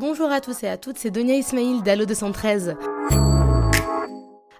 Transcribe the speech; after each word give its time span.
Bonjour 0.00 0.30
à 0.30 0.40
tous 0.40 0.62
et 0.62 0.68
à 0.68 0.76
toutes, 0.76 0.96
c'est 0.96 1.10
Donia 1.10 1.34
Ismail 1.34 1.82
d'Allo 1.82 2.06
213. 2.06 2.76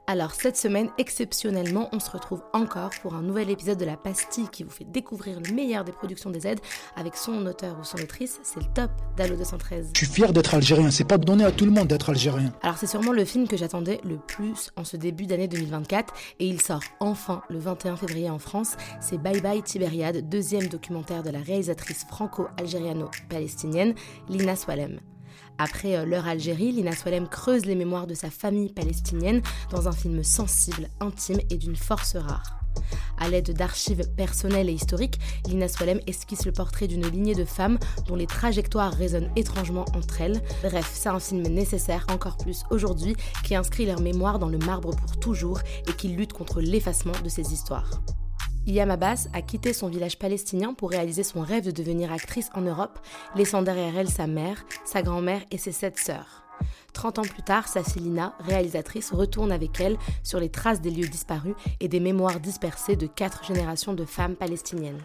Alors 0.09 0.33
cette 0.33 0.57
semaine, 0.57 0.89
exceptionnellement, 0.99 1.89
on 1.93 2.01
se 2.01 2.11
retrouve 2.11 2.43
encore 2.53 2.91
pour 3.03 3.15
un 3.15 3.23
nouvel 3.23 3.49
épisode 3.49 3.79
de 3.79 3.85
La 3.85 3.97
Pastille 3.97 4.49
qui 4.51 4.65
vous 4.65 4.71
fait 4.71 4.83
découvrir 4.83 5.39
le 5.39 5.55
meilleur 5.55 5.85
des 5.85 5.93
productions 5.93 6.31
des 6.31 6.49
aides 6.49 6.59
avec 6.97 7.15
son 7.15 7.47
auteur 7.47 7.77
ou 7.81 7.85
son 7.85 7.99
autrice, 7.99 8.41
c'est 8.43 8.59
le 8.59 8.67
top 8.75 8.91
d'Allo 9.17 9.37
213. 9.37 9.91
Je 9.95 9.99
suis 9.99 10.13
fier 10.13 10.33
d'être 10.33 10.55
algérien, 10.55 10.91
c'est 10.91 11.05
pas 11.05 11.19
donné 11.19 11.45
à 11.45 11.53
tout 11.53 11.67
le 11.67 11.71
monde 11.71 11.87
d'être 11.87 12.11
algérien. 12.11 12.53
Alors 12.63 12.77
c'est 12.77 12.89
sûrement 12.89 13.13
le 13.13 13.25
film 13.25 13.47
que 13.47 13.57
j'attendais 13.57 14.01
le 14.03 14.17
plus 14.17 14.73
en 14.75 14.83
ce 14.83 14.97
début 14.97 15.27
d'année 15.27 15.47
2024 15.47 16.15
et 16.41 16.49
il 16.49 16.61
sort 16.61 16.83
enfin 16.99 17.43
le 17.49 17.61
21 17.61 17.95
février 17.95 18.29
en 18.29 18.41
France. 18.41 18.77
C'est 19.01 19.19
Bye 19.19 19.41
Bye 19.41 19.63
Tibériade, 19.63 20.29
deuxième 20.29 20.67
documentaire 20.67 21.23
de 21.23 21.31
la 21.31 21.39
réalisatrice 21.39 22.07
franco-algériano-palestinienne 22.09 23.95
Lina 24.29 24.57
Swalem. 24.57 24.99
Après 25.59 25.97
euh, 25.97 26.05
leur 26.05 26.27
Algérie, 26.27 26.73
Lina 26.73 26.93
Swalem 26.93 27.29
creuse 27.29 27.67
les 27.67 27.75
mémoires 27.75 28.07
de 28.07 28.15
sa 28.15 28.31
famille 28.31 28.73
palestinienne 28.73 29.43
dans 29.71 29.89
un 29.89 29.93
film 29.93 30.23
sensible, 30.23 30.89
intime 31.01 31.41
et 31.51 31.57
d'une 31.57 31.77
force 31.77 32.17
rare. 32.17 32.55
À 33.19 33.29
l'aide 33.29 33.53
d'archives 33.53 34.09
personnelles 34.17 34.69
et 34.69 34.73
historiques, 34.73 35.19
Lina 35.49 35.67
Swalem 35.67 36.01
esquisse 36.07 36.47
le 36.47 36.53
portrait 36.53 36.87
d'une 36.87 37.07
lignée 37.09 37.35
de 37.35 37.45
femmes 37.45 37.79
dont 38.07 38.15
les 38.15 38.27
trajectoires 38.27 38.93
résonnent 38.93 39.31
étrangement 39.35 39.85
entre 39.95 40.21
elles. 40.21 40.41
Bref, 40.63 40.89
c'est 40.95 41.09
un 41.09 41.19
film 41.19 41.43
nécessaire 41.43 42.07
encore 42.13 42.37
plus 42.37 42.63
aujourd'hui 42.71 43.17
qui 43.45 43.57
inscrit 43.57 43.87
leur 43.87 44.01
mémoire 44.01 44.39
dans 44.39 44.49
le 44.49 44.59
marbre 44.59 44.95
pour 44.95 45.19
toujours 45.19 45.61
et 45.89 45.93
qui 45.93 46.09
lutte 46.09 46.33
contre 46.33 46.61
l'effacement 46.61 47.19
de 47.25 47.29
ces 47.29 47.53
histoires. 47.53 48.01
Iyam 48.68 48.92
Abbas 48.92 49.28
a 49.34 49.42
quitté 49.42 49.74
son 49.74 49.90
village 49.90 50.18
palestinien 50.18 50.74
pour 50.74 50.90
réaliser 50.90 51.24
son 51.24 51.42
rêve 51.42 51.66
de 51.66 51.72
devenir 51.72 52.12
actrice 52.12 52.50
en 52.54 52.62
Europe, 52.62 53.00
laissant 53.36 53.62
derrière 53.62 53.98
elle 53.98 54.10
sa 54.10 54.26
mère, 54.26 54.66
sa 54.86 55.02
grand-mère 55.02 55.42
et 55.52 55.58
ses 55.58 55.74
sept 55.74 55.98
sœurs. 56.00 56.44
Trente 56.94 57.20
ans 57.20 57.24
plus 57.24 57.44
tard, 57.44 57.68
sa 57.68 57.84
fille 57.84 58.04
Lina, 58.04 58.36
réalisatrice, 58.40 59.12
retourne 59.12 59.52
avec 59.52 59.80
elle 59.82 59.98
sur 60.22 60.40
les 60.40 60.50
traces 60.50 60.80
des 60.80 60.92
lieux 60.92 61.08
disparus 61.08 61.56
et 61.80 61.88
des 61.88 62.00
mémoires 62.00 62.40
dispersées 62.40 62.96
de 62.96 63.08
quatre 63.08 63.44
générations 63.44 63.94
de 63.94 64.06
femmes 64.06 64.36
palestiniennes. 64.36 65.02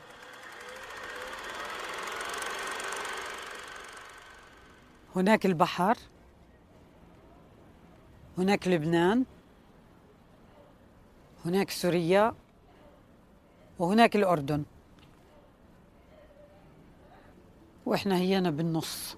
هناك 5.16 5.46
البحر 5.46 5.96
هناك 8.38 8.68
لبنان 8.68 9.24
هناك 11.44 11.70
سوريا 11.70 12.34
وهناك 13.79 14.15
الأردن. 14.15 14.63
وإحنا 17.85 18.17
هينا 18.17 18.49
بالنص. 18.51 19.17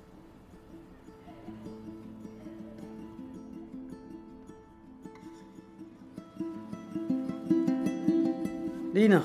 لينا 8.93 9.23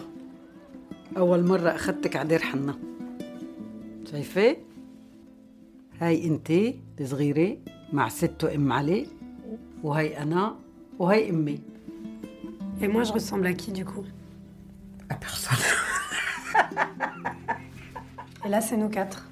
أول 1.16 1.44
مرة 1.46 1.68
أخدتك 1.70 2.16
على 2.16 2.28
دير 2.28 2.38
حنا. 2.38 2.78
شايفة؟ 4.10 4.56
هاي 6.00 6.26
أنت 6.26 6.52
الصغيرة 7.00 7.56
مع 7.92 8.08
ست 8.08 8.44
وأم 8.44 8.72
علي 8.72 9.06
وهي 9.82 10.22
أنا 10.22 10.56
وهي 10.98 11.30
أمي. 11.30 11.60
Et 12.82 12.88
moi, 12.88 13.04
je 13.04 13.12
ressemble 13.12 13.46
à 13.46 13.52
qui 13.52 13.72
du 13.72 13.84
coup? 13.84 14.04
À 15.10 15.14
personne. 15.16 15.58
Et 18.46 18.48
là, 18.48 18.60
c'est 18.60 18.76
nous 18.76 18.88
quatre. 18.88 19.28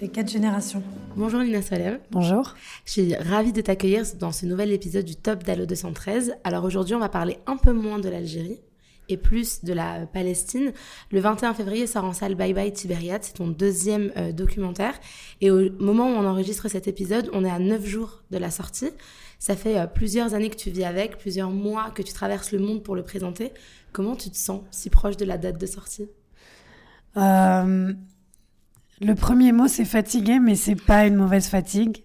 Les 0.00 0.08
quatre 0.08 0.30
générations. 0.30 0.82
Bonjour 1.14 1.40
Lina 1.40 1.60
Swalem. 1.60 2.00
Bonjour. 2.10 2.54
Je 2.86 2.92
suis 2.92 3.14
ravie 3.14 3.52
de 3.52 3.60
t'accueillir 3.60 4.04
dans 4.18 4.32
ce 4.32 4.46
nouvel 4.46 4.72
épisode 4.72 5.04
du 5.04 5.14
Top 5.14 5.44
d'Allo 5.44 5.66
213. 5.66 6.36
Alors 6.42 6.64
aujourd'hui, 6.64 6.94
on 6.94 7.00
va 7.00 7.10
parler 7.10 7.38
un 7.46 7.58
peu 7.58 7.72
moins 7.72 7.98
de 7.98 8.08
l'Algérie 8.08 8.60
et 9.08 9.16
plus 9.16 9.62
de 9.64 9.72
la 9.72 10.06
Palestine. 10.06 10.72
Le 11.10 11.20
21 11.20 11.54
février 11.54 11.86
sort 11.86 12.04
en 12.04 12.12
salle 12.12 12.34
Bye 12.34 12.54
Bye 12.54 12.72
Tibériade, 12.72 13.22
c'est 13.22 13.34
ton 13.34 13.48
deuxième 13.48 14.12
euh, 14.16 14.32
documentaire. 14.32 14.94
Et 15.40 15.50
au 15.50 15.70
moment 15.78 16.06
où 16.06 16.14
on 16.14 16.26
enregistre 16.26 16.68
cet 16.68 16.88
épisode, 16.88 17.28
on 17.32 17.44
est 17.44 17.50
à 17.50 17.58
9 17.58 17.84
jours 17.84 18.22
de 18.30 18.38
la 18.38 18.50
sortie. 18.50 18.90
Ça 19.38 19.56
fait 19.56 19.78
euh, 19.78 19.86
plusieurs 19.86 20.34
années 20.34 20.50
que 20.50 20.56
tu 20.56 20.70
vis 20.70 20.84
avec, 20.84 21.18
plusieurs 21.18 21.50
mois 21.50 21.90
que 21.90 22.02
tu 22.02 22.12
traverses 22.12 22.52
le 22.52 22.60
monde 22.60 22.82
pour 22.82 22.96
le 22.96 23.02
présenter. 23.02 23.52
Comment 23.94 24.16
tu 24.16 24.28
te 24.28 24.36
sens 24.36 24.60
si 24.72 24.90
proche 24.90 25.16
de 25.16 25.24
la 25.24 25.38
date 25.38 25.56
de 25.56 25.66
sortie? 25.66 26.08
Euh, 27.16 27.94
le 29.00 29.14
premier 29.14 29.52
mot, 29.52 29.68
c'est 29.68 29.84
fatigué, 29.84 30.40
mais 30.40 30.56
c'est 30.56 30.74
pas 30.74 31.06
une 31.06 31.14
mauvaise 31.14 31.46
fatigue. 31.46 32.04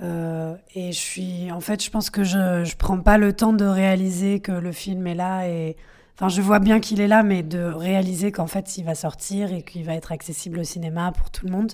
Euh, 0.00 0.54
et 0.76 0.92
je 0.92 0.98
suis, 0.98 1.50
en 1.50 1.58
fait, 1.58 1.82
je 1.82 1.90
pense 1.90 2.08
que 2.08 2.22
je, 2.22 2.62
je 2.64 2.76
prends 2.76 3.00
pas 3.00 3.18
le 3.18 3.32
temps 3.32 3.52
de 3.52 3.64
réaliser 3.64 4.38
que 4.38 4.52
le 4.52 4.70
film 4.70 5.04
est 5.08 5.16
là 5.16 5.48
et, 5.48 5.76
enfin, 6.14 6.28
je 6.28 6.40
vois 6.40 6.60
bien 6.60 6.78
qu'il 6.78 7.00
est 7.00 7.08
là, 7.08 7.24
mais 7.24 7.42
de 7.42 7.64
réaliser 7.64 8.30
qu'en 8.30 8.46
fait, 8.46 8.78
il 8.78 8.84
va 8.84 8.94
sortir 8.94 9.52
et 9.52 9.62
qu'il 9.62 9.84
va 9.84 9.94
être 9.94 10.12
accessible 10.12 10.60
au 10.60 10.64
cinéma 10.64 11.10
pour 11.10 11.30
tout 11.30 11.46
le 11.46 11.50
monde. 11.50 11.72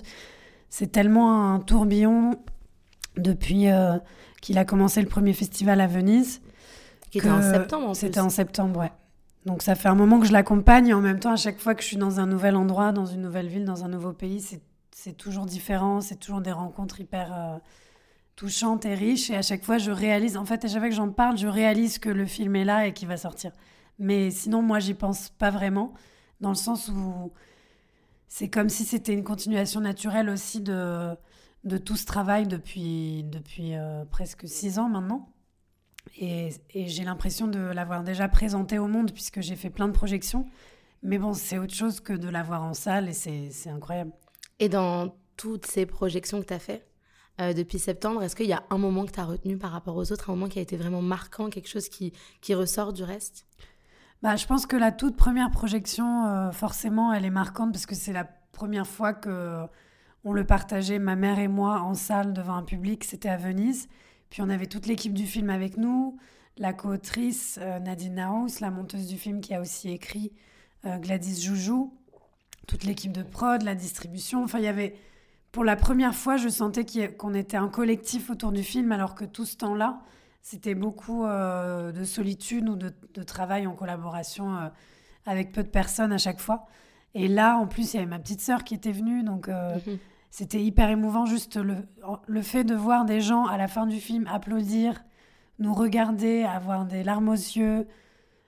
C'est 0.71 0.91
tellement 0.91 1.53
un 1.53 1.59
tourbillon 1.59 2.31
depuis 3.15 3.69
euh, 3.69 3.99
qu'il 4.41 4.57
a 4.57 4.65
commencé 4.65 5.03
le 5.03 5.07
premier 5.07 5.33
festival 5.33 5.81
à 5.81 5.87
Venise. 5.87 6.41
Qui 7.11 7.19
était 7.19 7.27
que 7.27 7.33
en 7.33 7.41
septembre. 7.43 7.95
C'était 7.95 8.19
en 8.19 8.29
septembre, 8.29 8.79
ouais. 8.79 8.91
Donc 9.45 9.61
ça 9.63 9.75
fait 9.75 9.87
un 9.87 9.95
moment 9.95 10.19
que 10.19 10.25
je 10.27 10.31
l'accompagne 10.33 10.87
et 10.87 10.93
en 10.93 11.01
même 11.01 11.19
temps, 11.19 11.31
à 11.31 11.37
chaque 11.37 11.59
fois 11.59 11.73
que 11.75 11.81
je 11.81 11.87
suis 11.87 11.97
dans 11.97 12.19
un 12.19 12.25
nouvel 12.25 12.55
endroit, 12.55 12.91
dans 12.91 13.05
une 13.05 13.21
nouvelle 13.21 13.47
ville, 13.47 13.65
dans 13.65 13.85
un 13.85 13.87
nouveau 13.87 14.13
pays, 14.13 14.41
c'est- 14.41 14.61
toujours 15.17 15.45
différent, 15.45 16.01
c'est 16.01 16.17
toujours 16.17 16.41
des 16.41 16.51
rencontres 16.51 16.99
hyper 16.99 17.33
euh, 17.33 17.57
touchantes 18.35 18.85
et 18.85 18.95
riches. 18.95 19.29
Et 19.29 19.35
à 19.37 19.41
chaque 19.41 19.63
fois, 19.63 19.77
je 19.77 19.91
réalise, 19.91 20.35
en 20.37 20.43
fait, 20.45 20.65
à 20.65 20.67
chaque 20.67 20.79
fois 20.79 20.89
que 20.89 20.95
j'en 20.95 21.09
parle, 21.09 21.37
je 21.37 21.47
réalise 21.47 21.99
que 21.99 22.09
le 22.09 22.25
film 22.25 22.55
est 22.57 22.65
là 22.65 22.85
et 22.85 22.93
qu'il 22.93 23.07
va 23.07 23.15
sortir. 23.17 23.53
Mais 23.97 24.29
sinon, 24.29 24.61
moi, 24.61 24.79
j'y 24.79 24.93
pense 24.93 25.29
pas 25.29 25.51
vraiment, 25.51 25.93
dans 26.41 26.49
le 26.49 26.55
sens 26.55 26.89
où 26.89 27.31
c'est 28.27 28.49
comme 28.49 28.69
si 28.69 28.85
c'était 28.85 29.13
une 29.13 29.23
continuation 29.23 29.81
naturelle 29.81 30.29
aussi 30.29 30.61
de, 30.61 31.15
de 31.63 31.77
tout 31.77 31.95
ce 31.95 32.05
travail 32.05 32.47
depuis, 32.47 33.23
depuis 33.23 33.75
euh, 33.75 34.05
presque 34.05 34.47
six 34.49 34.79
ans 34.79 34.89
maintenant. 34.89 35.29
Et, 36.17 36.49
et 36.71 36.87
j'ai 36.87 37.03
l'impression 37.03 37.47
de 37.47 37.59
l'avoir 37.59 38.03
déjà 38.03 38.27
présenté 38.27 38.77
au 38.79 38.87
monde 38.87 39.11
puisque 39.11 39.41
j'ai 39.41 39.55
fait 39.55 39.69
plein 39.69 39.87
de 39.87 39.93
projections. 39.93 40.45
Mais 41.03 41.17
bon, 41.17 41.33
c'est 41.33 41.57
autre 41.57 41.73
chose 41.73 42.01
que 42.01 42.13
de 42.13 42.27
l'avoir 42.27 42.63
en 42.63 42.73
salle 42.73 43.09
et 43.09 43.13
c'est 43.13 43.69
incroyable. 43.69 44.11
Et 44.59 44.69
dans 44.69 45.15
toutes 45.37 45.65
ces 45.65 45.85
projections 45.85 46.41
que 46.41 46.47
tu 46.47 46.53
as 46.53 46.59
fait 46.59 46.85
euh, 47.39 47.53
depuis 47.53 47.79
septembre, 47.79 48.21
est-ce 48.21 48.35
qu'il 48.35 48.47
y 48.47 48.53
a 48.53 48.63
un 48.69 48.77
moment 48.77 49.05
que 49.05 49.11
tu 49.11 49.19
as 49.19 49.25
retenu 49.25 49.57
par 49.57 49.71
rapport 49.71 49.95
aux 49.95 50.11
autres, 50.11 50.29
un 50.29 50.33
moment 50.33 50.49
qui 50.49 50.59
a 50.59 50.61
été 50.61 50.75
vraiment 50.75 51.01
marquant, 51.01 51.49
quelque 51.49 51.69
chose 51.69 51.87
qui, 51.87 52.11
qui 52.41 52.53
ressort 52.53 52.91
du 52.91 53.03
reste? 53.03 53.45
Bah, 54.21 54.35
je 54.35 54.45
pense 54.45 54.65
que 54.65 54.75
la 54.75 54.91
toute 54.91 55.15
première 55.15 55.49
projection, 55.49 56.25
euh, 56.25 56.51
forcément, 56.51 57.13
elle 57.13 57.23
est 57.23 57.29
marquante 57.29 57.71
parce 57.71 57.85
que 57.85 57.95
c'est 57.95 58.11
la 58.11 58.25
première 58.51 58.87
fois 58.87 59.13
que 59.13 59.65
on 60.25 60.33
le 60.33 60.43
partageait, 60.43 60.99
ma 60.99 61.15
mère 61.15 61.39
et 61.39 61.47
moi, 61.47 61.79
en 61.79 61.93
salle 61.93 62.33
devant 62.33 62.55
un 62.55 62.63
public. 62.63 63.05
C'était 63.05 63.29
à 63.29 63.37
Venise. 63.37 63.87
Puis 64.29 64.41
on 64.41 64.49
avait 64.49 64.67
toute 64.67 64.85
l'équipe 64.85 65.13
du 65.13 65.25
film 65.25 65.49
avec 65.49 65.77
nous, 65.77 66.17
la 66.57 66.73
co-autrice 66.73 67.59
euh, 67.61 67.79
Nadine 67.79 68.15
Naous, 68.15 68.59
la 68.61 68.69
monteuse 68.69 69.07
du 69.07 69.17
film 69.17 69.41
qui 69.41 69.53
a 69.53 69.61
aussi 69.61 69.89
écrit 69.89 70.31
euh, 70.85 70.97
Gladys 70.97 71.41
Joujou, 71.41 71.93
toute 72.67 72.83
l'équipe 72.83 73.11
de 73.11 73.23
prod, 73.23 73.61
la 73.63 73.75
distribution. 73.75 74.43
Enfin, 74.43 74.59
il 74.59 74.65
y 74.65 74.67
avait. 74.67 74.95
Pour 75.51 75.63
la 75.63 75.75
première 75.75 76.13
fois, 76.13 76.37
je 76.37 76.47
sentais 76.47 76.85
qu'on 77.17 77.33
était 77.33 77.57
un 77.57 77.69
collectif 77.69 78.29
autour 78.29 78.51
du 78.51 78.61
film, 78.61 78.91
alors 78.91 79.15
que 79.15 79.25
tout 79.25 79.45
ce 79.45 79.57
temps-là, 79.57 79.99
c'était 80.43 80.75
beaucoup 80.75 81.25
euh, 81.25 81.91
de 81.91 82.03
solitude 82.03 82.69
ou 82.69 82.75
de, 82.75 83.23
travail 83.23 83.65
en 83.65 83.73
collaboration 83.73 84.69
avec 85.25 85.51
peu 85.51 85.63
de 85.63 85.67
personnes 85.67 86.11
à 86.11 86.19
chaque 86.19 86.39
fois. 86.39 86.67
Et 87.15 87.27
là, 87.27 87.57
en 87.57 87.65
plus, 87.65 87.93
il 87.93 87.97
y 87.97 87.99
avait 87.99 88.05
ma 88.05 88.19
petite 88.19 88.41
sœur 88.41 88.63
qui 88.63 88.75
était 88.75 88.91
venue, 88.91 89.23
donc 89.23 89.47
Mhm. 89.47 89.97
C'était 90.29 90.61
hyper 90.61 90.89
émouvant 90.89 91.25
juste 91.25 91.57
le, 91.57 91.75
le 92.27 92.41
fait 92.41 92.63
de 92.63 92.75
voir 92.75 93.05
des 93.05 93.21
gens 93.21 93.45
à 93.45 93.57
la 93.57 93.67
fin 93.67 93.87
du 93.87 93.99
film 93.99 94.27
applaudir, 94.27 95.03
nous 95.59 95.73
regarder, 95.73 96.43
avoir 96.43 96.85
des 96.85 97.03
larmes 97.03 97.29
aux 97.29 97.33
yeux, 97.33 97.87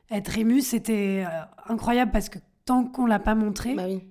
être 0.10 0.38
ému, 0.38 0.62
c'était 0.62 1.26
euh, 1.28 1.42
incroyable 1.68 2.12
parce 2.12 2.30
que 2.30 2.40
tant 2.66 2.84
qu'on 2.86 3.06
l'a 3.06 3.20
pas 3.20 3.36
montré, 3.36 3.74
Bah 3.76 3.86
oui. 3.88 4.04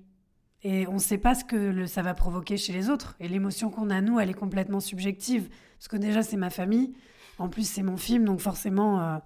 et 0.63 0.85
on 0.87 0.93
ne 0.95 0.99
sait 0.99 1.17
pas 1.17 1.33
ce 1.35 1.43
que 1.45 1.55
le- 1.55 1.87
ça 1.87 2.01
va 2.01 2.13
provoquer 2.13 2.57
chez 2.57 2.73
les 2.73 2.89
autres. 2.89 3.15
Et 3.19 3.27
l'émotion 3.27 3.69
qu'on 3.69 3.89
a, 3.89 4.01
nous, 4.01 4.19
elle 4.19 4.29
est 4.29 4.33
complètement 4.35 4.79
subjective. 4.79 5.49
Parce 5.77 5.87
que 5.87 5.97
déjà, 5.97 6.21
c'est 6.23 6.37
ma 6.37 6.49
famille. 6.49 6.93
En 7.39 7.49
plus, 7.49 7.67
c'est 7.67 7.81
mon 7.83 7.97
film. 7.97 8.25
Donc 8.25 8.39
forcément, 8.39 8.99
euh, 9.01 9.17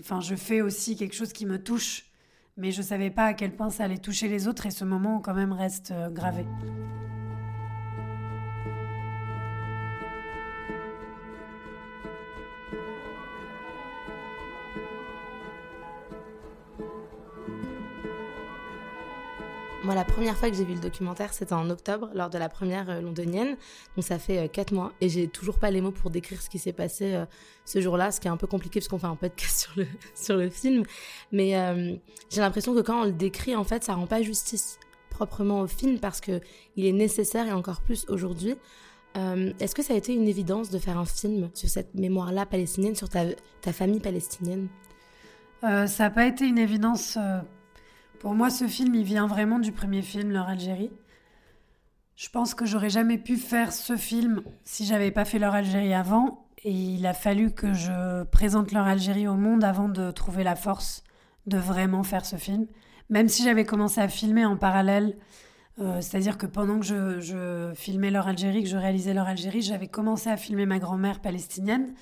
enfin, 0.00 0.20
je 0.20 0.34
fais 0.34 0.60
aussi 0.60 0.96
quelque 0.96 1.14
chose 1.14 1.32
qui 1.32 1.46
me 1.46 1.62
touche. 1.62 2.07
Mais 2.58 2.72
je 2.72 2.78
ne 2.78 2.86
savais 2.86 3.10
pas 3.10 3.26
à 3.26 3.34
quel 3.34 3.52
point 3.52 3.70
ça 3.70 3.84
allait 3.84 3.98
toucher 3.98 4.26
les 4.26 4.48
autres. 4.48 4.66
Et 4.66 4.70
ce 4.72 4.84
moment, 4.84 5.20
quand 5.20 5.32
même, 5.32 5.52
reste 5.52 5.92
euh, 5.92 6.10
gravé. 6.10 6.44
Moi, 19.88 19.94
la 19.94 20.04
première 20.04 20.36
fois 20.36 20.50
que 20.50 20.54
j'ai 20.54 20.66
vu 20.66 20.74
le 20.74 20.80
documentaire, 20.80 21.32
c'était 21.32 21.54
en 21.54 21.70
octobre, 21.70 22.10
lors 22.12 22.28
de 22.28 22.36
la 22.36 22.50
première 22.50 22.90
euh, 22.90 23.00
londonienne. 23.00 23.56
Donc, 23.96 24.04
ça 24.04 24.18
fait 24.18 24.36
euh, 24.36 24.46
quatre 24.46 24.72
mois. 24.72 24.92
Et 25.00 25.08
j'ai 25.08 25.28
toujours 25.28 25.58
pas 25.58 25.70
les 25.70 25.80
mots 25.80 25.92
pour 25.92 26.10
décrire 26.10 26.42
ce 26.42 26.50
qui 26.50 26.58
s'est 26.58 26.74
passé 26.74 27.14
euh, 27.14 27.24
ce 27.64 27.80
jour-là, 27.80 28.10
ce 28.10 28.20
qui 28.20 28.28
est 28.28 28.30
un 28.30 28.36
peu 28.36 28.46
compliqué 28.46 28.80
parce 28.80 28.88
qu'on 28.88 28.98
fait 28.98 29.06
un 29.06 29.16
podcast 29.16 29.60
sur 29.62 29.72
le, 29.78 29.86
sur 30.14 30.36
le 30.36 30.50
film. 30.50 30.82
Mais 31.32 31.52
j'ai 32.28 32.42
l'impression 32.42 32.74
que 32.74 32.80
quand 32.80 33.00
on 33.00 33.04
le 33.04 33.12
décrit, 33.12 33.56
en 33.56 33.64
fait, 33.64 33.82
ça 33.82 33.94
rend 33.94 34.06
pas 34.06 34.20
justice 34.20 34.78
proprement 35.08 35.62
au 35.62 35.66
film 35.66 35.98
parce 35.98 36.20
que 36.20 36.42
il 36.76 36.84
est 36.84 36.92
nécessaire 36.92 37.46
et 37.46 37.52
encore 37.52 37.80
plus 37.80 38.04
aujourd'hui. 38.10 38.56
Est-ce 39.14 39.74
que 39.74 39.82
ça 39.82 39.94
a 39.94 39.96
été 39.96 40.12
une 40.12 40.28
évidence 40.28 40.68
de 40.68 40.78
faire 40.78 40.98
un 40.98 41.06
film 41.06 41.48
sur 41.54 41.70
cette 41.70 41.94
mémoire-là 41.94 42.44
palestinienne, 42.44 42.94
sur 42.94 43.08
ta 43.08 43.72
famille 43.72 44.00
palestinienne? 44.00 44.68
Ça 45.62 45.86
n'a 45.98 46.10
pas 46.10 46.26
été 46.26 46.46
une 46.46 46.58
évidence 46.58 47.16
pour 48.20 48.34
moi, 48.34 48.50
ce 48.50 48.66
film, 48.66 48.94
il 48.94 49.04
vient 49.04 49.26
vraiment 49.26 49.58
du 49.58 49.72
premier 49.72 50.02
film, 50.02 50.30
Leur 50.30 50.48
Algérie. 50.48 50.90
Je 52.16 52.28
pense 52.30 52.54
que 52.54 52.66
j'aurais 52.66 52.90
jamais 52.90 53.18
pu 53.18 53.36
faire 53.36 53.72
ce 53.72 53.96
film 53.96 54.42
si 54.64 54.84
j'avais 54.84 55.10
pas 55.10 55.24
fait 55.24 55.38
Leur 55.38 55.54
Algérie 55.54 55.94
avant. 55.94 56.46
Et 56.64 56.72
il 56.72 57.06
a 57.06 57.14
fallu 57.14 57.52
que 57.52 57.72
je 57.72 58.24
présente 58.24 58.72
Leur 58.72 58.86
Algérie 58.86 59.28
au 59.28 59.34
monde 59.34 59.62
avant 59.62 59.88
de 59.88 60.10
trouver 60.10 60.42
la 60.42 60.56
force 60.56 61.04
de 61.46 61.58
vraiment 61.58 62.02
faire 62.02 62.26
ce 62.26 62.36
film. 62.36 62.66
Même 63.08 63.28
si 63.28 63.44
j'avais 63.44 63.64
commencé 63.64 64.00
à 64.00 64.08
filmer 64.08 64.44
en 64.44 64.56
parallèle, 64.56 65.16
euh, 65.80 66.00
c'est-à-dire 66.00 66.36
que 66.36 66.46
pendant 66.46 66.80
que 66.80 67.20
je, 67.20 67.72
filmais 67.74 68.10
Leur 68.10 68.26
Algérie, 68.26 68.64
que 68.64 68.68
je 68.68 68.76
réalisais 68.76 69.14
Leur 69.14 69.28
Algérie, 69.28 69.62
j'avais 69.62 69.86
commencé 69.86 70.28
à 70.28 70.36
filmer 70.36 70.66
ma 70.66 70.80
grand-mère 70.80 71.20
palestinienne, 71.20 71.94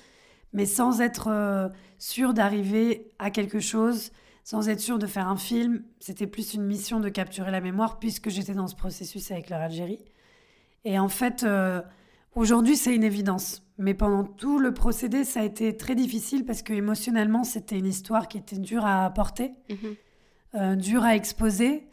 mais 0.51 0.65
sans 0.65 0.99
être 0.99 1.27
euh, 1.29 1.69
sûre 1.99 2.33
d'arriver 2.33 3.11
à 3.19 3.29
quelque 3.29 3.59
chose 3.59 4.11
sans 4.47 4.69
être 4.69 4.79
sûr 4.79 4.97
de 4.97 5.07
faire 5.07 5.27
un 5.27 5.35
film. 5.35 5.83
C'était 5.99 6.25
plus 6.25 6.53
une 6.53 6.63
mission 6.63 7.01
de 7.01 7.09
capturer 7.09 7.51
la 7.51 7.59
mémoire 7.59 7.99
puisque 7.99 8.29
j'étais 8.29 8.53
dans 8.53 8.67
ce 8.67 8.77
processus 8.77 9.29
avec 9.29 9.49
leur 9.49 9.59
Algérie. 9.59 9.99
Et 10.85 10.97
en 10.97 11.09
fait, 11.09 11.43
euh, 11.43 11.81
aujourd'hui, 12.33 12.77
c'est 12.77 12.95
une 12.95 13.03
évidence. 13.03 13.61
Mais 13.77 13.93
pendant 13.93 14.23
tout 14.23 14.57
le 14.57 14.73
procédé, 14.73 15.25
ça 15.25 15.41
a 15.41 15.43
été 15.43 15.75
très 15.75 15.95
difficile 15.95 16.45
parce 16.45 16.61
que 16.61 16.71
émotionnellement, 16.71 17.43
c'était 17.43 17.77
une 17.77 17.87
histoire 17.87 18.29
qui 18.29 18.37
était 18.37 18.57
dure 18.57 18.85
à 18.85 19.09
porter, 19.09 19.51
mhm. 19.69 19.95
euh, 20.55 20.75
dure 20.77 21.03
à 21.03 21.13
exposer, 21.13 21.85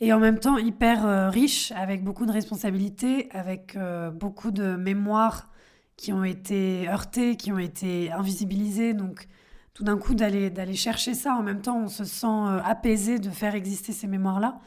et 0.00 0.12
en 0.12 0.18
même 0.18 0.40
temps 0.40 0.58
hyper 0.58 1.06
euh, 1.06 1.30
riche, 1.30 1.72
avec 1.72 2.04
beaucoup 2.04 2.26
de 2.26 2.32
responsabilités, 2.32 3.30
avec 3.30 3.78
beaucoup 4.12 4.50
de 4.50 4.76
mémoires 4.76 5.48
qui 5.96 6.12
ont 6.12 6.22
été 6.22 6.86
heurtées, 6.86 7.36
qui 7.36 7.50
ont 7.50 7.58
été 7.58 8.12
invisibilisées. 8.12 8.92
Donc, 8.92 9.26
tout 9.78 9.84
d'un 9.84 9.96
coup 9.96 10.14
d'aller 10.14 10.50
d'aller 10.50 10.74
chercher 10.74 11.14
ça. 11.14 11.36
En 11.36 11.42
même 11.44 11.60
temps, 11.60 11.78
on 11.84 11.86
se 11.86 12.02
sent 12.02 12.26
euh, 12.26 12.60
apaisé 12.64 13.20
de 13.20 13.30
faire 13.30 13.54
exister 13.54 13.92
ces 13.92 14.08
mémoires-là. 14.08 14.58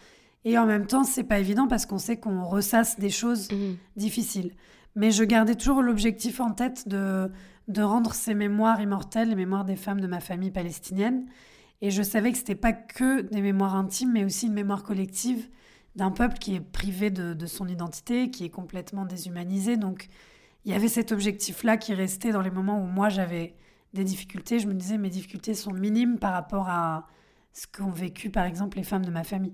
Et 0.46 0.58
en 0.58 0.66
même 0.66 0.88
temps, 0.88 1.04
c'est 1.04 1.26
pas 1.26 1.38
évident 1.38 1.68
parce 1.68 1.86
qu'on 1.86 1.98
sait 1.98 2.16
qu'on 2.16 2.46
ressasse 2.46 2.98
des 2.98 3.10
choses 3.10 3.52
mhm. 3.52 3.76
difficiles. 3.98 4.54
Mais 4.96 5.12
je 5.12 5.26
gardais 5.26 5.56
toujours 5.56 5.82
l'objectif 5.82 6.40
en 6.40 6.52
tête 6.52 6.88
de, 6.88 7.30
de 7.68 7.82
rendre 7.82 8.14
ces 8.14 8.34
mémoires 8.34 8.80
immortelles, 8.80 9.28
les 9.28 9.36
mémoires 9.36 9.66
des 9.66 9.76
femmes 9.76 10.00
de 10.00 10.08
ma 10.08 10.22
famille 10.22 10.50
palestinienne. 10.50 11.26
Et 11.82 11.92
je 11.92 12.04
savais 12.04 12.32
que 12.32 12.38
c'était 12.38 12.56
pas 12.56 12.72
que 12.72 13.20
des 13.20 13.42
mémoires 13.42 13.76
intimes, 13.76 14.14
mais 14.14 14.24
aussi 14.24 14.48
une 14.48 14.54
mémoire 14.54 14.84
collective 14.84 15.50
d'un 15.98 16.12
peuple 16.12 16.38
qui 16.38 16.56
est 16.56 16.62
privé 16.62 17.10
de, 17.10 17.34
de, 17.34 17.46
son 17.48 17.68
identité, 17.68 18.32
qui 18.32 18.46
est 18.46 18.50
complètement 18.50 19.04
déshumanisé. 19.04 19.76
Donc, 19.76 20.08
il 20.64 20.72
y 20.72 20.74
avait 20.74 20.88
cet 20.88 21.12
objectif-là 21.12 21.76
qui 21.76 21.94
restait 21.94 22.32
dans 22.32 22.42
les 22.42 22.52
moments 22.52 22.82
où 22.82 22.88
moi 22.88 23.10
j'avais 23.10 23.56
des 23.94 24.04
difficultés, 24.04 24.60
je 24.60 24.68
me 24.68 24.74
disais 24.74 24.98
mes 24.98 25.10
difficultés 25.10 25.54
sont 25.54 25.72
minimes 25.72 26.18
par 26.18 26.34
rapport 26.34 26.70
à 26.70 27.08
ce 27.54 27.68
qu'ont 27.68 27.92
vécu 27.92 28.30
par 28.30 28.46
exemple 28.46 28.78
les 28.78 28.84
femmes 28.84 29.06
de 29.06 29.12
ma 29.12 29.24
famille. 29.24 29.54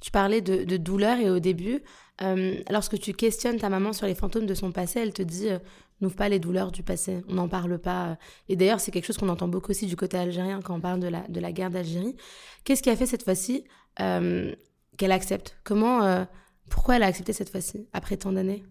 Tu 0.00 0.10
parlais 0.10 0.40
de, 0.40 0.76
douleur 0.76 1.18
et 1.18 1.28
au 1.28 1.40
début, 1.40 1.82
euh, 2.22 2.56
lorsque 2.70 2.98
tu 2.98 3.12
questionnes 3.14 3.58
ta 3.58 3.68
maman 3.68 3.92
sur 3.92 4.06
les 4.06 4.14
fantômes 4.14 4.46
de 4.46 4.54
son 4.54 4.70
passé, 4.70 5.00
elle 5.00 5.12
te 5.12 5.22
dit 5.22 5.48
euh, 5.48 5.58
n'ouvre 6.00 6.14
pas 6.14 6.28
les 6.28 6.38
douleurs 6.38 6.70
du 6.70 6.84
passé, 6.84 7.22
on 7.28 7.34
n'en 7.34 7.48
parle 7.48 7.78
pas. 7.78 8.16
Et 8.48 8.54
d'ailleurs, 8.54 8.80
c'est 8.80 8.92
quelque 8.92 9.06
chose 9.06 9.18
qu'on 9.18 9.28
entend 9.28 9.48
beaucoup 9.48 9.70
aussi 9.70 9.86
du 9.86 9.96
côté 9.96 10.16
algérien 10.16 10.60
quand 10.60 10.76
on 10.76 10.80
parle 10.80 11.00
de 11.00 11.08
la, 11.08 11.26
de 11.28 11.40
la 11.40 11.50
guerre 11.52 11.70
d'Algérie. 11.70 12.16
Qu'est-ce 12.64 12.82
qui 12.82 12.90
a 12.90 12.96
fait 12.96 13.06
cette 13.06 13.24
fois-ci 13.24 13.64
euh, 14.00 14.54
qu'elle 14.96 15.12
accepte? 15.12 15.58
Comment, 15.64 16.26
pourquoi 16.68 16.96
elle 16.96 17.02
a 17.02 17.06
accepté 17.06 17.32
cette 17.32 17.50
fois-ci 17.50 17.88
après 17.92 18.16
tant 18.16 18.32
d'années? 18.32 18.62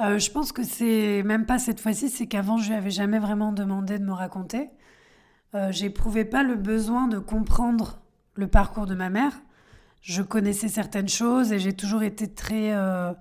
Euh, 0.00 0.18
je 0.18 0.30
pense 0.30 0.52
que 0.52 0.62
c'est 0.62 1.22
même 1.22 1.46
pas 1.46 1.58
cette 1.58 1.80
fois-ci, 1.80 2.08
c'est 2.08 2.26
qu'avant, 2.26 2.56
je 2.56 2.68
lui 2.68 2.76
avais 2.76 2.90
jamais 2.90 3.18
vraiment 3.18 3.52
demandé 3.52 3.98
de 3.98 4.04
me 4.04 4.12
raconter. 4.12 4.70
Euh, 5.54 5.70
J'éprouvais 5.70 6.24
pas 6.24 6.42
le 6.42 6.56
besoin 6.56 7.08
de 7.08 7.18
comprendre 7.18 8.00
le 8.34 8.46
parcours 8.48 8.86
de 8.86 8.94
ma 8.94 9.10
mère. 9.10 9.32
Je 10.00 10.22
connaissais 10.22 10.68
certaines 10.68 11.08
choses 11.08 11.52
et 11.52 11.58
j'ai 11.58 11.74
toujours 11.74 12.02
été 12.02 12.26
très 12.26 12.72
euh, 12.72 13.12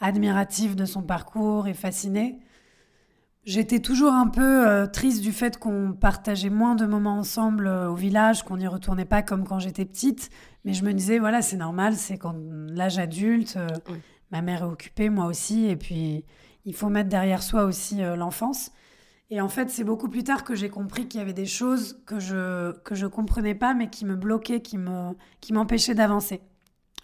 admirative 0.00 0.74
de 0.74 0.84
son 0.86 1.02
parcours 1.02 1.68
et 1.68 1.74
fascinée. 1.74 2.40
J'étais 3.44 3.78
toujours 3.78 4.12
un 4.12 4.26
peu 4.26 4.88
triste 4.92 5.22
du 5.22 5.30
fait 5.30 5.56
qu'on 5.56 5.92
partageait 5.92 6.50
moins 6.50 6.74
de 6.74 6.84
moments 6.84 7.16
ensemble 7.18 7.68
au 7.68 7.94
village, 7.94 8.42
qu'on 8.42 8.56
n'y 8.56 8.66
retournait 8.66 9.04
pas 9.04 9.22
comme 9.22 9.46
quand 9.46 9.60
j'étais 9.60 9.84
petite. 9.84 10.30
Mais 10.64 10.72
je 10.72 10.82
me 10.82 10.92
disais, 10.92 11.20
voilà, 11.20 11.42
c'est 11.42 11.56
normal, 11.56 11.94
c'est 11.94 12.18
quand 12.18 12.34
l'âge 12.70 12.98
adulte 12.98 13.56
ma 14.30 14.42
mère 14.42 14.62
est 14.62 14.66
occupée, 14.66 15.10
moi 15.10 15.26
aussi, 15.26 15.66
et 15.66 15.76
puis 15.76 16.24
il 16.64 16.74
faut 16.74 16.88
mettre 16.88 17.08
derrière 17.08 17.42
soi 17.42 17.64
aussi 17.64 18.02
euh, 18.02 18.16
l'enfance. 18.16 18.72
Et 19.30 19.40
en 19.40 19.48
fait, 19.48 19.70
c'est 19.70 19.84
beaucoup 19.84 20.08
plus 20.08 20.22
tard 20.22 20.44
que 20.44 20.54
j'ai 20.54 20.68
compris 20.68 21.08
qu'il 21.08 21.18
y 21.18 21.22
avait 21.22 21.32
des 21.32 21.46
choses 21.46 22.00
que 22.06 22.20
je 22.20 22.72
que 22.80 22.94
je 22.94 23.06
comprenais 23.06 23.54
pas, 23.54 23.74
mais 23.74 23.90
qui 23.90 24.04
me 24.04 24.14
bloquaient, 24.14 24.60
qui 24.60 24.78
me 24.78 25.12
qui 25.40 25.52
m'empêchaient 25.52 25.94
d'avancer. 25.94 26.40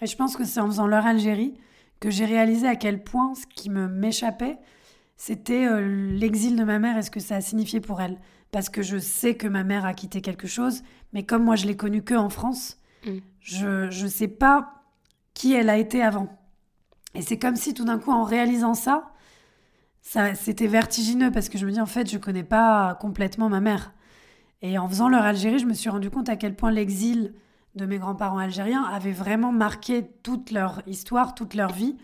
Et 0.01 0.07
je 0.07 0.17
pense 0.17 0.37
que 0.37 0.45
c'est 0.45 0.61
en 0.61 0.67
faisant 0.67 0.87
leur 0.87 1.07
Algérie 1.07 1.55
que 2.01 2.11
j'ai 2.11 2.25
réalisé 2.25 2.67
à 2.67 2.77
quel 2.77 3.03
point 3.03 3.35
ce 3.35 3.47
qui 3.47 3.71
me 3.71 3.87
m'échappait, 3.89 4.59
c'était 5.17 5.67
euh, 5.67 5.87
l'exil 6.19 6.57
de 6.57 6.65
ma 6.65 6.81
mère 6.81 6.99
et 6.99 7.03
ce 7.03 7.13
que 7.13 7.21
ça 7.21 7.37
a 7.37 7.41
signifié 7.41 7.81
pour 7.81 8.01
elle. 8.01 8.19
Parce 8.51 8.69
que 8.69 8.83
je 8.83 8.99
sais 8.99 9.37
que 9.37 9.47
ma 9.47 9.63
mère 9.63 9.85
a 9.85 9.95
quitté 9.95 10.21
quelque 10.21 10.49
chose, 10.49 10.83
mais 11.13 11.25
comme 11.25 11.45
moi 11.45 11.55
je 11.55 11.67
l'ai 11.67 11.77
connue 11.77 12.03
que 12.03 12.15
en 12.15 12.29
France, 12.29 12.79
mm. 13.07 13.19
je 13.41 14.03
ne 14.03 14.09
sais 14.09 14.29
pas 14.29 14.83
qui 15.35 15.55
elle 15.55 15.71
a 15.71 15.79
été 15.79 16.03
avant. 16.03 16.29
Et 17.15 17.23
c'est 17.23 17.39
comme 17.39 17.57
si 17.57 17.75
tout 17.75 17.85
d'un 17.85 17.99
coup, 17.99 18.11
en 18.11 18.25
réalisant 18.25 18.75
ça, 18.75 19.13
ça 20.01 20.35
c'était 20.35 20.67
vertigineux 20.67 21.31
parce 21.31 21.49
que 21.49 21.59
je 21.59 21.67
me 21.67 21.73
dis 21.73 21.81
en 21.81 21.87
fait, 21.87 22.11
je 22.11 22.19
connais 22.19 22.45
pas 22.45 22.97
complètement 23.01 23.49
ma 23.49 23.61
mère. 23.61 23.93
Et 24.63 24.79
en 24.79 24.89
faisant 24.89 25.09
leur 25.09 25.25
Algérie, 25.25 25.59
je 25.59 25.67
me 25.67 25.75
suis 25.75 25.91
rendu 25.91 26.11
compte 26.11 26.29
à 26.29 26.37
quel 26.37 26.55
point 26.55 26.71
l'exil 26.71 27.35
de 27.75 27.87
mes 27.87 27.99
grands-parents 27.99 28.39
algériens 28.39 28.85
avait 28.85 29.13
vraiment 29.13 29.51
marqué 29.51 30.07
toute 30.23 30.51
leur 30.51 30.83
histoire, 30.87 31.35
toute 31.35 31.55
leur 31.55 31.73
vie 31.73 31.97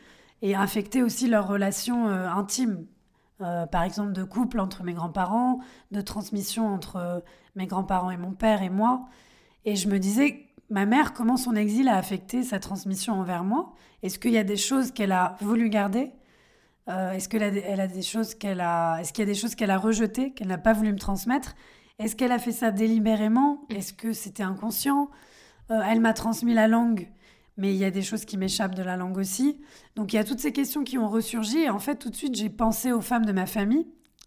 et 0.42 0.54
affecté 0.54 1.02
aussi 1.02 1.28
leurs 1.28 1.46
relations 1.46 2.08
euh, 2.08 2.28
intimes. 2.28 2.86
Euh, 3.40 3.66
par 3.66 3.82
exemple, 3.82 4.12
de 4.12 4.24
couple 4.24 4.58
entre 4.58 4.82
mes 4.82 4.94
grands-parents, 4.94 5.60
de 5.92 6.00
transmission 6.00 6.66
entre 6.66 6.96
euh, 6.96 7.20
mes 7.54 7.66
grands-parents 7.66 8.10
et 8.10 8.16
mon 8.16 8.32
père 8.32 8.62
et 8.62 8.70
moi. 8.70 9.06
Et 9.64 9.76
je 9.76 9.88
me 9.88 9.98
disais, 9.98 10.47
ma 10.70 10.86
mère, 10.86 11.12
comment 11.12 11.36
son 11.36 11.56
exil 11.56 11.88
a 11.88 11.96
affecté 11.96 12.42
sa 12.42 12.58
transmission 12.58 13.14
envers 13.14 13.44
moi? 13.44 13.74
Est-ce 14.02 14.18
qu'il 14.18 14.32
y 14.32 14.38
a 14.38 14.44
des 14.44 14.56
choses 14.56 14.92
qu'elle 14.92 15.12
a 15.12 15.36
voulu 15.40 15.68
garder? 15.68 16.12
Euh, 16.88 17.12
Est-ce 17.12 17.28
qu'elle 17.28 17.42
a, 17.42 17.48
elle 17.48 17.80
a 17.80 17.86
des 17.86 18.02
choses 18.02 18.34
qu'elle 18.34 18.60
a, 18.60 18.98
est-ce 19.00 19.12
qu'il 19.12 19.22
y 19.22 19.28
a 19.28 19.32
des 19.32 19.38
choses 19.38 19.54
qu'elle 19.54 19.70
a 19.70 19.78
rejetées, 19.78 20.32
qu'elle 20.32 20.48
n'a 20.48 20.58
pas 20.58 20.72
voulu 20.72 20.92
me 20.92 20.98
transmettre? 20.98 21.54
Est-ce 21.98 22.16
qu'elle 22.16 22.32
a 22.32 22.38
fait 22.38 22.52
ça 22.52 22.70
délibérément? 22.70 23.66
Est-ce 23.70 23.92
que 23.92 24.12
c'était 24.12 24.42
inconscient? 24.42 25.10
Euh, 25.70 25.80
Elle 25.86 26.00
m'a 26.00 26.12
transmis 26.12 26.54
la 26.54 26.68
langue, 26.68 27.10
mais 27.56 27.74
il 27.74 27.76
y 27.76 27.84
a 27.84 27.90
des 27.90 28.02
choses 28.02 28.24
qui 28.24 28.36
m'échappent 28.36 28.74
de 28.74 28.82
la 28.82 28.96
langue 28.96 29.18
aussi. 29.18 29.60
Donc 29.96 30.12
il 30.12 30.16
y 30.16 30.18
a 30.18 30.24
toutes 30.24 30.38
ces 30.40 30.52
questions 30.52 30.84
qui 30.84 30.96
ont 30.96 31.08
ressurgi. 31.08 31.58
Et 31.58 31.70
en 31.70 31.78
fait, 31.78 31.96
tout 31.96 32.08
de 32.10 32.16
suite, 32.16 32.36
j'ai 32.36 32.50
pensé 32.50 32.92
aux 32.92 33.00
femmes 33.00 33.26
de 33.26 33.32
ma 33.32 33.46
famille. 33.46 33.86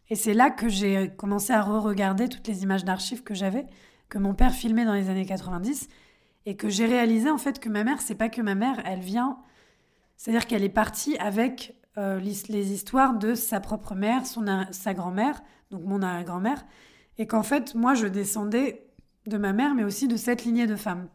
Et 0.09 0.15
c'est 0.15 0.33
là 0.33 0.49
que 0.49 0.67
j'ai 0.67 1.09
commencé 1.15 1.53
à 1.53 1.61
re-regarder 1.61 2.27
toutes 2.27 2.47
les 2.47 2.63
images 2.63 2.83
d'archives 2.83 3.23
que 3.23 3.33
j'avais, 3.33 3.65
que 4.09 4.17
mon 4.17 4.33
père 4.33 4.51
filmait 4.51 4.83
dans 4.83 4.93
les 4.93 5.09
années 5.09 5.25
90 5.25 5.87
et 6.45 6.55
que 6.55 6.69
j'ai 6.69 6.85
réalisé 6.85 7.29
en 7.29 7.37
fait 7.37 7.59
que 7.59 7.69
ma 7.69 7.83
mère, 7.83 8.01
c'est 8.01 8.15
pas 8.15 8.29
que 8.29 8.41
ma 8.41 8.55
mère, 8.55 8.81
elle 8.85 8.99
vient, 8.99 9.37
c'est-à-dire 10.17 10.47
qu'elle 10.47 10.63
est 10.63 10.69
partie 10.69 11.17
avec 11.17 11.75
euh, 11.97 12.19
les 12.19 12.71
histoires 12.71 13.17
de 13.17 13.35
sa 13.35 13.59
propre 13.59 13.95
mère, 13.95 14.25
son, 14.25 14.45
sa 14.71 14.93
grand-mère, 14.93 15.41
donc 15.71 15.83
mon 15.83 15.99
grand-mère, 16.23 16.65
et 17.17 17.27
qu'en 17.27 17.43
fait, 17.43 17.75
moi, 17.75 17.93
je 17.93 18.07
descendais 18.07 18.87
de 19.27 19.37
ma 19.37 19.53
mère, 19.53 19.75
mais 19.75 19.83
aussi 19.83 20.07
de 20.07 20.15
cette 20.15 20.45
lignée 20.45 20.67
de 20.67 20.75
femmes. 20.75 21.07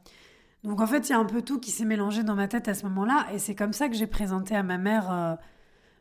Donc 0.65 0.81
en 0.81 0.87
fait, 0.87 1.09
il 1.09 1.13
y 1.13 1.15
a 1.15 1.19
un 1.19 1.25
peu 1.25 1.43
tout 1.43 1.61
qui 1.61 1.71
s'est 1.71 1.85
mélangé 1.85 2.25
dans 2.25 2.35
ma 2.35 2.49
tête 2.49 2.69
à 2.69 2.75
ce 2.75 2.85
moment-là, 2.85 3.27
et 3.33 3.39
c'est 3.39 3.55
comme 3.55 3.73
ça 3.73 3.89
que 3.89 3.95
j'ai 3.95 4.07
présenté 4.07 4.55
à 4.55 4.63
ma 4.63 4.79
mère 4.79 5.11
euh, 5.13 5.35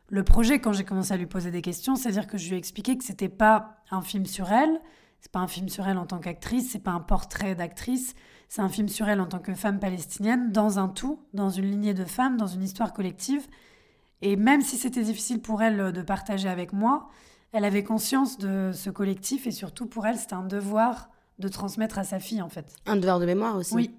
le 0.08 0.24
projet 0.24 0.60
quand 0.60 0.72
j'ai 0.72 0.84
commencé 0.84 1.12
à 1.12 1.16
lui 1.16 1.26
poser 1.26 1.50
des 1.50 1.62
questions, 1.62 1.96
c'est-à-dire 1.96 2.26
que 2.26 2.38
je 2.38 2.48
lui 2.48 2.54
ai 2.54 2.58
expliqué 2.58 2.96
que 2.96 3.04
c'était 3.04 3.28
pas 3.28 3.82
un 3.90 4.02
film 4.02 4.26
sur 4.26 4.50
elle, 4.52 4.80
c'est 5.20 5.32
pas 5.32 5.40
un 5.40 5.48
film 5.48 5.68
sur 5.68 5.86
elle 5.88 5.98
en 5.98 6.06
tant 6.06 6.18
qu'actrice, 6.18 6.70
c'est 6.70 6.82
pas 6.82 6.92
un 6.92 7.00
portrait 7.00 7.54
d'actrice, 7.54 8.14
c'est 8.48 8.62
un 8.62 8.68
film 8.68 8.88
sur 8.88 9.08
elle 9.08 9.20
en 9.20 9.26
tant 9.26 9.38
que 9.38 9.54
femme 9.54 9.80
palestinienne, 9.80 10.52
dans 10.52 10.78
un 10.78 10.88
tout, 10.88 11.20
dans 11.34 11.50
une 11.50 11.70
lignée 11.70 11.94
de 11.94 12.04
femmes, 12.04 12.36
dans 12.36 12.46
une 12.46 12.62
histoire 12.62 12.92
collective. 12.92 13.46
Et 14.22 14.36
même 14.36 14.62
si 14.62 14.76
c'était 14.76 15.02
difficile 15.02 15.40
pour 15.42 15.62
elle 15.62 15.92
de 15.92 16.02
partager 16.02 16.48
avec 16.48 16.72
moi, 16.72 17.08
elle 17.52 17.64
avait 17.64 17.84
conscience 17.84 18.38
de 18.38 18.70
ce 18.72 18.90
collectif 18.90 19.46
et 19.46 19.50
surtout 19.50 19.86
pour 19.86 20.06
elle, 20.06 20.16
c'était 20.16 20.34
un 20.34 20.44
devoir 20.44 21.10
de 21.38 21.48
transmettre 21.48 21.98
à 21.98 22.04
sa 22.04 22.18
fille 22.18 22.42
en 22.42 22.48
fait. 22.48 22.74
Un 22.86 22.96
devoir 22.96 23.20
de 23.20 23.26
mémoire 23.26 23.56
aussi. 23.56 23.74
Oui. 23.74 23.94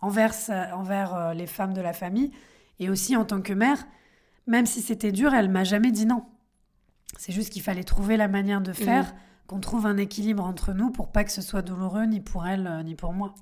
envers, 0.00 0.34
envers 0.74 1.34
les 1.34 1.46
femmes 1.46 1.72
de 1.72 1.80
la 1.80 1.92
famille. 1.92 2.30
Et 2.78 2.90
aussi 2.90 3.16
en 3.16 3.24
tant 3.24 3.40
que 3.40 3.52
mère, 3.52 3.86
même 4.46 4.66
si 4.66 4.82
c'était 4.82 5.12
dur, 5.12 5.32
elle 5.34 5.50
m'a 5.50 5.64
jamais 5.64 5.90
dit 5.90 6.06
non. 6.06 6.24
C'est 7.18 7.32
juste 7.32 7.50
qu'il 7.50 7.62
fallait 7.62 7.84
trouver 7.84 8.16
la 8.16 8.28
manière 8.28 8.60
de 8.60 8.72
faire, 8.72 9.06
mmh. 9.06 9.16
qu'on 9.46 9.60
trouve 9.60 9.86
un 9.86 9.96
équilibre 9.96 10.44
entre 10.44 10.72
nous 10.72 10.90
pour 10.90 11.10
pas 11.10 11.24
que 11.24 11.32
ce 11.32 11.40
soit 11.40 11.62
douloureux 11.62 12.04
ni 12.04 12.20
pour 12.20 12.46
elle 12.46 12.82
ni 12.84 12.94
pour 12.94 13.12
moi. 13.12 13.34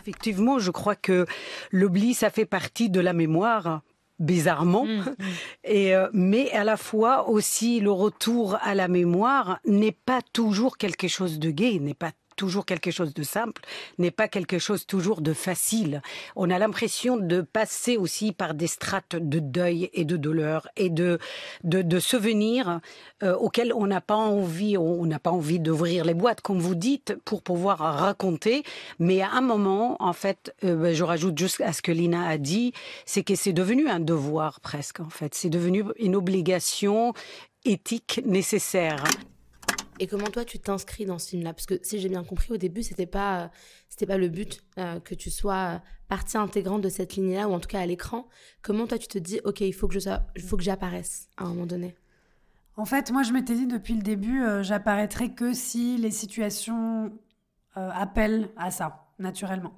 Effectivement, 0.00 0.58
je 0.58 0.70
crois 0.70 0.96
que 0.96 1.26
l'oubli, 1.70 2.14
ça 2.14 2.30
fait 2.30 2.46
partie 2.46 2.90
de 2.90 3.00
la 3.00 3.12
mémoire 3.12 3.82
bizarrement. 4.18 4.84
Mm. 4.84 5.16
Et, 5.64 5.94
euh, 5.94 6.08
mais 6.12 6.50
à 6.52 6.64
la 6.64 6.76
fois 6.76 7.28
aussi, 7.28 7.80
le 7.80 7.90
retour 7.90 8.56
à 8.62 8.74
la 8.74 8.88
mémoire 8.88 9.58
n'est 9.64 9.96
pas 10.04 10.20
toujours 10.32 10.76
quelque 10.76 11.08
chose 11.08 11.38
de 11.38 11.50
gai, 11.50 11.78
n'est 11.80 11.94
pas 11.94 12.12
toujours 12.40 12.64
quelque 12.64 12.90
chose 12.90 13.12
de 13.12 13.22
simple, 13.22 13.60
n'est 13.98 14.10
pas 14.10 14.26
quelque 14.26 14.58
chose 14.58 14.86
toujours 14.86 15.20
de 15.20 15.34
facile. 15.34 16.00
On 16.36 16.48
a 16.48 16.58
l'impression 16.58 17.18
de 17.18 17.42
passer 17.42 17.98
aussi 17.98 18.32
par 18.32 18.54
des 18.54 18.66
strates 18.66 19.14
de 19.14 19.40
deuil 19.40 19.90
et 19.92 20.06
de 20.06 20.16
douleur 20.16 20.66
et 20.78 20.88
de, 20.88 21.18
de, 21.64 22.00
souvenirs 22.00 22.80
euh, 23.22 23.36
auxquels 23.36 23.74
on 23.74 23.86
n'a 23.86 24.00
pas 24.00 24.16
envie, 24.16 24.78
on 24.78 25.04
n'a 25.04 25.18
pas 25.18 25.30
envie 25.30 25.60
d'ouvrir 25.60 26.06
les 26.06 26.14
boîtes, 26.14 26.40
comme 26.40 26.60
vous 26.60 26.74
dites, 26.74 27.14
pour 27.26 27.42
pouvoir 27.42 27.76
raconter. 27.78 28.62
Mais 28.98 29.20
à 29.20 29.32
un 29.32 29.42
moment, 29.42 29.98
en 30.00 30.14
fait, 30.14 30.54
euh, 30.64 30.76
ben, 30.76 30.94
je 30.94 31.04
rajoute 31.04 31.36
juste 31.36 31.60
à 31.60 31.74
ce 31.74 31.82
que 31.82 31.92
Lina 31.92 32.26
a 32.26 32.38
dit, 32.38 32.72
c'est 33.04 33.22
que 33.22 33.34
c'est 33.34 33.52
devenu 33.52 33.90
un 33.90 34.00
devoir 34.00 34.60
presque, 34.60 35.00
en 35.00 35.10
fait. 35.10 35.34
C'est 35.34 35.50
devenu 35.50 35.84
une 35.98 36.16
obligation 36.16 37.12
éthique 37.66 38.22
nécessaire. 38.24 39.04
Et 40.00 40.06
comment 40.06 40.28
toi 40.28 40.46
tu 40.46 40.58
t'inscris 40.58 41.04
dans 41.04 41.18
ce 41.18 41.28
film-là? 41.28 41.52
Parce 41.52 41.66
que 41.66 41.78
si 41.82 42.00
j'ai 42.00 42.08
bien 42.08 42.24
compris 42.24 42.52
au 42.52 42.56
début, 42.56 42.82
c'était 42.82 43.06
pas 43.06 43.50
c'était 43.90 44.06
pas 44.06 44.16
le 44.16 44.28
but 44.28 44.62
euh, 44.78 44.98
que 44.98 45.14
tu 45.14 45.30
sois 45.30 45.82
partie 46.08 46.38
intégrante 46.38 46.80
de 46.80 46.88
cette 46.88 47.16
ligne-là 47.16 47.48
ou 47.48 47.52
en 47.52 47.60
tout 47.60 47.68
cas 47.68 47.80
à 47.80 47.86
l'écran. 47.86 48.26
Comment 48.62 48.86
toi 48.86 48.96
tu 48.96 49.08
te 49.08 49.18
dis 49.18 49.40
ok 49.44 49.60
il 49.60 49.74
faut 49.74 49.88
que 49.88 50.00
je 50.00 50.10
faut 50.40 50.56
que 50.56 50.62
j'apparaisse 50.62 51.28
à 51.36 51.44
un 51.44 51.48
moment 51.48 51.66
donné? 51.66 51.94
En 52.78 52.86
fait, 52.86 53.10
moi 53.10 53.22
je 53.22 53.32
m'étais 53.32 53.54
dit 53.54 53.66
depuis 53.66 53.94
le 53.94 54.02
début, 54.02 54.42
euh, 54.42 54.62
j'apparaîtrai 54.62 55.34
que 55.34 55.52
si 55.52 55.98
les 55.98 56.10
situations 56.10 57.12
euh, 57.76 57.90
appellent 57.92 58.48
à 58.56 58.70
ça 58.70 59.06
naturellement. 59.18 59.74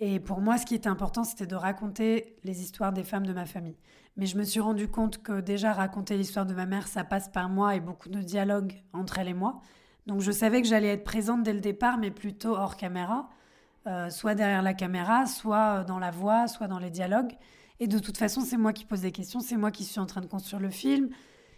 Et 0.00 0.20
pour 0.20 0.40
moi, 0.40 0.58
ce 0.58 0.66
qui 0.66 0.74
était 0.74 0.88
important, 0.88 1.24
c'était 1.24 1.46
de 1.46 1.56
raconter 1.56 2.36
les 2.44 2.62
histoires 2.62 2.92
des 2.92 3.02
femmes 3.02 3.26
de 3.26 3.32
ma 3.32 3.46
famille. 3.46 3.76
Mais 4.16 4.26
je 4.26 4.36
me 4.36 4.44
suis 4.44 4.60
rendu 4.60 4.88
compte 4.88 5.22
que 5.22 5.40
déjà 5.40 5.72
raconter 5.72 6.16
l'histoire 6.16 6.46
de 6.46 6.54
ma 6.54 6.66
mère, 6.66 6.86
ça 6.86 7.04
passe 7.04 7.28
par 7.28 7.48
moi 7.48 7.74
et 7.74 7.80
beaucoup 7.80 8.08
de 8.08 8.20
dialogues 8.20 8.74
entre 8.92 9.18
elle 9.18 9.28
et 9.28 9.34
moi. 9.34 9.60
Donc 10.06 10.20
je 10.20 10.30
savais 10.30 10.62
que 10.62 10.68
j'allais 10.68 10.88
être 10.88 11.04
présente 11.04 11.42
dès 11.42 11.52
le 11.52 11.60
départ, 11.60 11.98
mais 11.98 12.10
plutôt 12.10 12.56
hors 12.56 12.76
caméra, 12.76 13.28
euh, 13.86 14.08
soit 14.08 14.34
derrière 14.34 14.62
la 14.62 14.74
caméra, 14.74 15.26
soit 15.26 15.84
dans 15.84 15.98
la 15.98 16.10
voix, 16.10 16.46
soit 16.46 16.68
dans 16.68 16.78
les 16.78 16.90
dialogues. 16.90 17.32
Et 17.80 17.88
de 17.88 17.98
toute 17.98 18.16
façon, 18.16 18.40
c'est 18.40 18.56
moi 18.56 18.72
qui 18.72 18.84
pose 18.84 19.02
des 19.02 19.12
questions, 19.12 19.40
c'est 19.40 19.56
moi 19.56 19.70
qui 19.70 19.84
suis 19.84 20.00
en 20.00 20.06
train 20.06 20.20
de 20.20 20.26
construire 20.26 20.60
le 20.60 20.70
film, 20.70 21.10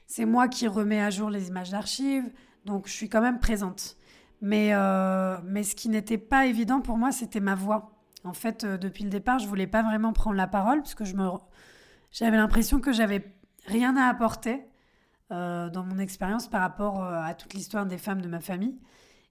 c'est 0.06 0.26
moi 0.26 0.48
qui 0.48 0.66
remets 0.66 1.00
à 1.00 1.10
jour 1.10 1.30
les 1.30 1.48
images 1.48 1.70
d'archives, 1.70 2.30
donc 2.64 2.88
je 2.88 2.92
suis 2.92 3.08
quand 3.08 3.20
même 3.20 3.38
présente. 3.38 3.96
Mais, 4.42 4.70
euh, 4.72 5.36
mais 5.44 5.62
ce 5.62 5.74
qui 5.74 5.88
n'était 5.88 6.18
pas 6.18 6.46
évident 6.46 6.80
pour 6.80 6.98
moi, 6.98 7.12
c'était 7.12 7.40
ma 7.40 7.54
voix. 7.54 7.99
En 8.24 8.32
fait, 8.32 8.64
euh, 8.64 8.76
depuis 8.76 9.04
le 9.04 9.10
départ, 9.10 9.38
je 9.38 9.46
voulais 9.46 9.66
pas 9.66 9.82
vraiment 9.82 10.12
prendre 10.12 10.36
la 10.36 10.46
parole, 10.46 10.80
parce 10.80 10.94
que 10.94 11.04
je 11.04 11.16
me 11.16 11.28
j'avais 12.10 12.36
l'impression 12.36 12.80
que 12.80 12.92
j'avais 12.92 13.32
rien 13.66 13.96
à 13.96 14.08
apporter 14.08 14.62
euh, 15.30 15.70
dans 15.70 15.84
mon 15.84 15.98
expérience 15.98 16.48
par 16.48 16.60
rapport 16.60 17.02
euh, 17.02 17.22
à 17.22 17.34
toute 17.34 17.54
l'histoire 17.54 17.86
des 17.86 17.98
femmes 17.98 18.20
de 18.20 18.28
ma 18.28 18.40
famille. 18.40 18.78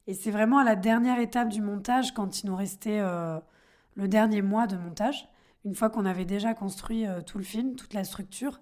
Et 0.08 0.14
c'est 0.14 0.32
vraiment 0.32 0.58
à 0.60 0.64
la 0.64 0.76
dernière 0.76 1.20
étape 1.20 1.50
du 1.50 1.62
montage, 1.62 2.14
quand 2.14 2.42
il 2.42 2.48
nous 2.48 2.56
restait 2.56 3.00
le 3.00 4.08
dernier 4.08 4.42
mois 4.42 4.66
de 4.66 4.76
montage, 4.76 5.30
une 5.66 5.76
fois 5.76 5.92
qu'on 5.92 6.04
avait 6.04 6.26
déjà 6.26 6.56
construit 6.56 7.06
tout 7.28 7.38
le 7.38 7.44
film, 7.44 7.76
toute 7.76 7.94
la 7.94 8.04
structure, 8.04 8.60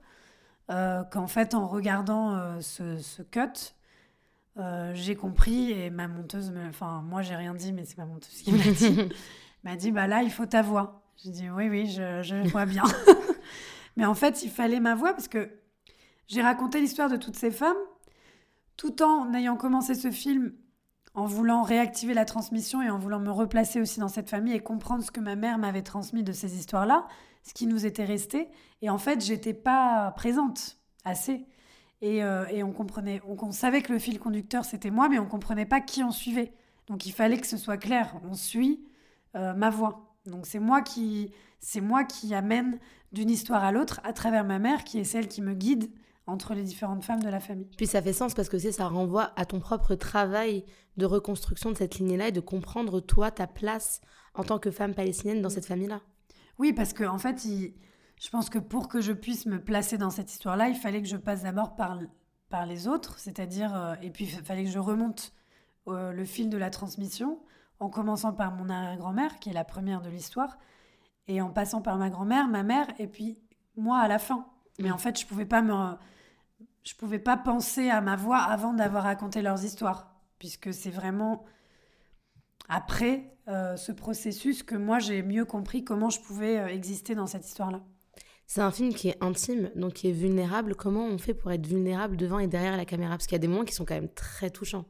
qu'en 0.68 1.28
fait, 1.28 1.54
en 1.54 1.66
regardant 1.66 2.60
ce, 2.60 3.22
cut, 3.22 3.76
j'ai 4.94 5.16
compris, 5.16 5.72
et 5.72 5.90
ma 5.90 6.10
monteuse, 6.10 6.52
me, 6.52 6.68
enfin, 6.68 7.02
moi, 7.02 7.22
j'ai 7.22 7.38
rien 7.38 7.54
dit, 7.54 7.72
mais 7.72 7.86
c'est 7.86 7.98
ma 7.98 8.06
monteuse 8.06 8.42
qui 8.42 8.52
m'a 8.52 8.58
dit, 8.58 9.08
m'a 9.68 9.76
dit, 9.76 9.92
bah 9.92 10.08
là, 10.08 10.24
il 10.24 10.32
faut 10.32 10.46
ta 10.46 10.62
voix. 10.62 11.04
J'ai 11.18 11.32
dit, 11.32 11.50
oui, 11.50 11.68
oui, 11.68 11.88
je, 11.88 12.22
je 12.22 12.36
vois 12.52 12.66
bien. 12.66 12.84
Mais 13.98 14.06
en 14.06 14.14
fait, 14.14 14.44
il 14.44 14.50
fallait 14.50 14.80
ma 14.80 14.96
voix 14.96 15.14
parce 15.14 15.28
que 15.28 15.50
j'ai 16.28 16.42
raconté 16.42 16.80
l'histoire 16.80 17.10
de 17.10 17.18
toutes 17.18 17.36
ces 17.36 17.52
femmes 17.52 17.78
tout 18.78 19.02
en 19.02 19.34
ayant 19.34 19.58
commencé 19.58 19.96
ce 19.96 20.12
film 20.12 20.54
en 21.16 21.26
voulant 21.26 21.64
réactiver 21.64 22.14
la 22.14 22.26
transmission 22.26 22.82
et 22.84 22.92
en 22.92 23.00
voulant 23.00 23.20
me 23.20 23.32
replacer 23.32 23.82
aussi 23.82 24.00
dans 24.00 24.08
cette 24.08 24.30
famille 24.30 24.54
et 24.54 24.60
comprendre 24.60 25.04
ce 25.04 25.10
que 25.10 25.20
ma 25.20 25.36
mère 25.36 25.58
m'avait 25.58 25.82
transmis 25.82 26.22
de 26.22 26.32
ces 26.32 26.56
histoires-là, 26.56 27.08
ce 27.42 27.56
qui 27.56 27.66
nous 27.66 27.88
était 27.88 28.06
resté. 28.06 28.50
Et 28.84 28.92
en 28.92 29.00
fait, 29.00 29.26
j'étais 29.26 29.56
pas 29.56 30.12
présente 30.16 30.78
assez. 31.04 31.48
Et, 32.02 32.24
euh, 32.24 32.46
et, 32.52 32.62
on 32.62 32.72
comprenait, 32.72 33.20
on, 33.26 33.52
savait 33.52 33.82
que 33.82 33.92
le 33.92 33.98
fil 33.98 34.20
conducteur 34.20 34.64
c'était 34.64 34.92
moi, 34.92 35.10
mais 35.10 35.18
on 35.18 35.26
comprenait 35.26 35.66
pas 35.66 35.82
qui 35.82 36.04
on 36.04 36.12
suivait. 36.12 36.54
Donc 36.86 37.08
il 37.08 37.12
fallait 37.12 37.40
que 37.40 37.48
ce 37.48 37.58
soit 37.58 37.78
clair. 37.78 38.16
On 38.30 38.36
suit 38.36 38.86
euh, 39.36 39.54
ma 39.54 39.70
voix. 39.70 40.16
Donc 40.26 40.46
c'est 40.46 40.60
moi 40.60 40.82
qui, 40.82 41.32
c'est 41.60 41.82
moi 41.82 42.04
qui 42.04 42.34
amène 42.34 42.80
d'une 43.12 43.30
histoire 43.30 43.64
à 43.64 43.72
l'autre 43.72 44.02
à 44.04 44.14
travers 44.14 44.44
ma 44.44 44.60
mère, 44.60 44.84
qui 44.84 45.00
est 45.00 45.04
celle 45.04 45.28
qui 45.28 45.42
me 45.42 45.54
guide 45.54 45.90
entre 46.28 46.54
les 46.54 46.64
différentes 46.64 47.04
femmes 47.04 47.24
de 47.24 47.30
la 47.30 47.40
famille. 47.40 47.70
Puis 47.78 47.88
ça 47.88 48.02
fait 48.02 48.14
sens 48.14 48.34
parce 48.34 48.50
que 48.50 48.60
ça 48.60 48.88
renvoie 48.88 49.32
à 49.38 49.46
ton 49.46 49.60
propre 49.60 49.96
travail 49.96 50.66
de 50.98 51.06
reconstruction 51.06 51.72
de 51.72 51.78
cette 51.78 52.00
lignée-là 52.00 52.28
et 52.28 52.32
de 52.32 52.42
comprendre 52.42 53.00
toi 53.00 53.32
ta 53.32 53.48
place 53.48 54.02
en 54.34 54.44
tant 54.44 54.60
que 54.60 54.70
femme 54.70 54.94
palestinienne 54.94 55.42
dans 55.42 55.50
cette 55.50 55.66
famille-là. 55.66 56.02
Oui, 56.60 56.74
parce 56.74 56.92
que 56.92 57.06
en 57.06 57.18
fait, 57.18 57.48
je 58.20 58.30
pense 58.30 58.50
que 58.50 58.60
pour 58.60 58.90
que 58.90 59.00
je 59.00 59.14
puisse 59.14 59.46
me 59.46 59.64
placer 59.64 59.98
dans 59.98 60.10
cette 60.10 60.32
histoire-là, 60.32 60.68
il 60.68 60.76
fallait 60.76 61.02
que 61.02 61.08
je 61.08 61.18
passe 61.18 61.44
d'abord 61.44 61.76
par, 61.76 62.00
par 62.50 62.66
les 62.66 62.88
autres, 62.88 63.20
c'est-à-dire, 63.20 63.76
euh, 63.76 63.96
et 64.02 64.10
puis 64.10 64.26
il 64.26 64.44
fallait 64.44 64.66
que 64.66 64.70
je 64.70 64.80
remonte 64.80 65.34
euh, 65.88 66.12
le 66.12 66.26
fil 66.26 66.50
de 66.50 66.58
la 66.58 66.70
transmission, 66.70 67.40
en 67.80 67.90
commençant 67.90 68.34
par 68.34 68.52
mon 68.52 68.70
arrière-grand-mère, 68.70 69.40
qui 69.40 69.50
est 69.50 69.54
la 69.54 69.64
première 69.64 70.02
de 70.02 70.10
l'histoire, 70.10 70.58
et 71.28 71.42
en 71.42 71.50
passant 71.50 71.82
par 71.82 71.98
ma 71.98 72.10
grand-mère, 72.10 72.48
ma 72.48 72.64
mère, 72.64 72.88
et 73.00 73.08
puis 73.08 73.38
moi 73.76 74.00
à 74.00 74.08
la 74.08 74.20
fin. 74.20 74.48
Mais 74.80 74.92
en 74.92 74.98
fait, 74.98 75.20
je 75.20 75.26
pouvais 75.26 75.46
pas 75.46 75.62
me, 75.62 75.96
pouvais 76.98 77.20
pas 77.20 77.38
penser 77.38 77.90
à 77.90 78.02
ma 78.02 78.16
voix 78.16 78.40
avant 78.40 78.74
d'avoir 78.74 79.04
raconté 79.04 79.42
leurs 79.42 79.64
histoires, 79.64 80.16
puisque 80.40 80.74
c'est 80.74 80.90
vraiment 80.90 81.46
après 82.70 83.38
euh, 83.48 83.78
ce 83.78 83.92
processus 83.92 84.62
que 84.62 84.76
moi 84.76 85.00
j'ai 85.00 85.22
mieux 85.22 85.46
compris 85.46 85.84
comment 85.86 86.10
je 86.10 86.20
pouvais 86.20 86.60
euh, 86.60 86.68
exister 86.68 87.16
dans 87.16 87.28
cette 87.28 87.48
histoire-là. 87.48 87.82
C'est 88.46 88.62
un 88.62 88.72
film 88.72 88.94
qui 88.94 89.10
est 89.10 89.22
intime, 89.22 89.72
donc 89.76 89.94
qui 89.94 90.10
est 90.10 90.14
vulnérable. 90.14 90.76
Comment 90.76 91.06
on 91.06 91.18
fait 91.18 91.34
pour 91.34 91.52
être 91.52 91.68
vulnérable 91.68 92.16
devant 92.16 92.40
et 92.40 92.48
derrière 92.48 92.78
la 92.78 92.86
caméra? 92.86 93.12
Parce 93.12 93.28
qu'il 93.28 93.36
y 93.36 93.36
a 93.36 93.40
des 93.40 93.48
moments 93.50 93.66
qui 93.66 93.74
sont 93.74 93.84
quand 93.84 93.96
même 93.96 94.10
très 94.10 94.50
touchants. 94.50 94.86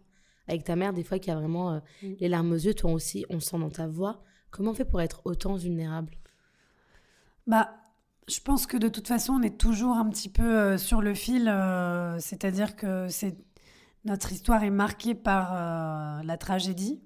Avec 0.48 0.63
ta 0.63 0.75
mère, 0.75 0.94
des 0.94 1.04
fois, 1.04 1.20
qui 1.20 1.32
a 1.32 1.36
vraiment 1.36 1.72
euh, 1.72 1.80
mm. 2.04 2.13
les 2.20 2.30
larmes 2.30 2.51
aux 2.51 2.56
yeux, 2.56 2.74
toi 2.74 2.92
aussi, 2.92 3.25
on 3.30 3.39
sent 3.39 3.60
dans 3.60 3.70
ta 3.70 3.88
voix. 3.88 4.24
Comment 4.51 4.72
on 4.72 4.74
fait 4.74 4.86
pour 4.86 5.01
être 5.01 5.22
autant 5.25 5.56
vulnérable? 5.56 6.13
Bah, 7.48 7.70
je 8.27 8.39
pense 8.39 8.66
que 8.66 8.77
de 8.77 8.88
toute 8.88 9.08
façon, 9.08 9.34
on 9.34 9.42
est 9.42 9.58
toujours 9.58 9.98
un 9.98 10.10
petit 10.10 10.30
peu 10.30 10.58
euh, 10.58 10.77
sur 10.77 11.01
le 11.01 11.13
fil. 11.13 11.48
Euh, 11.48 12.18
c'est-à-dire 12.20 12.75
que 12.75 13.08
c'est 13.10 13.38
notre 14.06 14.32
histoire 14.32 14.63
est 14.63 14.70
marquée 14.70 15.16
par 15.16 16.24
la 16.24 16.38
tragédie. 16.38 17.01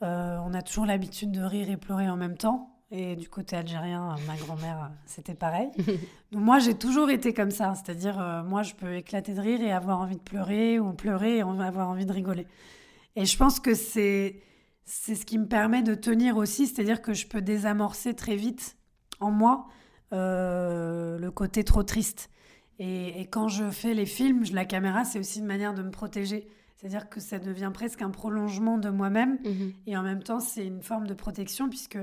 on 0.00 0.54
a 0.54 0.62
toujours 0.62 0.86
l'habitude 0.86 1.32
de 1.32 1.42
rire 1.42 1.68
et 1.68 1.76
pleurer 1.76 2.08
en 2.08 2.16
même 2.16 2.38
temps. 2.38 2.73
Et 2.96 3.16
du 3.16 3.28
côté 3.28 3.56
algérien, 3.56 4.14
ma 4.28 4.36
grand-mère, 4.36 4.92
c'était 5.04 5.34
pareil. 5.34 5.68
Donc 6.32 6.42
moi, 6.42 6.60
j'ai 6.60 6.74
toujours 6.74 7.10
été 7.10 7.34
comme 7.34 7.50
ça. 7.50 7.74
C'est-à-dire, 7.74 8.44
moi, 8.46 8.62
je 8.62 8.74
peux 8.74 8.94
éclater 8.94 9.34
de 9.34 9.40
rire 9.40 9.60
et 9.60 9.72
avoir 9.72 10.00
envie 10.00 10.14
de 10.14 10.20
pleurer, 10.20 10.78
ou 10.78 10.92
pleurer 10.92 11.38
et 11.38 11.40
avoir 11.40 11.88
envie 11.88 12.06
de 12.06 12.12
rigoler. 12.12 12.46
Et 13.16 13.24
je 13.24 13.36
pense 13.36 13.58
que 13.58 13.74
c'est 13.74 14.36
c'est 14.84 15.14
ce 15.14 15.24
qui 15.24 15.38
me 15.38 15.46
permet 15.46 15.82
de 15.82 15.94
tenir 15.94 16.36
aussi. 16.36 16.66
C'est-à-dire 16.66 17.02
que 17.02 17.14
je 17.14 17.26
peux 17.26 17.40
désamorcer 17.40 18.14
très 18.14 18.36
vite 18.36 18.76
en 19.20 19.30
moi 19.30 19.66
euh, 20.12 21.18
le 21.18 21.30
côté 21.30 21.64
trop 21.64 21.82
triste. 21.82 22.30
Et, 22.78 23.28
quand 23.30 23.48
je 23.48 23.70
fais 23.70 23.94
les 23.94 24.06
films, 24.06 24.42
la 24.52 24.64
caméra, 24.64 25.04
c'est 25.04 25.20
aussi 25.20 25.38
une 25.38 25.46
manière 25.46 25.74
de 25.74 25.82
me 25.82 25.90
protéger. 25.90 26.48
C'est-à-dire 26.76 27.08
que 27.08 27.20
ça 27.20 27.38
devient 27.38 27.70
presque 27.72 28.02
un 28.02 28.10
prolongement 28.10 28.78
de 28.78 28.90
moi-même. 28.90 29.38
Mhm. 29.44 29.72
Et 29.86 29.96
en 29.96 30.02
même 30.02 30.22
temps, 30.22 30.40
c'est 30.40 30.66
une 30.66 30.82
forme 30.82 31.06
de 31.06 31.14
protection, 31.14 31.68
puisque 31.68 31.98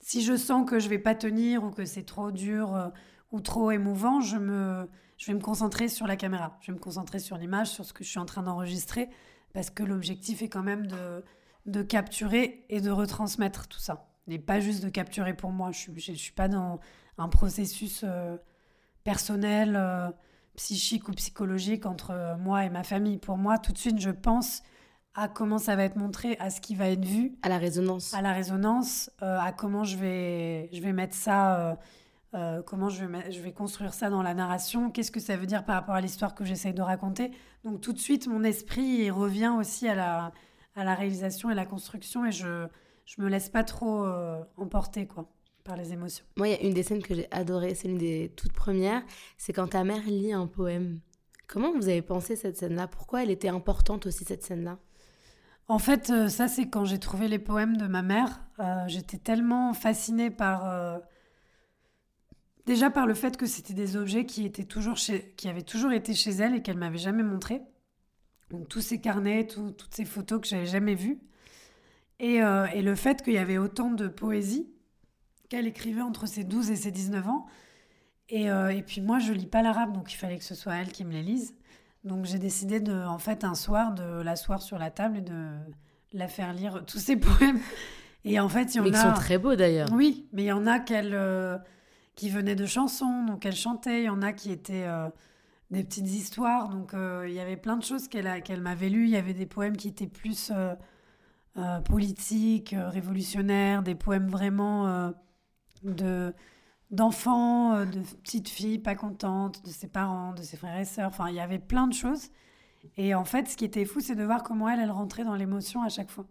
si 0.00 0.22
je 0.22 0.36
sens 0.36 0.68
que 0.68 0.78
je 0.78 0.88
vais 0.88 0.98
pas 0.98 1.14
tenir 1.14 1.64
ou 1.64 1.70
que 1.70 1.84
c'est 1.84 2.04
trop 2.04 2.30
dur 2.30 2.74
euh, 2.74 2.88
ou 3.32 3.40
trop 3.40 3.70
émouvant, 3.70 4.20
je, 4.20 4.36
me, 4.36 4.88
je 5.16 5.26
vais 5.26 5.34
me 5.34 5.40
concentrer 5.40 5.88
sur 5.88 6.06
la 6.06 6.16
caméra. 6.16 6.56
Je 6.60 6.72
vais 6.72 6.78
me 6.78 6.82
concentrer 6.82 7.18
sur 7.18 7.36
l'image, 7.36 7.68
sur 7.68 7.84
ce 7.84 7.92
que 7.92 8.04
je 8.04 8.08
suis 8.08 8.18
en 8.18 8.26
train 8.26 8.42
d'enregistrer, 8.42 9.08
parce 9.52 9.70
que 9.70 9.82
l'objectif 9.82 10.42
est 10.42 10.48
quand 10.48 10.62
même 10.62 10.86
de, 10.86 11.24
de 11.66 11.82
capturer 11.82 12.64
et 12.68 12.80
de 12.80 12.90
retransmettre 12.90 13.68
tout 13.68 13.80
ça 13.80 14.08
et 14.30 14.38
pas 14.38 14.60
juste 14.60 14.82
de 14.84 14.88
capturer 14.88 15.34
pour 15.34 15.52
moi. 15.52 15.70
Je 15.72 15.90
ne 15.90 16.16
suis, 16.16 16.32
pas 16.32 16.48
dans 16.48 16.80
un 17.16 17.28
processus 17.28 18.02
euh, 18.04 18.36
personnel, 19.04 19.74
euh, 19.76 20.10
psychique 20.56 21.08
ou 21.08 21.12
psychologique 21.12 21.86
entre 21.86 22.36
moi 22.38 22.64
et 22.64 22.70
ma 22.70 22.82
famille. 22.82 23.18
Pour 23.18 23.38
moi, 23.38 23.58
tout 23.58 23.72
de 23.72 23.78
suite, 23.78 24.00
je 24.00 24.10
pense 24.10 24.62
à 25.14 25.28
comment 25.28 25.58
ça 25.58 25.74
va 25.76 25.84
être 25.84 25.96
montré, 25.96 26.36
à 26.38 26.50
ce 26.50 26.60
qui 26.60 26.74
va 26.74 26.88
être 26.88 27.04
vu. 27.04 27.32
À 27.42 27.48
la 27.48 27.58
résonance. 27.58 28.14
À 28.14 28.22
la 28.22 28.32
résonance, 28.32 29.10
euh, 29.22 29.38
à 29.38 29.52
comment 29.52 29.84
je 29.84 29.96
vais, 29.96 30.68
je 30.72 30.80
vais 30.80 30.92
mettre 30.92 31.14
ça, 31.14 31.60
euh, 31.60 31.74
euh, 32.34 32.62
comment 32.62 32.88
je 32.88 33.04
vais, 33.04 33.32
je 33.32 33.40
vais 33.40 33.52
construire 33.52 33.94
ça 33.94 34.10
dans 34.10 34.22
la 34.22 34.34
narration, 34.34 34.90
qu'est-ce 34.90 35.10
que 35.10 35.20
ça 35.20 35.36
veut 35.36 35.46
dire 35.46 35.64
par 35.64 35.74
rapport 35.74 35.94
à 35.94 36.00
l'histoire 36.00 36.34
que 36.34 36.44
j'essaye 36.44 36.74
de 36.74 36.82
raconter? 36.82 37.32
Donc 37.64 37.80
tout 37.80 37.92
de 37.92 37.98
suite, 37.98 38.28
mon 38.28 38.44
esprit 38.44 39.10
revient 39.10 39.52
aussi 39.58 39.88
à 39.88 39.94
la, 39.94 40.32
à 40.76 40.84
la 40.84 40.94
réalisation 40.94 41.50
et 41.50 41.54
la 41.54 41.66
construction 41.66 42.24
et 42.24 42.32
je 42.32 42.66
je 43.04 43.22
me 43.22 43.28
laisse 43.30 43.48
pas 43.48 43.64
trop 43.64 44.06
emporter 44.58 45.06
quoi 45.06 45.32
par 45.64 45.76
les 45.76 45.94
émotions. 45.94 46.26
Moi, 46.36 46.48
il 46.48 46.50
y 46.50 46.54
a 46.54 46.60
une 46.60 46.74
des 46.74 46.82
scènes 46.82 47.02
que 47.02 47.14
j'ai 47.14 47.26
adorée, 47.30 47.74
c'est 47.74 47.88
l'une 47.88 47.96
des 47.96 48.32
toutes 48.36 48.52
premières, 48.52 49.02
c'est 49.36 49.54
quand 49.54 49.68
ta 49.68 49.82
mère 49.82 50.02
lit 50.06 50.32
un 50.32 50.46
poème. 50.46 51.00
Comment 51.46 51.72
vous 51.72 51.88
avez 51.88 52.02
pensé 52.02 52.36
cette 52.36 52.58
scène-là? 52.58 52.86
Pourquoi 52.86 53.22
elle 53.22 53.30
était 53.30 53.48
importante 53.48 54.06
aussi 54.06 54.24
cette 54.24 54.42
scène-là? 54.42 54.78
En 55.68 55.78
fait, 55.78 56.08
euh, 56.08 56.28
ça, 56.28 56.48
c'est 56.48 56.68
quand 56.68 56.86
j'ai 56.86 56.98
trouvé 56.98 57.28
les 57.28 57.38
poèmes 57.38 57.76
de 57.76 57.86
ma 57.86 58.02
mère. 58.02 58.40
Euh, 58.58 58.84
j'étais 58.86 59.18
tellement 59.18 59.74
fascinée 59.74 60.30
par. 60.30 60.66
Euh, 60.66 60.98
déjà 62.66 62.90
par 62.90 63.06
le 63.06 63.14
fait 63.14 63.36
que 63.36 63.44
c'était 63.46 63.74
des 63.74 63.96
objets 63.96 64.24
qui, 64.24 64.46
étaient 64.46 64.64
toujours 64.64 64.96
chez... 64.96 65.34
qui 65.36 65.48
avaient 65.48 65.62
toujours 65.62 65.92
été 65.92 66.14
chez 66.14 66.30
elle 66.30 66.54
et 66.54 66.62
qu'elle 66.62 66.78
m'avait 66.78 66.98
jamais 66.98 67.22
montré. 67.22 67.60
Donc, 68.50 68.68
tous 68.68 68.80
ces 68.80 68.98
carnets, 68.98 69.46
toutes 69.46 69.94
ces 69.94 70.06
photos 70.06 70.40
que 70.40 70.46
j'avais 70.46 70.66
jamais 70.66 70.94
vues. 70.94 71.20
Et, 72.18 72.36
et 72.38 72.82
le 72.82 72.94
fait 72.96 73.22
qu'il 73.22 73.34
y 73.34 73.38
avait 73.38 73.58
autant 73.58 73.90
de 73.90 74.08
poésie 74.08 74.68
qu'elle 75.48 75.66
écrivait 75.66 76.00
entre 76.00 76.26
ses 76.26 76.44
12 76.44 76.70
et 76.70 76.76
ses 76.76 76.90
19 76.90 77.28
ans. 77.28 77.46
Et, 78.30 78.46
et 78.46 78.82
puis, 78.82 79.02
moi, 79.02 79.18
je 79.18 79.32
lis 79.32 79.46
pas 79.46 79.62
l'arabe, 79.62 79.92
donc 79.92 80.12
il 80.12 80.16
fallait 80.16 80.38
que 80.38 80.44
ce 80.44 80.54
soit 80.54 80.74
elle 80.74 80.90
qui 80.90 81.04
me 81.04 81.12
les 81.12 81.22
lise. 81.22 81.54
Donc 82.04 82.24
j'ai 82.24 82.38
décidé 82.38 82.80
de, 82.80 82.92
en 82.92 83.18
fait, 83.18 83.44
un 83.44 83.54
soir, 83.54 83.92
de 83.92 84.22
l'asseoir 84.22 84.62
sur 84.62 84.78
la 84.78 84.90
table 84.90 85.18
et 85.18 85.22
de 85.22 85.56
la 86.12 86.28
faire 86.28 86.52
lire 86.52 86.84
tous 86.86 86.98
ses 86.98 87.16
poèmes. 87.20 87.60
Et 88.24 88.40
en 88.40 88.48
fait, 88.48 88.74
il 88.74 88.78
y 88.78 88.80
en 88.80 88.84
mais 88.84 88.96
a. 88.96 89.00
Ils 89.00 89.08
sont 89.08 89.14
très 89.14 89.38
beaux 89.38 89.56
d'ailleurs. 89.56 89.88
Oui, 89.92 90.28
mais 90.32 90.44
il 90.44 90.46
y 90.46 90.52
en 90.52 90.66
a 90.66 90.78
qu'elle, 90.78 91.14
euh, 91.14 91.56
qui 92.14 92.30
venaient 92.30 92.56
de 92.56 92.66
chansons, 92.66 93.24
donc 93.24 93.46
elle 93.46 93.56
chantait. 93.56 94.02
Il 94.02 94.06
y 94.06 94.10
en 94.10 94.22
a 94.22 94.32
qui 94.32 94.50
étaient 94.50 94.86
euh, 94.86 95.08
des 95.70 95.84
petites 95.84 96.08
histoires. 96.08 96.68
Donc 96.68 96.94
euh, 96.94 97.26
il 97.28 97.34
y 97.34 97.40
avait 97.40 97.56
plein 97.56 97.76
de 97.76 97.84
choses 97.84 98.08
qu'elle, 98.08 98.42
qu'elle 98.42 98.60
m'avait 98.60 98.88
lues. 98.88 99.04
Il 99.04 99.10
y 99.10 99.16
avait 99.16 99.34
des 99.34 99.46
poèmes 99.46 99.76
qui 99.76 99.88
étaient 99.88 100.06
plus 100.06 100.52
politiques, 101.86 102.72
révolutionnaires, 102.76 103.82
des 103.82 103.96
poèmes 103.96 104.28
vraiment 104.28 105.12
de 105.82 106.32
d'enfants, 106.90 107.74
euh, 107.74 107.84
de 107.84 108.00
petites 108.22 108.48
filles 108.48 108.78
pas 108.78 108.94
contentes, 108.94 109.64
de 109.64 109.70
ses 109.70 109.88
parents, 109.88 110.32
de 110.32 110.42
ses 110.42 110.56
frères 110.56 110.78
et 110.78 110.84
sœurs. 110.84 111.08
Enfin, 111.08 111.28
il 111.28 111.34
y 111.34 111.40
avait 111.40 111.58
plein 111.58 111.86
de 111.86 111.94
choses. 111.94 112.30
Et 112.96 113.14
en 113.14 113.24
fait, 113.24 113.48
ce 113.48 113.56
qui 113.56 113.64
était 113.64 113.84
fou, 113.84 114.00
c'est 114.00 114.14
de 114.14 114.24
voir 114.24 114.42
comment 114.42 114.68
elle, 114.68 114.80
elle 114.80 114.90
rentrait 114.90 115.24
dans 115.24 115.34
l'émotion 115.34 115.82
à 115.82 115.88
chaque 115.88 116.10
fois. 116.10 116.26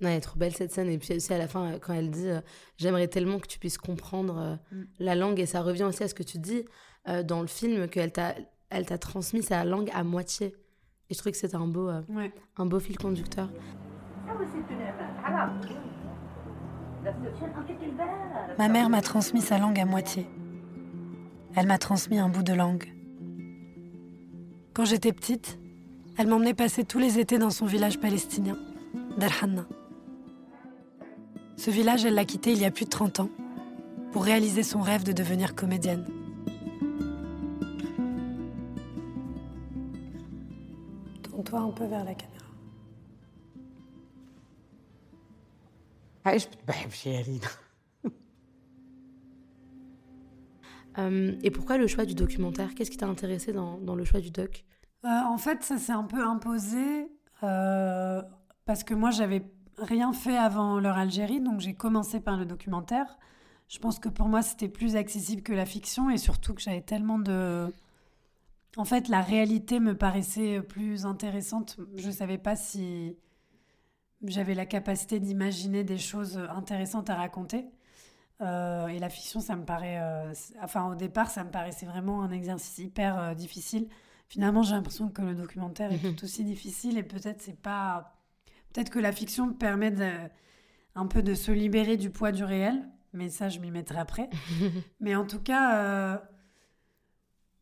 Non, 0.00 0.08
elle 0.08 0.16
est 0.16 0.20
trop 0.20 0.38
belle 0.38 0.54
cette 0.54 0.72
scène. 0.72 0.88
Et 0.88 0.98
puis 0.98 1.14
aussi 1.14 1.32
à 1.32 1.38
la 1.38 1.46
fin, 1.46 1.72
euh, 1.72 1.78
quand 1.78 1.92
elle 1.92 2.10
dit 2.10 2.28
euh, 2.28 2.40
J'aimerais 2.76 3.08
tellement 3.08 3.38
que 3.38 3.46
tu 3.46 3.58
puisses 3.58 3.78
comprendre 3.78 4.58
mm. 4.72 4.82
la 4.98 5.14
langue. 5.14 5.38
Et 5.38 5.46
ça 5.46 5.62
revient 5.62 5.84
aussi 5.84 6.02
à 6.02 6.08
ce 6.08 6.14
que 6.14 6.24
tu 6.24 6.38
dis 6.38 6.64
dans 7.26 7.42
le 7.42 7.46
film, 7.46 7.86
qu'elle 7.86 8.12
t'a, 8.12 8.34
elle 8.70 8.86
t'a 8.86 8.96
transmis 8.96 9.42
sa 9.42 9.62
langue 9.66 9.90
à 9.92 10.04
moitié. 10.04 10.56
Et 11.10 11.12
je 11.12 11.18
trouvais 11.18 11.32
que 11.32 11.36
c'était 11.36 11.54
un 11.54 11.66
beau, 11.66 11.90
un 11.90 12.64
beau 12.64 12.80
fil 12.80 12.96
conducteur. 12.96 13.50
Ma 18.58 18.68
mère 18.68 18.88
m'a 18.88 19.00
transmis 19.02 19.40
sa 19.40 19.58
langue 19.58 19.78
à 19.78 19.84
moitié. 19.84 20.26
Elle 21.56 21.66
m'a 21.66 21.78
transmis 21.78 22.18
un 22.18 22.28
bout 22.28 22.42
de 22.42 22.52
langue. 22.52 22.92
Quand 24.72 24.84
j'étais 24.84 25.12
petite, 25.12 25.58
elle 26.16 26.26
m'emmenait 26.28 26.54
passer 26.54 26.84
tous 26.84 26.98
les 26.98 27.18
étés 27.18 27.38
dans 27.38 27.50
son 27.50 27.66
village 27.66 28.00
palestinien, 28.00 28.56
Darhanna. 29.18 29.66
Ce 31.56 31.70
village, 31.70 32.04
elle 32.04 32.14
l'a 32.14 32.24
quitté 32.24 32.52
il 32.52 32.58
y 32.58 32.64
a 32.64 32.70
plus 32.70 32.84
de 32.84 32.90
30 32.90 33.20
ans 33.20 33.30
pour 34.12 34.24
réaliser 34.24 34.62
son 34.62 34.80
rêve 34.80 35.04
de 35.04 35.12
devenir 35.12 35.54
comédienne. 35.54 36.04
Tourne-toi 41.22 41.60
un 41.60 41.70
peu 41.70 41.84
vers 41.84 42.04
la 42.04 42.14
caméra. 42.14 42.33
Euh, 50.96 51.32
et 51.42 51.50
pourquoi 51.50 51.76
le 51.76 51.88
choix 51.88 52.04
du 52.04 52.14
documentaire? 52.14 52.72
Qu'est-ce 52.74 52.88
qui 52.88 52.96
t'a 52.96 53.08
intéressé 53.08 53.52
dans, 53.52 53.96
le 53.96 54.04
choix 54.04 54.20
du 54.20 54.30
doc? 54.30 54.64
Euh, 55.04 55.08
En 55.08 55.38
fait, 55.38 55.64
ça 55.64 55.76
s'est 55.76 55.90
un 55.90 56.04
peu 56.04 56.24
imposé 56.24 57.08
euh, 57.42 58.22
parce 58.64 58.84
que 58.84 58.94
moi, 58.94 59.10
j'avais 59.10 59.44
rien 59.78 60.12
fait 60.12 60.36
avant 60.36 60.78
leur 60.78 60.96
Algérie, 60.96 61.40
donc 61.40 61.58
j'ai 61.58 61.74
commencé 61.74 62.20
par 62.20 62.36
le 62.36 62.46
documentaire. 62.46 63.18
Je 63.66 63.80
pense 63.80 63.98
que 63.98 64.08
pour 64.08 64.28
moi, 64.28 64.42
c'était 64.42 64.68
plus 64.68 64.94
accessible 64.94 65.42
que 65.42 65.52
la 65.52 65.66
fiction 65.66 66.10
et 66.10 66.16
surtout 66.16 66.54
que 66.54 66.62
j'avais 66.62 66.82
tellement 66.82 67.18
de... 67.18 67.66
En 68.76 68.84
fait, 68.84 69.08
la 69.08 69.20
réalité 69.20 69.80
me 69.80 69.96
paraissait 69.96 70.60
plus 70.60 71.06
intéressante. 71.06 71.76
Je 71.96 72.06
ne 72.06 72.12
savais 72.12 72.38
pas 72.38 72.54
si 72.54 73.16
j'avais 74.30 74.54
la 74.54 74.66
capacité 74.66 75.20
d'imaginer 75.20 75.84
des 75.84 75.98
choses 75.98 76.38
intéressantes 76.50 77.10
à 77.10 77.14
raconter. 77.14 77.66
Euh, 78.40 78.88
et 78.88 78.98
la 78.98 79.08
fiction, 79.08 79.40
ça 79.40 79.56
me 79.56 79.64
paraît. 79.64 79.98
Euh, 80.00 80.32
enfin, 80.62 80.90
au 80.90 80.94
départ, 80.94 81.30
ça 81.30 81.44
me 81.44 81.50
paraissait 81.50 81.86
vraiment 81.86 82.22
un 82.22 82.30
exercice 82.30 82.78
hyper 82.78 83.18
euh, 83.18 83.34
difficile. 83.34 83.88
Finalement, 84.28 84.62
j'ai 84.62 84.74
l'impression 84.74 85.08
que 85.08 85.22
le 85.22 85.34
documentaire 85.34 85.92
est 85.92 86.02
mhm. 86.02 86.16
tout 86.16 86.24
aussi 86.24 86.44
difficile 86.44 86.98
et 86.98 87.02
peut-être 87.02 87.42
c'est 87.42 87.60
pas. 87.60 88.16
Peut-être 88.72 88.90
que 88.90 88.98
la 88.98 89.12
fiction 89.12 89.52
permet 89.52 89.92
de, 89.92 90.10
un 90.96 91.06
peu 91.06 91.22
de 91.22 91.34
se 91.34 91.52
libérer 91.52 91.96
du 91.96 92.10
poids 92.10 92.32
du 92.32 92.42
réel, 92.42 92.82
mais 93.12 93.28
ça, 93.28 93.48
je 93.48 93.60
m'y 93.60 93.70
mettrai 93.70 93.98
après. 93.98 94.28
mais 95.00 95.14
en 95.14 95.24
tout 95.24 95.38
cas, 95.38 96.20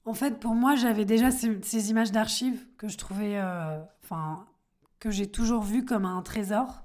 en 0.06 0.14
fait, 0.14 0.40
pour 0.40 0.54
moi, 0.54 0.74
j'avais 0.74 1.04
déjà 1.04 1.30
ces, 1.30 1.60
ces 1.62 1.90
images 1.90 2.12
d'archives 2.12 2.66
que 2.78 2.88
je 2.88 2.96
trouvais. 2.96 3.38
Enfin, 4.02 4.46
que 5.02 5.10
j'ai 5.10 5.26
toujours 5.26 5.62
vu 5.62 5.84
comme 5.84 6.04
un 6.04 6.22
trésor. 6.22 6.84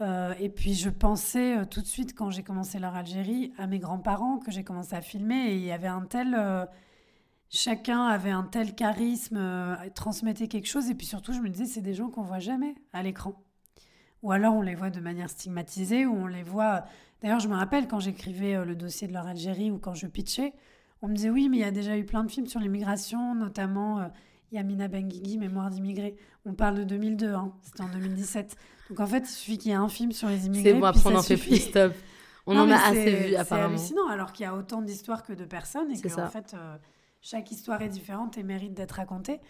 Euh, 0.00 0.32
et 0.40 0.48
puis 0.48 0.72
je 0.72 0.88
pensais 0.88 1.58
euh, 1.58 1.64
tout 1.66 1.82
de 1.82 1.86
suite, 1.86 2.14
quand 2.14 2.30
j'ai 2.30 2.42
commencé 2.42 2.78
leur 2.78 2.94
Algérie, 2.94 3.52
à 3.58 3.66
mes 3.66 3.78
grands-parents 3.78 4.38
que 4.38 4.50
j'ai 4.50 4.64
commencé 4.64 4.94
à 4.96 5.02
filmer. 5.02 5.50
Et 5.50 5.56
il 5.56 5.64
y 5.64 5.70
avait 5.70 5.86
un 5.86 6.00
tel. 6.00 6.34
Euh, 6.34 6.64
chacun 7.50 8.06
avait 8.06 8.30
un 8.30 8.44
tel 8.44 8.74
charisme, 8.74 9.38
transmettait 9.94 10.48
quelque 10.48 10.66
chose. 10.66 10.88
Et 10.88 10.94
puis 10.94 11.06
surtout, 11.06 11.34
je 11.34 11.40
me 11.40 11.50
disais, 11.50 11.66
c'est 11.66 11.82
des 11.82 11.92
gens 11.92 12.08
qu'on 12.08 12.22
voit 12.22 12.38
jamais 12.38 12.74
à 12.94 13.02
l'écran. 13.02 13.34
Ou 14.22 14.32
alors 14.32 14.54
on 14.54 14.62
les 14.62 14.74
voit 14.74 14.88
de 14.88 15.00
manière 15.00 15.28
stigmatisée, 15.28 16.06
ou 16.06 16.14
on 16.16 16.26
les 16.26 16.42
voit. 16.42 16.86
D'ailleurs, 17.20 17.40
je 17.40 17.48
me 17.48 17.54
rappelle 17.54 17.86
quand 17.86 18.00
j'écrivais 18.00 18.64
le 18.64 18.74
dossier 18.74 19.08
de 19.08 19.12
leur 19.12 19.26
Algérie 19.26 19.70
ou 19.70 19.78
quand 19.78 19.94
je 19.94 20.06
pitchais, 20.06 20.54
on 21.02 21.08
me 21.08 21.14
disait 21.14 21.28
oui, 21.28 21.50
mais 21.50 21.58
il 21.58 21.60
y 21.60 21.64
a 21.64 21.70
déjà 21.70 21.98
eu 21.98 22.06
plein 22.06 22.24
de 22.24 22.30
films 22.30 22.46
sur 22.46 22.60
l'immigration, 22.60 23.34
notamment 23.34 24.10
Yamina 24.52 24.88
Benguigui, 24.88 25.38
Mémoire 25.38 25.70
d'immigrés. 25.70 26.16
On 26.44 26.54
parle 26.54 26.76
de 26.76 26.84
2002, 26.84 27.32
hein. 27.34 27.52
c'était 27.62 27.82
en 27.82 27.88
2017. 27.88 28.56
Donc 28.90 29.00
en 29.00 29.06
fait, 29.06 29.28
il 29.28 29.32
suffit 29.32 29.58
qu'il 29.58 29.70
y 29.70 29.74
ait 29.74 29.76
un 29.76 29.88
film 29.88 30.12
sur 30.12 30.28
les 30.28 30.46
immigrés. 30.46 30.72
C'est 30.72 30.78
bon, 30.78 30.86
après 30.86 31.12
on 31.12 31.16
en 31.16 31.22
fait 31.22 31.36
plus, 31.36 31.56
stop. 31.56 31.92
On 32.48 32.56
en 32.56 32.70
a 32.70 32.76
assez 32.76 33.12
vu 33.12 33.34
apparemment. 33.34 33.76
C'est 33.76 33.82
hallucinant, 33.82 34.06
alors 34.08 34.32
qu'il 34.32 34.44
y 34.44 34.46
a 34.46 34.54
autant 34.54 34.80
d'histoires 34.80 35.24
que 35.24 35.32
de 35.32 35.44
personnes 35.44 35.90
et 35.90 36.00
que 36.00 36.20
en 36.20 36.28
fait, 36.28 36.54
euh, 36.54 36.76
chaque 37.20 37.50
histoire 37.50 37.82
est 37.82 37.88
différente 37.88 38.38
et 38.38 38.44
mérite 38.44 38.72
d'être 38.72 38.92
racontée. 38.92 39.40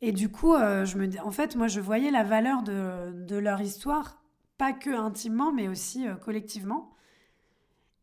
Et 0.00 0.12
du 0.12 0.28
coup, 0.28 0.54
euh, 0.54 0.84
je 0.84 0.96
me, 0.96 1.08
en 1.24 1.32
fait, 1.32 1.56
moi, 1.56 1.66
je 1.66 1.80
voyais 1.80 2.12
la 2.12 2.22
valeur 2.22 2.62
de, 2.62 3.24
de 3.24 3.36
leur 3.36 3.60
histoire, 3.60 4.22
pas 4.58 4.72
que 4.72 4.90
intimement, 4.90 5.52
mais 5.52 5.66
aussi 5.66 6.06
euh, 6.06 6.14
collectivement. 6.14 6.92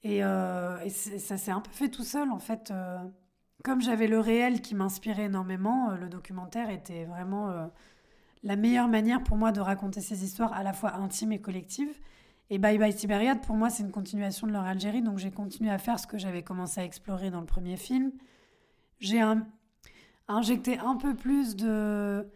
Et, 0.04 0.18
et 0.18 0.90
ça 0.90 1.38
s'est 1.38 1.52
un 1.52 1.62
peu 1.62 1.70
fait 1.72 1.88
tout 1.88 2.04
seul, 2.04 2.32
en 2.32 2.40
fait 2.40 2.74
comme 3.64 3.82
j'avais 3.82 4.08
le 4.08 4.20
réel 4.20 4.62
qui 4.62 4.76
m'inspirait 4.76 5.26
énormément, 5.26 5.92
euh, 5.92 5.96
le 5.96 6.10
documentaire 6.10 6.70
était 6.70 7.06
vraiment 7.06 7.50
euh, 7.50 7.68
la 8.44 8.56
meilleure 8.56 8.88
manière 8.88 9.24
pour 9.24 9.38
moi 9.38 9.52
de 9.52 9.60
raconter 9.60 10.02
ces 10.02 10.24
histoires 10.24 10.54
à 10.54 10.64
la 10.64 10.74
fois 10.74 10.96
intimes 10.96 11.32
et 11.32 11.42
collectives. 11.42 12.00
Et 12.50 12.58
Bye 12.58 12.78
Bye 12.78 12.94
Tibériade, 12.94 13.42
pour 13.42 13.56
moi, 13.56 13.70
c'est 13.70 13.84
une 13.84 13.92
continuation 13.92 14.46
de 14.46 14.52
leur 14.52 14.64
Algérie, 14.64 15.02
donc 15.02 15.20
j'ai 15.20 15.32
continué 15.32 15.70
à 15.72 15.78
faire 15.78 16.00
ce 16.00 16.08
que 16.08 16.18
j'avais 16.18 16.44
commencé 16.44 16.82
à 16.82 16.84
explorer 16.84 17.30
dans 17.30 17.40
le 17.40 17.46
premier 17.46 17.78
film. 17.78 18.12
J'ai 19.00 19.22
injecté 20.28 20.78
un 20.80 20.96
peu 20.96 21.16
plus 21.16 21.56
de 21.56 22.28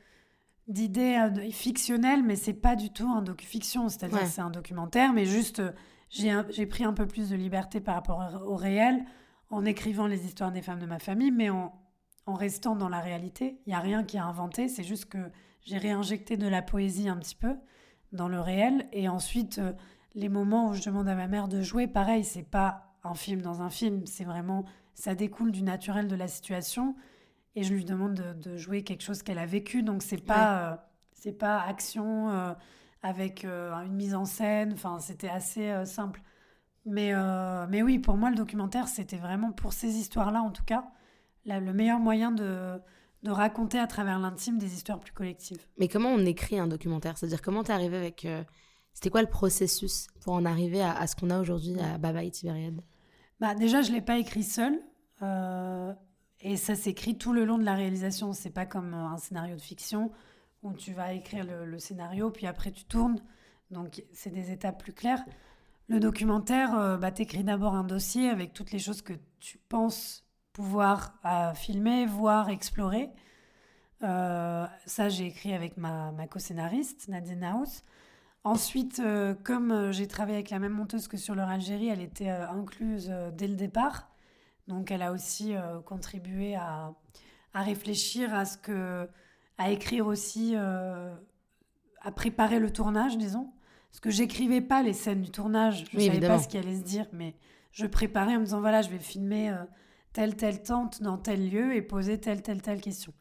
d'idées 0.67 1.15
euh, 1.17 1.51
fictionnelles, 1.51 2.23
mais 2.23 2.35
c'est 2.35 2.53
pas 2.53 2.75
du 2.75 2.89
tout 2.89 3.07
un 3.07 3.21
docu-fiction, 3.21 3.87
c'est-à-dire 3.89 4.25
c'est 4.25 4.41
un 4.41 4.49
documentaire, 4.49 5.13
mais 5.13 5.25
juste 5.25 5.61
j'ai 6.09 6.65
pris 6.65 6.83
un 6.83 6.93
peu 6.93 7.05
plus 7.05 7.29
de 7.29 7.35
liberté 7.35 7.79
par 7.81 7.95
rapport 7.95 8.43
au 8.47 8.55
réel 8.55 9.05
en 9.49 9.65
écrivant 9.65 10.07
les 10.07 10.25
histoires 10.25 10.51
des 10.51 10.61
femmes 10.61 10.79
de 10.79 10.85
ma 10.85 10.99
famille, 10.99 11.31
mais 11.31 11.49
en, 11.49 11.73
restant 12.27 12.75
dans 12.75 12.89
la 12.89 13.01
réalité. 13.01 13.61
Il 13.65 13.69
n'y 13.69 13.75
a 13.75 13.79
rien 13.79 14.03
qui 14.03 14.17
est 14.17 14.21
inventé, 14.21 14.67
c'est 14.67 14.83
juste 14.83 15.05
que 15.05 15.31
j'ai 15.61 15.77
réinjecté 15.77 16.37
de 16.37 16.47
la 16.47 16.63
poésie 16.63 17.07
un 17.07 17.17
petit 17.17 17.35
peu 17.35 17.55
dans 18.11 18.27
le 18.27 18.39
réel. 18.39 18.87
Et 18.93 19.07
ensuite, 19.07 19.59
euh, 19.59 19.73
les 20.15 20.29
moments 20.29 20.69
où 20.69 20.73
je 20.73 20.83
demande 20.83 21.07
à 21.07 21.13
ma 21.13 21.27
mère 21.27 21.47
de 21.47 21.61
jouer, 21.61 21.85
pareil, 21.85 22.23
c'est 22.23 22.49
pas 22.49 22.95
un 23.03 23.13
film 23.13 23.41
dans 23.41 23.61
un 23.61 23.69
film, 23.69 24.05
c'est 24.07 24.23
vraiment, 24.23 24.65
ça 24.95 25.13
découle 25.13 25.51
du 25.51 25.61
naturel 25.61 26.07
de 26.07 26.15
la 26.15 26.27
situation. 26.27 26.95
Et 27.55 27.63
je 27.63 27.73
lui 27.73 27.85
demande 27.85 28.15
de, 28.15 28.57
jouer 28.57 28.83
quelque 28.83 29.03
chose 29.03 29.23
qu'elle 29.23 29.37
a 29.37 29.45
vécu, 29.45 29.81
donc 29.81 30.03
c'est 30.03 30.23
pas, 30.23 30.73
euh, 30.73 30.75
C'est 31.13 31.31
pas 31.31 31.61
action 31.61 32.29
euh, 32.29 32.53
avec 33.01 33.45
euh, 33.45 33.71
une 33.85 33.93
mise 33.93 34.13
en 34.13 34.25
scène. 34.25 34.73
Enfin, 34.73 34.99
c'était 34.99 35.29
assez 35.29 35.85
simple. 35.85 36.21
Mais, 36.85 37.13
mais 37.69 37.81
oui, 37.81 37.99
pour 37.99 38.15
moi, 38.15 38.29
le 38.29 38.35
documentaire, 38.35 38.87
c'était 38.87 39.17
vraiment 39.17 39.51
pour 39.51 39.73
ces 39.73 39.95
histoires-là, 39.97 40.41
en 40.41 40.51
tout 40.51 40.63
cas, 40.63 40.85
le 41.45 41.71
meilleur 41.73 41.99
moyen 41.99 42.31
de, 42.31 42.79
de 43.23 43.31
raconter 43.31 43.79
à 43.79 43.87
travers 43.87 44.19
l'intime 44.19 44.57
des 44.57 44.73
histoires 44.73 44.99
plus 44.99 45.11
collectives. 45.11 45.65
Mais 45.79 45.87
comment 45.87 46.09
on 46.09 46.25
écrit 46.25 46.59
un 46.59 46.67
documentaire? 46.67 47.17
C'est-à-dire 47.17 47.41
comment 47.41 47.63
t'es 47.63 47.73
arrivé 47.73 47.97
avec... 47.97 48.27
C'était 48.93 49.09
quoi 49.09 49.21
le 49.21 49.29
processus 49.29 50.07
pour 50.21 50.33
en 50.33 50.45
arriver 50.45 50.81
à, 50.81 51.05
ce 51.05 51.15
qu'on 51.17 51.29
a 51.29 51.39
aujourd'hui 51.39 51.77
à 51.81 51.97
Baba 51.97 52.23
et 52.23 52.31
Tibériade? 52.31 52.81
Bah, 53.41 53.53
Déjà, 53.53 53.81
je 53.81 53.89
ne 53.89 53.95
l'ai 53.95 54.01
pas 54.01 54.17
écrit 54.17 54.43
seul. 54.43 54.79
et 56.39 56.55
ça 56.55 56.75
s'écrit 56.75 57.17
tout 57.17 57.33
le 57.33 57.45
long 57.45 57.57
de 57.57 57.65
la 57.65 57.73
réalisation. 57.73 58.31
C'est 58.31 58.51
pas 58.51 58.65
comme 58.65 58.93
un 58.93 59.17
scénario 59.17 59.55
de 59.55 59.61
fiction 59.61 60.11
où 60.65 60.73
tu 60.73 60.93
vas 60.93 61.13
écrire 61.13 61.45
le, 61.45 61.79
scénario, 61.79 62.31
puis 62.31 62.47
après 62.47 62.71
tu 62.71 62.85
tournes. 62.85 63.19
Donc 63.69 64.03
c'est 64.11 64.31
des 64.31 64.51
étapes 64.51 64.81
plus 64.81 64.93
claires. 64.93 65.23
Le 65.87 65.99
documentaire, 65.99 66.77
euh, 66.77 66.97
bah, 66.97 67.11
tu 67.11 67.21
écris 67.21 67.43
d'abord 67.43 67.75
un 67.75 67.83
dossier 67.83 68.29
avec 68.29 68.53
toutes 68.53 68.71
les 68.71 68.79
choses 68.79 69.01
que 69.01 69.13
tu 69.39 69.57
penses 69.57 70.23
pouvoir 70.53 71.19
euh, 71.25 71.53
filmer, 71.53 72.05
voir, 72.05 72.49
explorer. 72.49 73.09
Euh, 74.03 74.65
ça, 74.85 75.09
j'ai 75.09 75.27
écrit 75.27 75.53
avec 75.53 75.77
ma, 75.77 76.11
co-scénariste, 76.29 77.07
Nadine 77.07 77.43
House. 77.43 77.83
Ensuite, 78.43 79.01
comme 79.43 79.91
j'ai 79.91 80.07
travaillé 80.07 80.37
avec 80.37 80.51
la 80.51 80.59
même 80.59 80.73
monteuse 80.73 81.07
que 81.07 81.17
sur 81.17 81.33
leur 81.33 81.49
Algérie, 81.49 81.87
elle 81.87 82.01
était 82.01 82.29
incluse 82.29 83.11
dès 83.33 83.47
le 83.47 83.55
départ. 83.55 84.07
Donc, 84.67 84.91
elle 84.91 85.01
a 85.01 85.11
aussi 85.11 85.55
contribué 85.85 86.55
à, 86.55 86.93
réfléchir 87.55 88.35
à 88.35 88.45
ce 88.45 88.59
que 88.59 89.09
à 89.57 89.71
écrire 89.71 90.07
aussi, 90.07 90.53
euh, 90.55 91.13
à 92.01 92.11
préparer 92.11 92.59
le 92.59 92.71
tournage, 92.71 93.17
disons. 93.17 93.51
Parce 93.95 94.01
que 94.01 94.09
j'écrivais 94.09 94.59
pas 94.59 94.83
les 94.83 94.91
scènes 94.91 95.21
du 95.21 95.31
tournage, 95.31 95.85
je 95.89 95.97
ne 95.97 96.03
savais 96.03 96.27
pas 96.27 96.37
ce 96.37 96.49
qui 96.49 96.57
allait 96.57 96.75
se 96.75 96.83
dire, 96.83 97.07
mais 97.13 97.33
je 97.71 97.85
préparais 97.85 98.35
en 98.35 98.39
me 98.39 98.43
disant 98.43 98.59
voilà, 98.59 98.81
je 98.81 98.89
vais 98.89 98.99
filmer 98.99 99.51
euh, 99.51 99.63
telle, 100.11 100.35
telle 100.35 100.61
tente 100.61 101.01
dans 101.01 101.17
tel 101.17 101.49
lieu 101.49 101.73
et 101.73 101.81
poser 101.81 102.19
telle, 102.19 102.41
telle, 102.41 102.61
telle 102.61 102.81
question. 102.81 103.13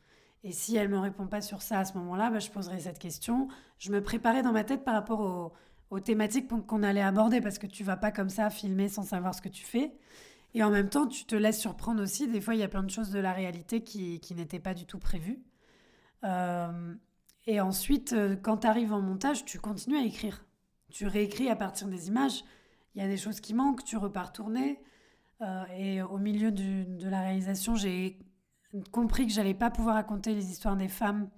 Et 0.43 0.51
si 0.51 0.75
elle 0.75 0.89
me 0.89 0.99
répond 0.99 1.29
pas 1.29 1.43
sur 1.43 1.63
ça 1.63 1.79
à 1.79 1.85
ce 1.85 1.97
moment-là, 1.99 2.29
bah, 2.29 2.41
je 2.41 2.51
poserai 2.51 2.81
cette 2.81 2.99
question. 2.99 3.47
Je 3.79 3.93
me 3.93 4.03
préparais 4.03 4.43
dans 4.43 4.51
ma 4.51 4.65
tête 4.65 4.83
par 4.83 4.95
rapport 4.95 5.21
aux, 5.21 5.53
aux 5.95 6.01
thématiques 6.01 6.49
qu'on 6.67 6.83
allait 6.83 7.03
aborder, 7.03 7.41
parce 7.41 7.59
que 7.59 7.69
tu 7.69 7.85
vas 7.85 7.97
pas 7.97 8.11
comme 8.11 8.29
ça 8.29 8.51
filmer 8.51 8.89
sans 8.89 9.05
savoir 9.05 9.33
ce 9.33 9.43
que 9.43 9.49
tu 9.49 9.65
fais. 9.65 9.93
Et 10.55 10.65
en 10.65 10.71
même 10.71 10.89
temps, 10.89 11.07
tu 11.07 11.25
te 11.25 11.37
laisses 11.37 11.61
surprendre 11.61 12.03
aussi. 12.03 12.27
Des 12.27 12.41
fois, 12.41 12.57
il 12.57 12.59
y 12.59 12.65
a 12.65 12.69
plein 12.69 12.83
de 12.83 12.91
choses 12.91 13.11
de 13.11 13.21
la 13.21 13.33
réalité 13.33 13.85
qui, 13.85 14.19
qui 14.19 14.35
n'étaient 14.35 14.59
pas 14.59 14.75
du 14.75 14.87
tout 14.87 14.99
prévues. 14.99 15.39
Euh, 16.25 16.95
et 17.47 17.61
ensuite, 17.61 18.13
euh, 18.13 18.35
quand 18.35 18.57
tu 18.57 18.67
arrives 18.67 18.93
en 18.93 19.01
montage, 19.01 19.45
tu 19.45 19.61
continues 19.61 19.99
à 19.99 20.03
écrire. 20.03 20.45
Tu 20.95 21.09
réécris 21.09 21.51
à 21.51 21.57
partir 21.57 21.89
des 21.89 22.07
images. 22.07 22.45
Il 22.95 23.03
y 23.03 23.05
a 23.05 23.09
des 23.09 23.17
choses 23.17 23.41
qui 23.41 23.53
manquent, 23.53 23.83
tu 23.83 23.97
repars 23.97 24.33
tourner. 24.33 24.81
Euh, 25.41 25.65
et 25.77 26.03
au 26.03 26.19
milieu 26.19 26.53
de 26.53 27.09
la 27.09 27.21
réalisation, 27.21 27.75
j'ai 27.75 28.17
compris 28.93 29.27
que 29.27 29.33
j'allais 29.33 29.55
pas 29.55 29.71
pouvoir 29.71 29.97
raconter 29.97 30.35
les 30.35 30.53
histoires 30.53 30.77
des 30.77 30.87
femmes 30.87 31.29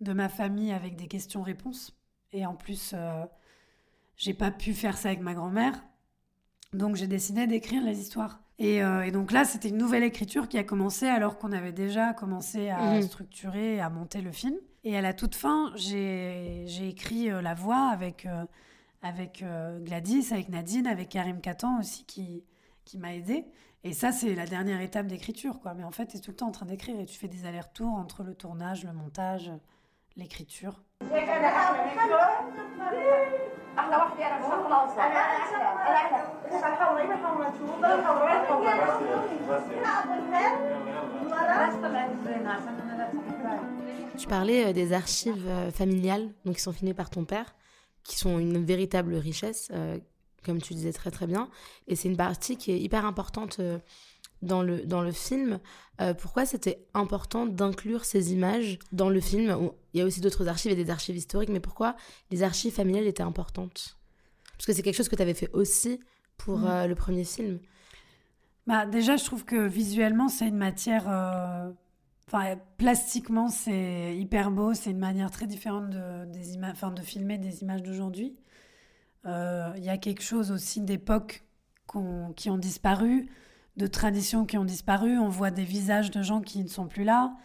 de 0.00 0.14
ma 0.14 0.30
famille 0.30 0.72
avec 0.72 0.96
des 0.96 1.08
questions-réponses. 1.08 1.94
Et 2.32 2.46
en 2.46 2.54
plus, 2.54 2.94
j'ai 4.16 4.32
pas 4.32 4.50
pu 4.50 4.72
faire 4.72 4.96
ça 4.96 5.10
avec 5.10 5.20
ma 5.20 5.34
grand-mère. 5.34 5.84
Donc 6.72 6.96
j'ai 6.96 7.06
décidé 7.06 7.46
d'écrire 7.46 7.84
les 7.84 8.00
histoires. 8.00 8.40
Euh, 8.62 9.02
et, 9.02 9.10
donc 9.10 9.30
là, 9.30 9.44
c'était 9.44 9.68
une 9.68 9.76
nouvelle 9.76 10.04
écriture 10.04 10.48
qui 10.48 10.56
a 10.56 10.64
commencé 10.64 11.06
alors 11.06 11.36
qu'on 11.36 11.52
avait 11.52 11.72
déjà 11.72 12.14
commencé 12.14 12.70
à 12.70 12.94
mhm. 12.94 13.02
structurer, 13.02 13.78
à 13.78 13.90
monter 13.90 14.22
le 14.22 14.32
film. 14.32 14.54
Et 14.84 14.96
à 14.96 15.00
la 15.00 15.12
toute 15.12 15.34
fin, 15.34 15.72
j'ai 15.76 16.88
écrit 16.88 17.30
euh, 17.30 17.42
la 17.42 17.54
voix 17.54 17.88
avec, 17.88 18.26
euh, 19.04 19.08
avec 19.08 19.44
Gladys, 19.84 20.32
avec 20.32 20.48
Nadine, 20.48 20.86
avec 20.86 21.08
Karim 21.08 21.40
Katan 21.40 21.78
aussi 21.80 22.04
qui, 22.04 22.44
qui 22.84 22.98
m'a 22.98 23.14
aidé. 23.14 23.46
Et 23.84 23.92
ça, 23.92 24.12
c'est 24.12 24.34
la 24.34 24.46
dernière 24.46 24.80
étape 24.80 25.06
d'écriture. 25.06 25.58
quoi. 25.60 25.74
Mais 25.74 25.84
en 25.84 25.90
fait, 25.90 26.06
tu 26.06 26.16
es 26.16 26.20
tout 26.20 26.30
le 26.30 26.36
temps 26.36 26.48
en 26.48 26.52
train 26.52 26.66
d'écrire 26.66 26.98
et 27.00 27.06
tu 27.06 27.18
fais 27.18 27.28
des 27.28 27.46
allers-retours 27.46 27.92
entre 27.94 28.22
le 28.22 28.34
tournage, 28.34 28.84
le 28.84 28.92
montage, 28.92 29.50
l'écriture. 30.16 30.82
Tu 44.16 44.28
parlais 44.28 44.66
euh, 44.66 44.72
des 44.72 44.92
archives 44.92 45.46
euh, 45.48 45.70
familiales, 45.70 46.28
donc 46.44 46.56
qui 46.56 46.60
sont 46.60 46.72
filmées 46.72 46.94
par 46.94 47.10
ton 47.10 47.24
père, 47.24 47.54
qui 48.04 48.16
sont 48.16 48.38
une 48.38 48.64
véritable 48.64 49.14
richesse, 49.14 49.68
euh, 49.72 49.98
comme 50.44 50.60
tu 50.60 50.74
disais 50.74 50.92
très 50.92 51.10
très 51.10 51.26
bien. 51.26 51.48
Et 51.86 51.96
c'est 51.96 52.08
une 52.08 52.16
partie 52.16 52.56
qui 52.56 52.72
est 52.72 52.80
hyper 52.80 53.04
importante 53.04 53.60
dans 54.42 54.62
le, 54.62 54.84
dans 54.84 55.02
le 55.02 55.12
film. 55.12 55.60
pourquoi 56.18 56.44
c'était 56.46 56.84
important 56.94 57.46
d'inclure 57.46 58.04
ces 58.04 58.32
images 58.32 58.80
dans 58.90 59.08
le 59.08 59.20
film? 59.20 59.70
Il 59.94 60.00
y 60.00 60.02
a 60.02 60.04
aussi 60.04 60.20
d'autres 60.20 60.48
archives 60.48 60.72
et 60.72 60.74
des 60.74 60.90
archives 60.90 61.16
historiques, 61.16 61.50
mais 61.50 61.60
pourquoi 61.60 61.94
les 62.32 62.42
archives 62.42 62.74
familiales 62.74 63.06
étaient 63.06 63.22
importantes? 63.22 63.96
Parce 64.56 64.66
que 64.66 64.72
c'est 64.72 64.82
quelque 64.82 64.96
chose 64.96 65.08
que 65.08 65.14
tu 65.14 65.22
avais 65.22 65.34
fait 65.34 65.50
aussi 65.52 66.00
pour 66.38 66.58
mm. 66.58 66.86
le 66.86 66.94
premier 66.96 67.22
film. 67.22 67.60
Bah, 68.66 68.84
déjà, 68.84 69.16
je 69.16 69.24
trouve 69.24 69.44
que 69.44 69.64
visuellement, 69.68 70.28
c'est 70.28 70.48
une 70.48 70.56
matière 70.56 71.04
Enfin, 72.26 72.56
plastiquement, 72.78 73.48
c'est 73.48 74.16
hyper 74.16 74.50
beau. 74.50 74.74
C'est 74.74 74.90
une 74.90 74.98
manière 74.98 75.30
très 75.30 75.46
différente 75.46 75.90
de, 75.90 76.24
des 76.26 76.56
de 76.56 77.02
filmer 77.02 77.38
des 77.38 77.62
images 77.62 77.82
d'aujourd'hui. 77.82 78.36
Euh, 79.26 79.72
il 79.76 79.84
y 79.84 79.88
a 79.88 79.98
quelque 79.98 80.22
chose 80.22 80.50
aussi 80.50 80.80
d'époques 80.80 81.44
qui 82.36 82.48
ont 82.48 82.56
disparu, 82.56 83.28
de 83.76 83.86
traditions 83.86 84.46
qui 84.46 84.56
ont 84.56 84.64
disparu. 84.64 85.18
On 85.18 85.28
voit 85.28 85.50
des 85.50 85.64
visages 85.64 86.10
de 86.10 86.22
gens 86.22 86.40
qui 86.40 86.62
ne 86.62 86.68
sont 86.68 86.86
plus 86.86 87.04
là, 87.04 87.36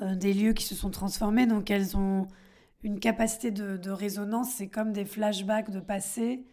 euh, 0.00 0.14
des 0.14 0.32
lieux 0.32 0.54
qui 0.54 0.64
se 0.64 0.74
sont 0.74 0.90
transformés. 0.90 1.46
Donc, 1.46 1.70
elles 1.70 1.96
ont 1.96 2.26
une 2.82 2.98
capacité 2.98 3.50
de, 3.50 3.90
résonance. 3.90 4.52
C'est 4.52 4.68
comme 4.68 4.92
des 4.92 5.04
flashbacks 5.04 5.70
de 5.70 5.80
passé. 5.80 6.46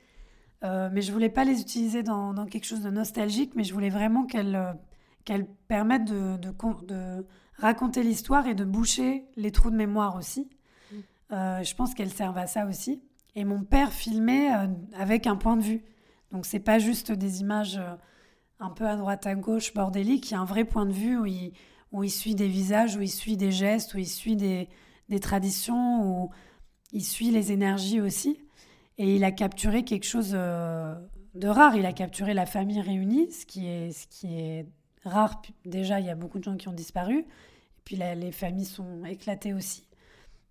Euh, 0.63 0.89
mais 0.91 1.01
je 1.01 1.11
voulais 1.13 1.29
pas 1.29 1.45
les 1.45 1.61
utiliser 1.61 2.03
dans, 2.03 2.33
dans, 2.33 2.45
quelque 2.45 2.65
chose 2.65 2.81
de 2.81 2.89
nostalgique, 2.89 3.53
mais 3.55 3.63
je 3.63 3.73
voulais 3.73 3.91
vraiment 3.91 4.25
qu'elles 4.25 4.75
qu'elles 5.23 5.45
permettent 5.67 6.05
de, 6.05 6.37
de, 6.37 6.53
de 6.87 7.25
raconter 7.57 8.03
l'histoire 8.03 8.47
et 8.47 8.55
de 8.55 8.63
boucher 8.63 9.25
les 9.35 9.51
trous 9.51 9.69
de 9.69 9.75
mémoire 9.75 10.15
aussi. 10.15 10.49
Mm. 10.91 10.95
Euh, 11.31 11.63
je 11.63 11.75
pense 11.75 11.93
qu'elles 11.93 12.13
servent 12.13 12.37
à 12.37 12.47
ça 12.47 12.65
aussi. 12.65 13.01
Et 13.35 13.45
mon 13.45 13.63
père 13.63 13.91
filmait 13.91 14.53
euh, 14.53 14.67
avec 14.95 15.27
un 15.27 15.35
point 15.35 15.57
de 15.57 15.63
vue. 15.63 15.83
Donc 16.31 16.45
c'est 16.45 16.59
pas 16.59 16.79
juste 16.79 17.11
des 17.11 17.41
images 17.41 17.77
euh, 17.77 17.95
un 18.59 18.69
peu 18.69 18.87
à 18.87 18.95
droite 18.95 19.27
à 19.27 19.35
gauche 19.35 19.73
bordéliques, 19.73 20.31
il 20.31 20.33
y 20.33 20.35
a 20.35 20.39
un 20.39 20.45
vrai 20.45 20.65
point 20.65 20.85
de 20.85 20.91
vue 20.91 21.17
où 21.17 21.25
il, 21.25 21.53
où 21.91 22.03
il 22.03 22.09
suit 22.09 22.33
des 22.33 22.47
visages, 22.47 22.95
où 22.95 23.01
il 23.01 23.09
suit 23.09 23.37
des 23.37 23.51
gestes, 23.51 23.93
où 23.93 23.99
il 23.99 24.07
suit 24.07 24.35
des, 24.35 24.67
des 25.09 25.19
traditions, 25.19 26.23
où 26.23 26.31
il 26.91 27.03
suit 27.03 27.29
les 27.29 27.51
énergies 27.51 28.01
aussi. 28.01 28.39
Et 28.97 29.15
il 29.15 29.23
a 29.23 29.31
capturé 29.31 29.83
quelque 29.83 30.07
chose 30.07 30.31
de 30.31 31.47
rare. 31.47 31.75
Il 31.75 31.85
a 31.85 31.93
capturé 31.93 32.33
la 32.33 32.47
famille 32.47 32.81
réunie, 32.81 33.31
ce 33.31 33.45
qui 33.45 33.67
est, 33.67 33.91
ce 33.91 34.07
qui 34.07 34.33
est 34.39 34.65
rare. 35.05 35.41
Déjà, 35.65 35.99
il 35.99 36.05
y 36.05 36.09
a 36.09 36.15
beaucoup 36.15 36.39
de 36.39 36.43
gens 36.43 36.57
qui 36.57 36.67
ont 36.67 36.73
disparu. 36.73 37.19
Et 37.19 37.81
puis 37.83 37.95
les 37.95 38.31
familles 38.31 38.65
sont 38.65 39.05
éclatées 39.05 39.53
aussi. 39.53 39.87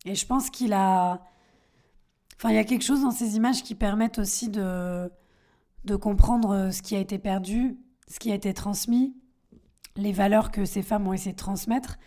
Et 0.05 0.15
je 0.15 0.27
pense 0.27 0.51
qu'il 0.51 0.73
a... 0.73 1.23
Enfin, 2.37 2.51
il 2.51 2.57
y 2.57 2.59
a 2.59 2.65
quelque 2.65 2.85
chose 2.85 3.03
dans 3.03 3.11
ces 3.11 3.37
images 3.37 3.63
qui 3.63 3.75
permettent 3.75 4.19
aussi 4.19 4.49
de, 4.49 5.11
de 5.85 5.97
comprendre 5.97 6.71
ce 6.71 6.83
qui 6.83 6.95
a 6.95 6.99
été 6.99 7.19
perdu, 7.19 7.79
ce 8.09 8.19
qui 8.19 8.31
a 8.31 8.35
été 8.35 8.53
transmis, 8.53 9.17
les 9.97 10.13
valeurs 10.13 10.51
que 10.51 10.65
ces 10.65 10.83
femmes 10.83 11.07
ont 11.09 11.13
essayé 11.13 11.33
de 11.33 11.39
transmettre. 11.39 11.99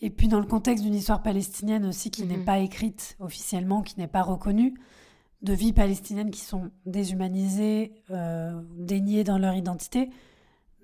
Et 0.00 0.10
puis 0.10 0.28
dans 0.28 0.40
le 0.40 0.46
contexte 0.46 0.84
d'une 0.84 0.94
histoire 0.94 1.22
palestinienne 1.22 1.84
aussi 1.84 2.10
qui 2.10 2.24
n'est 2.24 2.38
mhm. 2.38 2.44
pas 2.44 2.58
écrite 2.58 3.16
officiellement, 3.20 3.82
qui 3.82 3.98
n'est 3.98 4.08
pas 4.08 4.22
reconnue, 4.22 4.74
de 5.42 5.52
vies 5.52 5.72
palestiniennes 5.72 6.30
qui 6.30 6.40
sont 6.40 6.70
déshumanisées, 6.86 7.92
euh, 8.10 8.60
déniées 8.76 9.24
dans 9.24 9.38
leur 9.38 9.54
identité, 9.54 10.10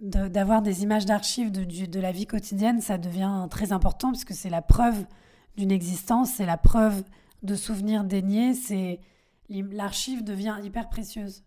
d'avoir 0.00 0.60
des 0.60 0.82
images 0.82 1.06
d'archives 1.06 1.50
de, 1.50 1.64
de, 1.64 2.00
la 2.00 2.12
vie 2.12 2.26
quotidienne, 2.26 2.80
ça 2.80 2.98
devient 2.98 3.46
très 3.50 3.72
important 3.72 4.10
parce 4.10 4.24
que 4.24 4.34
c'est 4.34 4.50
la 4.50 4.62
preuve 4.62 5.06
d'une 5.56 5.70
existence, 5.70 6.32
c'est 6.32 6.46
la 6.46 6.58
preuve 6.58 7.04
de 7.42 7.54
souvenirs 7.54 8.04
déniés, 8.04 8.54
c'est 8.54 9.00
l'archive 9.48 10.24
devient 10.24 10.58
hyper 10.62 10.88
précieuse. 10.88 11.44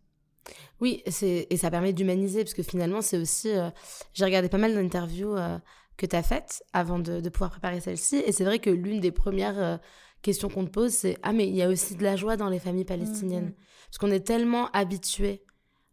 Oui, 0.79 1.03
et 1.05 1.57
ça 1.57 1.69
permet 1.69 1.91
d'humaniser 1.91 2.43
parce 2.43 2.53
que 2.53 2.63
finalement, 2.63 3.01
c'est 3.01 3.17
aussi. 3.17 3.49
Euh, 3.49 3.69
j'ai 4.13 4.23
regardé 4.23 4.47
pas 4.47 4.57
mal 4.57 4.73
d'interviews 4.73 5.35
euh, 5.35 5.57
que 5.97 6.05
tu 6.05 6.15
as 6.15 6.23
faites 6.23 6.63
avant 6.71 6.99
de, 6.99 7.27
pouvoir 7.29 7.51
préparer 7.51 7.81
celle-ci, 7.81 8.17
et 8.25 8.31
c'est 8.31 8.45
vrai 8.45 8.59
que 8.59 8.69
l'une 8.69 9.01
des 9.01 9.11
premières 9.11 9.59
euh, 9.59 9.77
questions 10.21 10.47
qu'on 10.47 10.65
te 10.65 10.69
pose, 10.69 10.93
c'est 10.93 11.17
Ah, 11.23 11.33
mais 11.33 11.47
il 11.47 11.55
y 11.55 11.63
a 11.63 11.69
aussi 11.69 11.95
de 11.95 12.03
la 12.03 12.15
joie 12.15 12.37
dans 12.37 12.49
les 12.49 12.59
familles 12.59 12.85
palestiniennes. 12.85 13.49
Mm-hmm. 13.49 13.87
Parce 13.87 13.97
qu'on 13.97 14.11
est 14.11 14.25
tellement 14.25 14.69
habitués 14.71 15.43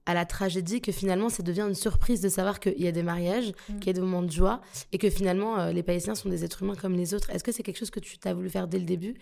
à 0.07 0.15
la 0.15 0.27
tragédie 0.27 0.81
que 0.81 0.93
finalement 0.93 1.29
ça 1.29 1.43
devient 1.43 1.65
une 1.69 1.75
surprise 1.75 2.21
de 2.21 2.29
savoir 2.29 2.61
qu'il 2.61 2.81
y 2.81 2.87
a 2.87 2.93
des 2.93 3.03
mariages, 3.03 3.53
mm. 3.69 3.79
qu'il 3.79 3.87
y 3.87 3.91
a 3.91 3.93
des 3.95 4.01
moments 4.01 4.23
de 4.23 4.31
joie 4.31 4.61
et 4.93 4.99
que 4.99 5.09
finalement 5.11 5.59
euh, 5.59 5.73
les 5.73 5.83
Palestiniens 5.83 6.15
sont 6.15 6.29
des 6.29 6.45
êtres 6.45 6.63
humains 6.63 6.75
comme 6.75 6.95
les 6.95 7.15
autres. 7.15 7.31
Est-ce 7.31 7.45
que 7.45 7.53
c'est 7.53 7.63
quelque 7.63 7.79
chose 7.79 7.91
que 7.91 8.01
tu 8.01 8.17
as 8.25 8.35
voulu 8.35 8.51
faire 8.51 8.69
dès 8.69 8.79
le 8.79 8.85
début 8.85 9.15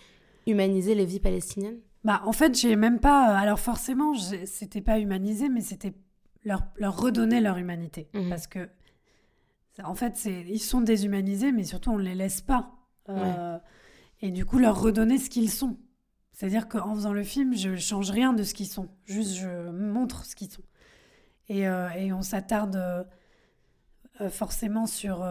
humaniser 0.46 0.94
les 0.94 1.04
vies 1.04 1.20
palestiniennes? 1.20 1.78
Bah, 2.04 2.22
en 2.24 2.32
fait, 2.32 2.58
j'ai 2.58 2.76
même 2.76 2.98
pas. 2.98 3.36
Alors, 3.36 3.60
forcément, 3.60 4.14
c'était 4.44 4.80
pas 4.80 4.98
humanisé, 4.98 5.48
mais 5.48 5.60
c'était 5.60 5.94
leur, 6.44 6.62
leur 6.76 7.00
redonner 7.00 7.40
leur 7.40 7.58
humanité. 7.58 8.08
Mhm. 8.14 8.28
Parce 8.28 8.46
que, 8.46 8.68
en 9.82 9.94
fait, 9.94 10.24
ils 10.24 10.60
sont 10.60 10.80
déshumanisés, 10.80 11.52
mais 11.52 11.64
surtout, 11.64 11.90
on 11.90 11.98
ne 11.98 12.02
les 12.02 12.14
laisse 12.14 12.40
pas. 12.40 12.72
Euh, 13.08 13.58
et 14.20 14.30
du 14.30 14.44
coup, 14.44 14.58
leur 14.58 14.80
redonner 14.80 15.18
ce 15.18 15.30
qu'ils 15.30 15.50
sont. 15.50 15.78
C'est-à-dire 16.32 16.68
qu'en 16.68 16.94
faisant 16.94 17.12
le 17.12 17.22
film, 17.22 17.54
je 17.54 17.76
change 17.76 18.10
rien 18.10 18.32
de 18.32 18.42
ce 18.42 18.54
qu'ils 18.54 18.66
sont. 18.66 18.88
Juste, 19.04 19.34
je 19.34 19.70
montre 19.70 20.24
ce 20.24 20.34
qu'ils 20.34 20.50
sont. 20.50 20.62
Et, 21.52 21.68
euh, 21.68 21.90
et 21.90 22.14
on 22.14 22.22
s'attarde 22.22 22.76
euh, 22.76 24.30
forcément 24.30 24.86
sur, 24.86 25.26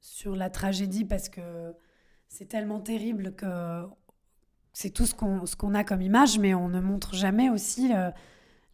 sur 0.00 0.36
la 0.36 0.48
tragédie 0.48 1.04
parce 1.04 1.28
que 1.28 1.74
c'est 2.28 2.46
tellement 2.46 2.78
terrible 2.78 3.34
que 3.34 3.82
c'est 4.72 4.90
tout 4.90 5.06
ce 5.06 5.14
qu'on 5.14 5.42
qu'on 5.58 5.74
a 5.74 5.82
comme 5.82 6.02
image, 6.02 6.38
mais 6.38 6.54
on 6.54 6.68
ne 6.68 6.80
montre 6.80 7.14
jamais 7.14 7.50
aussi 7.50 7.90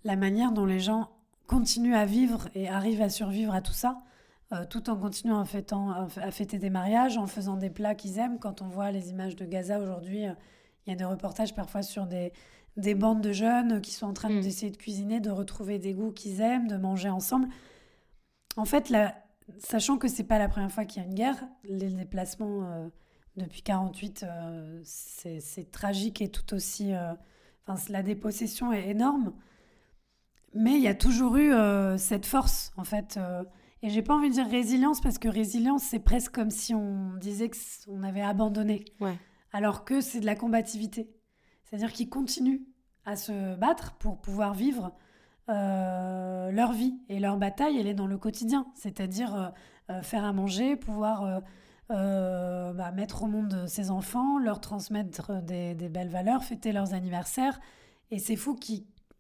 la 0.04 0.16
manière 0.16 0.52
dont 0.52 0.66
les 0.66 0.80
gens 0.80 1.08
continuent 1.46 1.96
à 1.96 2.04
vivre 2.04 2.48
et 2.54 2.68
arrivent 2.68 3.02
à 3.02 3.08
survivre 3.08 3.54
à 3.54 3.62
tout 3.62 3.72
ça, 3.72 4.02
euh, 4.52 4.64
tout 4.66 4.90
en 4.90 4.96
continuant 4.96 5.40
à, 5.40 6.30
fêter 6.30 6.58
des 6.58 6.70
mariages, 6.70 7.16
en 7.16 7.26
faisant 7.26 7.56
des 7.56 7.70
plats 7.70 7.94
qu'ils 7.94 8.18
aiment. 8.18 8.38
Quand 8.38 8.60
on 8.60 8.68
voit 8.68 8.90
les 8.90 9.10
images 9.10 9.36
de 9.36 9.46
Gaza 9.46 9.78
aujourd'hui, 9.78 10.26
euh, 10.26 10.34
il 10.86 10.90
y 10.90 10.92
a 10.92 10.96
des 10.96 11.04
reportages 11.04 11.54
parfois 11.54 11.82
sur 11.82 12.06
des, 12.06 12.32
des 12.76 12.94
bandes 12.94 13.20
de 13.20 13.32
jeunes 13.32 13.80
qui 13.80 13.92
sont 13.92 14.06
en 14.06 14.12
train 14.12 14.30
mm. 14.30 14.40
d'essayer 14.40 14.70
de 14.70 14.76
cuisiner, 14.76 15.20
de 15.20 15.30
retrouver 15.30 15.78
des 15.78 15.94
goûts 15.94 16.12
qu'ils 16.12 16.40
aiment, 16.40 16.68
de 16.68 16.76
manger 16.76 17.08
ensemble. 17.08 17.48
En 18.56 18.64
fait, 18.64 18.92
sachant 19.58 19.98
que 19.98 20.08
c'est 20.08 20.24
pas 20.24 20.38
la 20.38 20.48
première 20.48 20.70
fois 20.70 20.84
qu'il 20.84 21.02
y 21.02 21.04
a 21.04 21.08
une 21.08 21.14
guerre, 21.14 21.44
les 21.64 21.90
déplacements 21.90 22.64
euh, 22.64 22.88
depuis 23.36 23.62
48, 23.62 24.24
c'est 24.84 25.70
tragique 25.70 26.22
et 26.22 26.30
tout 26.30 26.54
aussi. 26.54 26.92
Enfin, 27.66 27.80
la 27.90 28.02
dépossession 28.02 28.72
est 28.72 28.88
énorme. 28.88 29.32
Mais 30.54 30.74
il 30.74 30.82
y 30.82 30.88
a 30.88 30.94
toujours 30.94 31.36
eu 31.36 31.52
euh, 31.52 31.98
cette 31.98 32.26
force, 32.26 32.72
en 32.76 32.84
fait. 32.84 33.16
Euh, 33.16 33.42
et 33.82 33.90
j'ai 33.90 34.02
pas 34.02 34.14
envie 34.14 34.28
de 34.28 34.34
dire 34.34 34.48
résilience, 34.48 35.00
parce 35.00 35.18
que 35.18 35.28
résilience, 35.28 35.82
c'est 35.82 35.98
presque 35.98 36.32
comme 36.32 36.50
si 36.50 36.74
on 36.74 37.14
disait 37.16 37.50
qu'on 37.50 38.02
avait 38.02 38.22
abandonné. 38.22 38.84
Ouais. 39.00 39.18
Alors 39.52 39.84
que 39.84 40.00
c'est 40.00 40.20
de 40.20 40.26
la 40.26 40.36
combativité. 40.36 41.08
C'est-à-dire 41.74 41.92
qu'ils 41.92 42.08
continuent 42.08 42.62
à 43.04 43.16
se 43.16 43.56
battre 43.56 43.94
pour 43.94 44.20
pouvoir 44.20 44.54
vivre 44.54 44.92
euh, 45.48 46.52
leur 46.52 46.70
vie. 46.72 46.94
Et 47.08 47.18
leur 47.18 47.36
bataille, 47.36 47.80
elle 47.80 47.88
est 47.88 47.94
dans 47.94 48.06
le 48.06 48.16
quotidien. 48.16 48.68
C'est-à-dire 48.76 49.52
faire 50.02 50.24
à 50.24 50.32
manger, 50.32 50.76
pouvoir 50.76 51.42
bah, 51.88 52.92
mettre 52.92 53.24
au 53.24 53.26
monde 53.26 53.66
ses 53.66 53.90
enfants, 53.90 54.38
leur 54.38 54.60
transmettre 54.60 55.42
des, 55.42 55.74
belles 55.74 56.10
valeurs, 56.10 56.44
fêter 56.44 56.70
leurs 56.70 56.94
anniversaires. 56.94 57.58
Et 58.12 58.20
c'est 58.20 58.36
fou 58.36 58.56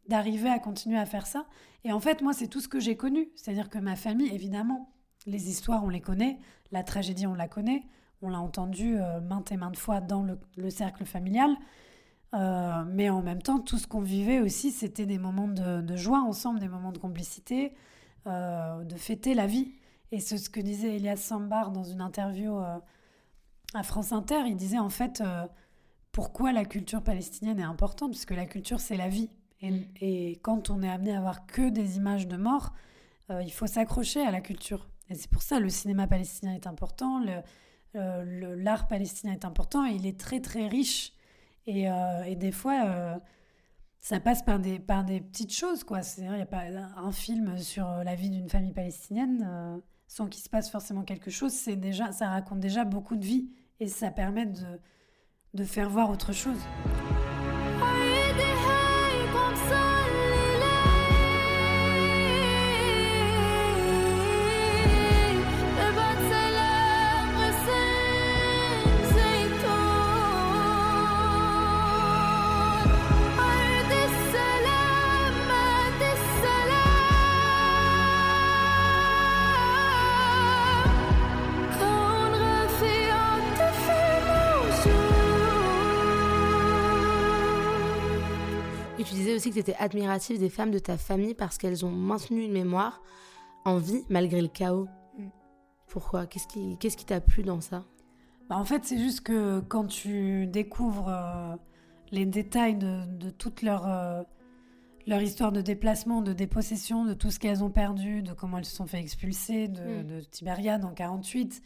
d'arriver 0.06 0.48
à 0.48 0.60
continuer 0.60 0.98
à 0.98 1.06
faire 1.06 1.26
ça. 1.26 1.46
Et 1.82 1.90
en 1.90 1.98
fait, 1.98 2.22
moi, 2.22 2.32
c'est 2.32 2.46
tout 2.46 2.60
ce 2.60 2.68
que 2.68 2.78
j'ai 2.78 2.96
connu. 2.96 3.32
C'est-à-dire 3.34 3.68
que 3.68 3.78
ma 3.78 3.96
famille, 3.96 4.32
évidemment, 4.32 4.94
les 5.26 5.48
histoires, 5.48 5.82
on 5.82 5.88
les 5.88 6.00
connaît, 6.00 6.38
la 6.70 6.84
tragédie, 6.84 7.26
on 7.26 7.34
la 7.34 7.48
connaît, 7.48 7.82
on 8.22 8.28
l'a 8.28 8.38
entendu 8.38 8.96
euh, 8.96 9.20
maintes 9.20 9.50
et 9.50 9.56
maintes 9.56 9.76
fois 9.76 10.00
dans 10.00 10.22
le, 10.22 10.70
cercle 10.70 11.04
familial. 11.04 11.50
Euh, 12.34 12.84
mais 12.86 13.10
en 13.10 13.22
même 13.22 13.42
temps, 13.42 13.60
tout 13.60 13.78
ce 13.78 13.86
qu'on 13.86 14.00
vivait 14.00 14.40
aussi, 14.40 14.70
c'était 14.70 15.06
des 15.06 15.18
moments 15.18 15.48
de, 15.48 15.96
joie 15.96 16.20
ensemble, 16.20 16.58
des 16.58 16.68
moments 16.68 16.92
de 16.92 16.98
complicité, 16.98 17.72
euh, 18.26 18.84
de 18.84 18.96
fêter 18.96 19.34
la 19.34 19.46
vie. 19.46 19.72
Et 20.12 20.20
c'est 20.20 20.38
ce 20.38 20.50
que 20.50 20.60
disait 20.60 20.96
Elias 20.96 21.16
Sambar 21.16 21.70
dans 21.70 21.84
une 21.84 22.00
interview 22.00 22.58
à 22.58 23.82
France 23.82 24.12
Inter. 24.12 24.42
Il 24.46 24.56
disait 24.56 24.78
en 24.78 24.90
fait 24.90 25.22
pourquoi 26.14 26.52
la 26.52 26.64
culture 26.64 27.02
palestinienne 27.02 27.58
est 27.58 27.64
importante, 27.64 28.12
parce 28.12 28.24
que 28.24 28.34
la 28.34 28.46
culture, 28.46 28.78
c'est 28.80 28.96
la 28.96 29.08
vie. 29.08 29.28
Et, 30.00 30.38
quand 30.42 30.70
on 30.70 30.82
est 30.82 30.88
amené 30.88 31.12
à 31.12 31.18
avoir 31.18 31.44
que 31.46 31.68
des 31.70 31.96
images 31.96 32.28
de 32.28 32.36
mort, 32.36 32.72
euh, 33.30 33.42
il 33.42 33.52
faut 33.52 33.66
s'accrocher 33.66 34.20
à 34.20 34.30
la 34.30 34.40
culture. 34.40 34.88
Et 35.10 35.14
c'est 35.14 35.28
pour 35.28 35.42
ça 35.42 35.58
le 35.58 35.68
cinéma 35.68 36.06
palestinien 36.06 36.54
est 36.54 36.68
important, 36.68 37.20
euh, 37.96 38.54
l'art 38.56 38.86
palestinien 38.86 39.32
est 39.32 39.44
important, 39.44 39.84
et 39.86 39.94
il 39.94 40.06
est 40.06 40.18
très 40.18 40.40
très 40.40 40.68
riche. 40.68 41.13
Et, 41.66 41.90
euh, 41.90 42.24
et 42.24 42.36
des 42.36 42.52
fois, 42.52 43.20
ça 44.00 44.20
passe 44.20 44.42
par 44.42 44.58
des, 44.58 44.78
par 44.78 45.04
des 45.04 45.20
petites 45.20 45.54
choses. 45.54 45.84
quoi. 45.84 46.00
Il 46.18 46.30
n'y 46.30 46.42
a 46.42 46.46
pas 46.46 46.64
un 46.96 47.12
film 47.12 47.58
sur 47.58 47.86
la 47.88 48.14
vie 48.14 48.30
d'une 48.30 48.48
famille 48.48 48.74
palestinienne 48.74 49.80
sans 50.06 50.28
qu'il 50.28 50.42
se 50.42 50.48
passe 50.48 50.70
forcément 50.70 51.02
quelque 51.02 51.30
chose. 51.30 51.52
C'est 51.52 51.76
déjà, 51.76 52.12
ça 52.12 52.28
raconte 52.28 52.60
déjà 52.60 52.84
beaucoup 52.84 53.16
de 53.16 53.24
vie 53.24 53.48
et 53.80 53.88
ça 53.88 54.10
permet 54.10 54.46
de, 54.46 54.80
de 55.54 55.64
faire 55.64 55.88
voir 55.88 56.10
autre 56.10 56.32
chose. 56.32 56.60
Aussi 89.12 89.50
que 89.50 89.54
tu 89.54 89.60
étais 89.60 89.76
admirative 89.76 90.38
des 90.38 90.50
femmes 90.50 90.70
de 90.70 90.78
ta 90.78 90.96
famille 90.96 91.34
parce 91.34 91.58
qu'elles 91.58 91.84
ont 91.84 91.90
maintenu 91.90 92.42
une 92.42 92.52
mémoire 92.52 93.02
en 93.64 93.78
vie 93.78 94.04
malgré 94.08 94.40
le 94.40 94.48
chaos. 94.48 94.88
Mm. 95.18 95.28
Pourquoi? 95.88 96.26
Qu'est-ce 96.26 96.96
qui 96.96 97.04
t'a 97.04 97.20
plu 97.20 97.42
dans 97.42 97.60
ça? 97.60 97.84
Bah 98.48 98.56
En 98.56 98.64
fait, 98.64 98.84
c'est 98.84 98.98
juste 98.98 99.20
que 99.22 99.60
quand 99.60 99.86
tu 99.86 100.46
découvres 100.46 101.08
euh, 101.08 101.56
les 102.10 102.26
détails 102.26 102.76
de, 102.76 103.04
de 103.06 103.30
toute 103.30 103.62
leur, 103.62 103.88
euh, 103.88 104.22
leur 105.06 105.22
histoire 105.22 105.52
de 105.52 105.60
déplacement, 105.60 106.20
de 106.20 106.32
dépossession, 106.32 107.04
de 107.04 107.14
tout 107.14 107.30
ce 107.30 107.38
qu'elles 107.38 107.64
ont 107.64 107.70
perdu, 107.70 108.22
de 108.22 108.32
comment 108.32 108.58
elles 108.58 108.64
se 108.64 108.76
sont 108.76 108.86
fait 108.86 109.00
expulser 109.00 109.68
de, 109.68 110.02
mm. 110.02 110.06
de 110.06 110.20
Tibériade 110.20 110.84
en 110.84 110.92
48, 110.92 111.62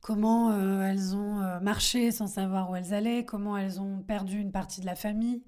comment 0.00 0.50
euh, 0.50 0.82
elles 0.82 1.14
ont 1.14 1.60
marché 1.60 2.10
sans 2.10 2.26
savoir 2.26 2.70
où 2.70 2.76
elles 2.76 2.94
allaient, 2.94 3.24
comment 3.24 3.56
elles 3.56 3.80
ont 3.80 3.98
perdu 4.00 4.40
une 4.40 4.52
partie 4.52 4.80
de 4.80 4.86
la 4.86 4.94
famille. 4.94 5.42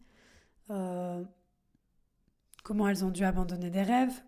Euh, 0.70 1.24
comment 2.62 2.88
elles 2.88 3.04
ont 3.04 3.10
dû 3.10 3.24
abandonner 3.24 3.70
des 3.70 3.82
rêves, 3.82 4.22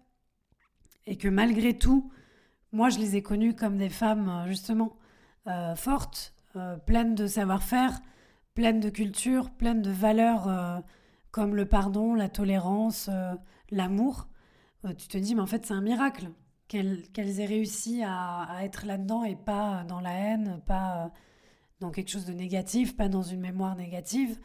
et 1.06 1.16
que 1.16 1.28
malgré 1.28 1.78
tout, 1.78 2.10
moi 2.72 2.88
je 2.88 2.98
les 2.98 3.16
ai 3.16 3.22
connues 3.22 3.54
comme 3.54 3.76
des 3.76 3.88
femmes 3.88 4.28
euh, 4.28 4.46
justement 4.46 4.96
euh, 5.46 5.74
fortes, 5.76 6.34
pleines 6.86 7.16
de 7.16 7.26
savoir-faire, 7.26 8.00
pleines 8.54 8.78
de 8.78 8.88
culture, 8.88 9.50
pleines 9.50 9.82
de 9.82 9.90
valeurs 9.90 10.84
comme 11.32 11.56
le 11.56 11.66
pardon, 11.66 12.14
la 12.14 12.28
tolérance, 12.28 13.10
l'amour. 13.72 14.28
tu 14.96 15.08
te 15.08 15.18
dis, 15.18 15.34
mais 15.34 15.40
en 15.40 15.46
fait 15.46 15.66
c'est 15.66 15.74
un 15.74 15.80
miracle 15.80 16.30
qu'elles 16.68 17.40
aient 17.40 17.44
réussi 17.44 18.04
à, 18.04 18.42
à 18.42 18.62
être 18.62 18.86
là-dedans 18.86 19.24
et 19.24 19.34
pas 19.34 19.82
dans 19.88 19.98
la 19.98 20.12
haine, 20.12 20.60
pas 20.64 21.10
dans 21.80 21.90
quelque 21.90 22.10
chose 22.10 22.24
de 22.24 22.32
négatif, 22.32 22.96
pas 22.96 23.08
dans 23.08 23.22
une 23.22 23.40
mémoire 23.40 23.74
négative. 23.74 24.38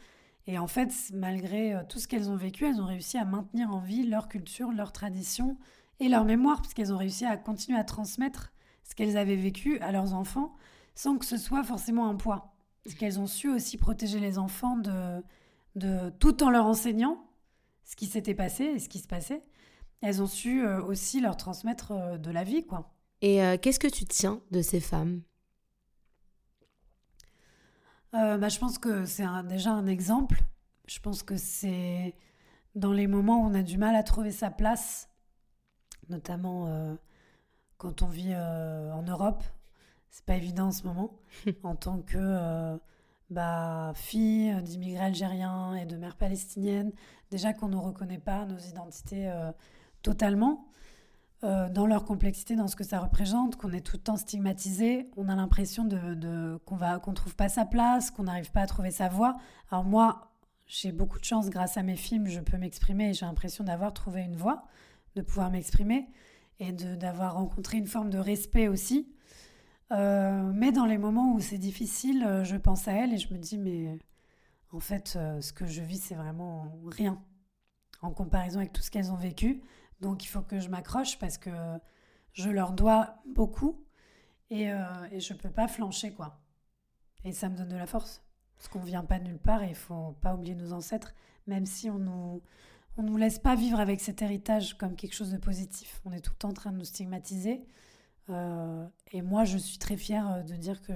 Et 0.46 0.58
en 0.58 0.66
fait, 0.66 0.92
malgré 1.12 1.74
euh, 1.74 1.82
tout 1.88 1.98
ce 1.98 2.08
qu'elles 2.08 2.30
ont 2.30 2.36
vécu, 2.36 2.66
elles 2.66 2.80
ont 2.80 2.86
réussi 2.86 3.18
à 3.18 3.24
maintenir 3.24 3.70
en 3.70 3.80
vie 3.80 4.06
leur 4.06 4.28
culture, 4.28 4.72
leur 4.72 4.92
tradition 4.92 5.56
et 6.00 6.08
leur 6.08 6.24
mémoire, 6.24 6.60
puisqu'elles 6.62 6.92
ont 6.92 6.96
réussi 6.96 7.24
à 7.24 7.36
continuer 7.36 7.78
à 7.78 7.84
transmettre 7.84 8.52
ce 8.82 8.94
qu'elles 8.94 9.16
avaient 9.16 9.36
vécu 9.36 9.78
à 9.80 9.92
leurs 9.92 10.14
enfants 10.14 10.54
sans 10.94 11.16
que 11.16 11.24
ce 11.24 11.36
soit 11.36 11.62
forcément 11.62 12.08
un 12.08 12.16
poids. 12.16 12.54
Parce 12.82 12.96
qu'elles 12.96 13.20
ont 13.20 13.26
su 13.26 13.48
aussi 13.48 13.76
protéger 13.76 14.18
les 14.20 14.38
enfants 14.38 14.76
de, 14.76 15.22
de, 15.76 16.10
tout 16.18 16.42
en 16.42 16.50
leur 16.50 16.66
enseignant 16.66 17.22
ce 17.84 17.94
qui 17.94 18.06
s'était 18.06 18.34
passé 18.34 18.64
et 18.64 18.78
ce 18.78 18.88
qui 18.88 18.98
se 18.98 19.08
passait. 19.08 19.42
Elles 20.00 20.22
ont 20.22 20.26
su 20.26 20.64
euh, 20.64 20.82
aussi 20.82 21.20
leur 21.20 21.36
transmettre 21.36 21.92
euh, 21.92 22.18
de 22.18 22.30
la 22.30 22.42
vie, 22.44 22.66
quoi. 22.66 22.92
Et 23.22 23.42
qu'est-ce 23.60 23.78
que 23.78 23.86
tu 23.86 24.06
tiens 24.06 24.40
de 24.50 24.62
ces 24.62 24.80
femmes? 24.80 25.20
Euh, 28.14 28.38
bah, 28.38 28.48
Je 28.48 28.58
pense 28.58 28.78
que 28.78 29.04
c'est 29.04 29.26
déjà 29.48 29.72
un 29.72 29.86
exemple. 29.86 30.42
Je 30.86 30.98
pense 31.00 31.22
que 31.22 31.36
c'est 31.36 32.14
dans 32.74 32.92
les 32.92 33.06
moments 33.06 33.42
où 33.42 33.46
on 33.46 33.54
a 33.54 33.62
du 33.62 33.78
mal 33.78 33.94
à 33.94 34.02
trouver 34.02 34.32
sa 34.32 34.50
place, 34.50 35.08
notamment 36.08 36.66
euh, 36.68 36.94
quand 37.78 38.02
on 38.02 38.08
vit 38.08 38.32
euh, 38.32 38.92
en 38.92 39.02
Europe. 39.02 39.42
C'est 40.10 40.24
pas 40.24 40.36
évident 40.36 40.66
en 40.66 40.72
ce 40.72 40.84
moment, 40.84 41.20
en 41.62 41.76
tant 41.76 42.02
que 42.02 42.78
bah, 43.30 43.92
fille 43.94 44.60
d'immigrés 44.62 45.04
algériens 45.04 45.74
et 45.74 45.86
de 45.86 45.96
mères 45.96 46.16
palestiniennes. 46.16 46.92
Déjà 47.30 47.52
qu'on 47.52 47.68
ne 47.68 47.76
reconnaît 47.76 48.18
pas 48.18 48.44
nos 48.44 48.58
identités 48.58 49.32
totalement. 50.02 50.69
Euh, 51.42 51.70
dans 51.70 51.86
leur 51.86 52.04
complexité, 52.04 52.54
dans 52.54 52.68
ce 52.68 52.76
que 52.76 52.84
ça 52.84 53.00
représente, 53.00 53.56
qu'on 53.56 53.72
est 53.72 53.80
tout 53.80 53.96
le 53.96 54.02
temps 54.02 54.18
stigmatisé, 54.18 55.08
on 55.16 55.26
a 55.30 55.34
l'impression 55.34 55.84
de, 55.84 56.60
qu'on 56.66 56.76
va 56.76 56.98
qu'on 56.98 57.14
trouve 57.14 57.34
pas 57.34 57.48
sa 57.48 57.64
place, 57.64 58.10
qu'on 58.10 58.24
n'arrive 58.24 58.50
pas 58.50 58.60
à 58.60 58.66
trouver 58.66 58.90
sa 58.90 59.08
voix. 59.08 59.38
Alors 59.70 59.84
moi, 59.84 60.34
j'ai 60.66 60.92
beaucoup 60.92 61.18
de 61.18 61.24
chance 61.24 61.48
grâce 61.48 61.78
à 61.78 61.82
mes 61.82 61.96
films, 61.96 62.26
je 62.26 62.40
peux 62.40 62.58
m'exprimer 62.58 63.08
et 63.10 63.14
j'ai 63.14 63.24
l'impression 63.24 63.64
d'avoir 63.64 63.94
trouvé 63.94 64.20
une 64.20 64.36
voix, 64.36 64.64
de 65.16 65.22
pouvoir 65.22 65.50
m'exprimer 65.50 66.08
et 66.58 66.72
d'avoir 66.72 67.34
rencontré 67.34 67.78
une 67.78 67.86
forme 67.86 68.10
de 68.10 68.18
respect 68.18 68.68
aussi. 68.68 69.10
Euh, 69.92 70.52
mais 70.54 70.72
dans 70.72 70.84
les 70.84 70.98
moments 70.98 71.32
où 71.32 71.40
c'est 71.40 71.58
difficile, 71.58 72.22
euh, 72.22 72.44
je 72.44 72.56
pense 72.56 72.86
à 72.86 72.92
elle 72.92 73.14
et 73.14 73.18
je 73.18 73.32
me 73.32 73.38
dis 73.38 73.56
mais 73.56 73.98
en 74.72 74.78
fait, 74.78 75.18
ce 75.40 75.52
que 75.54 75.66
je 75.66 75.80
vis, 75.80 76.00
c'est 76.00 76.14
vraiment 76.14 76.70
rien 76.86 77.18
en 78.02 78.10
comparaison 78.10 78.58
avec 78.58 78.72
tout 78.72 78.82
ce 78.82 78.90
qu'elles 78.90 79.10
ont 79.10 79.16
vécu. 79.16 79.62
Donc 80.00 80.24
il 80.24 80.28
faut 80.28 80.42
que 80.42 80.60
je 80.60 80.68
m'accroche 80.68 81.18
parce 81.18 81.38
que 81.38 81.50
je 82.32 82.48
leur 82.48 82.72
dois 82.72 83.16
beaucoup 83.26 83.84
et, 84.50 84.72
euh, 84.72 85.18
je 85.18 85.32
ne 85.32 85.38
peux 85.38 85.50
pas 85.50 85.68
flancher 85.68 86.12
quoi. 86.12 86.40
Et 87.24 87.32
ça 87.32 87.48
me 87.48 87.56
donne 87.56 87.68
de 87.68 87.76
la 87.76 87.86
force. 87.86 88.22
Parce 88.56 88.68
qu'on 88.68 88.80
ne 88.80 88.86
vient 88.86 89.04
pas 89.04 89.18
de 89.18 89.24
nulle 89.24 89.38
part 89.38 89.62
et 89.62 89.68
il 89.68 89.74
faut 89.74 90.16
pas 90.20 90.34
oublier 90.34 90.54
nos 90.54 90.72
ancêtres, 90.72 91.14
même 91.46 91.64
si 91.64 91.88
on 91.88 91.98
nous, 91.98 92.42
on 92.96 93.02
nous 93.02 93.16
laisse 93.16 93.38
pas 93.38 93.54
vivre 93.54 93.80
avec 93.80 94.00
cet 94.00 94.20
héritage 94.20 94.76
comme 94.76 94.96
quelque 94.96 95.14
chose 95.14 95.32
de 95.32 95.38
positif. 95.38 96.00
On 96.04 96.12
est 96.12 96.20
tout 96.20 96.32
le 96.32 96.38
temps 96.38 96.50
en 96.50 96.54
train 96.54 96.72
de 96.72 96.76
nous 96.78 96.84
stigmatiser. 96.84 97.64
Euh, 98.28 98.86
et 99.12 99.22
moi, 99.22 99.44
je 99.44 99.56
suis 99.56 99.78
très 99.78 99.96
fière 99.96 100.44
de 100.44 100.54
dire 100.54 100.82
que 100.82 100.92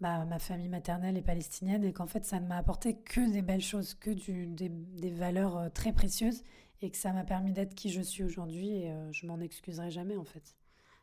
ma 0.00 0.38
famille 0.38 0.68
maternelle 0.68 1.16
est 1.16 1.22
palestinienne 1.22 1.82
et 1.84 1.92
qu'en 1.92 2.06
fait, 2.06 2.24
ça 2.24 2.38
ne 2.40 2.46
m'a 2.46 2.58
apporté 2.58 2.96
que 2.96 3.30
des 3.30 3.40
belles 3.40 3.62
choses, 3.62 3.94
que 3.94 4.10
des, 4.10 5.10
valeurs 5.10 5.56
euh, 5.56 5.68
très 5.70 5.92
précieuses 5.92 6.42
et 6.82 6.90
que 6.90 6.96
ça 6.96 7.12
m'a 7.12 7.24
permis 7.24 7.52
d'être 7.52 7.74
qui 7.74 7.90
je 7.90 8.00
suis 8.00 8.22
aujourd'hui 8.22 8.68
et 8.68 8.90
euh, 8.90 9.10
je 9.12 9.26
m'en 9.26 9.40
excuserai 9.40 9.90
jamais 9.90 10.16
en 10.16 10.24
fait. 10.24 10.54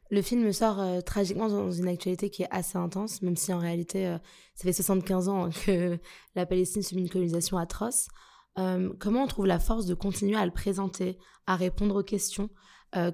Le 0.10 0.22
film 0.22 0.52
sort 0.52 0.80
euh, 0.80 1.02
tragiquement 1.02 1.48
dans 1.48 1.72
une 1.72 1.88
actualité 1.88 2.30
qui 2.30 2.44
est 2.44 2.52
assez 2.52 2.78
intense, 2.78 3.22
même 3.22 3.36
si 3.36 3.54
en 3.54 3.58
réalité, 3.58 4.08
euh, 4.08 4.18
ça 4.54 4.64
fait 4.66 4.74
75 4.74 5.30
ans 5.30 5.50
que 5.66 5.98
la 6.36 6.46
Palestine 6.46 6.84
subit 6.84 7.02
une 7.02 7.10
colonisation 7.10 7.58
atroce. 7.58 8.08
comment 8.56 9.24
on 9.24 9.28
trouve 9.28 9.48
la 9.48 9.60
force 9.60 9.86
de 9.86 9.96
continuer 9.96 10.36
à 10.36 10.46
le 10.46 10.52
présenter, 10.52 11.18
à 11.48 11.56
répondre 11.56 11.96
aux 12.00 12.04
questions, 12.04 12.50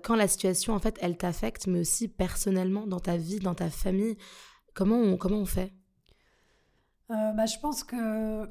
quand 0.03 0.17
la 0.17 0.27
situation, 0.27 0.73
en 0.73 0.79
fait, 0.79 0.97
elle 0.99 1.15
t'affecte, 1.15 1.65
mais 1.67 1.79
aussi 1.79 2.09
personnellement, 2.09 2.85
dans 2.85 2.99
ta 2.99 3.15
vie, 3.15 3.39
dans 3.39 3.55
ta 3.55 3.69
famille? 3.69 4.17
Comment 4.73 4.97
on, 4.97 5.15
comment 5.15 5.37
on 5.37 5.45
fait? 5.45 5.71
Bah, 7.07 7.45
Je 7.45 7.57
pense 7.59 7.85
que 7.85 8.45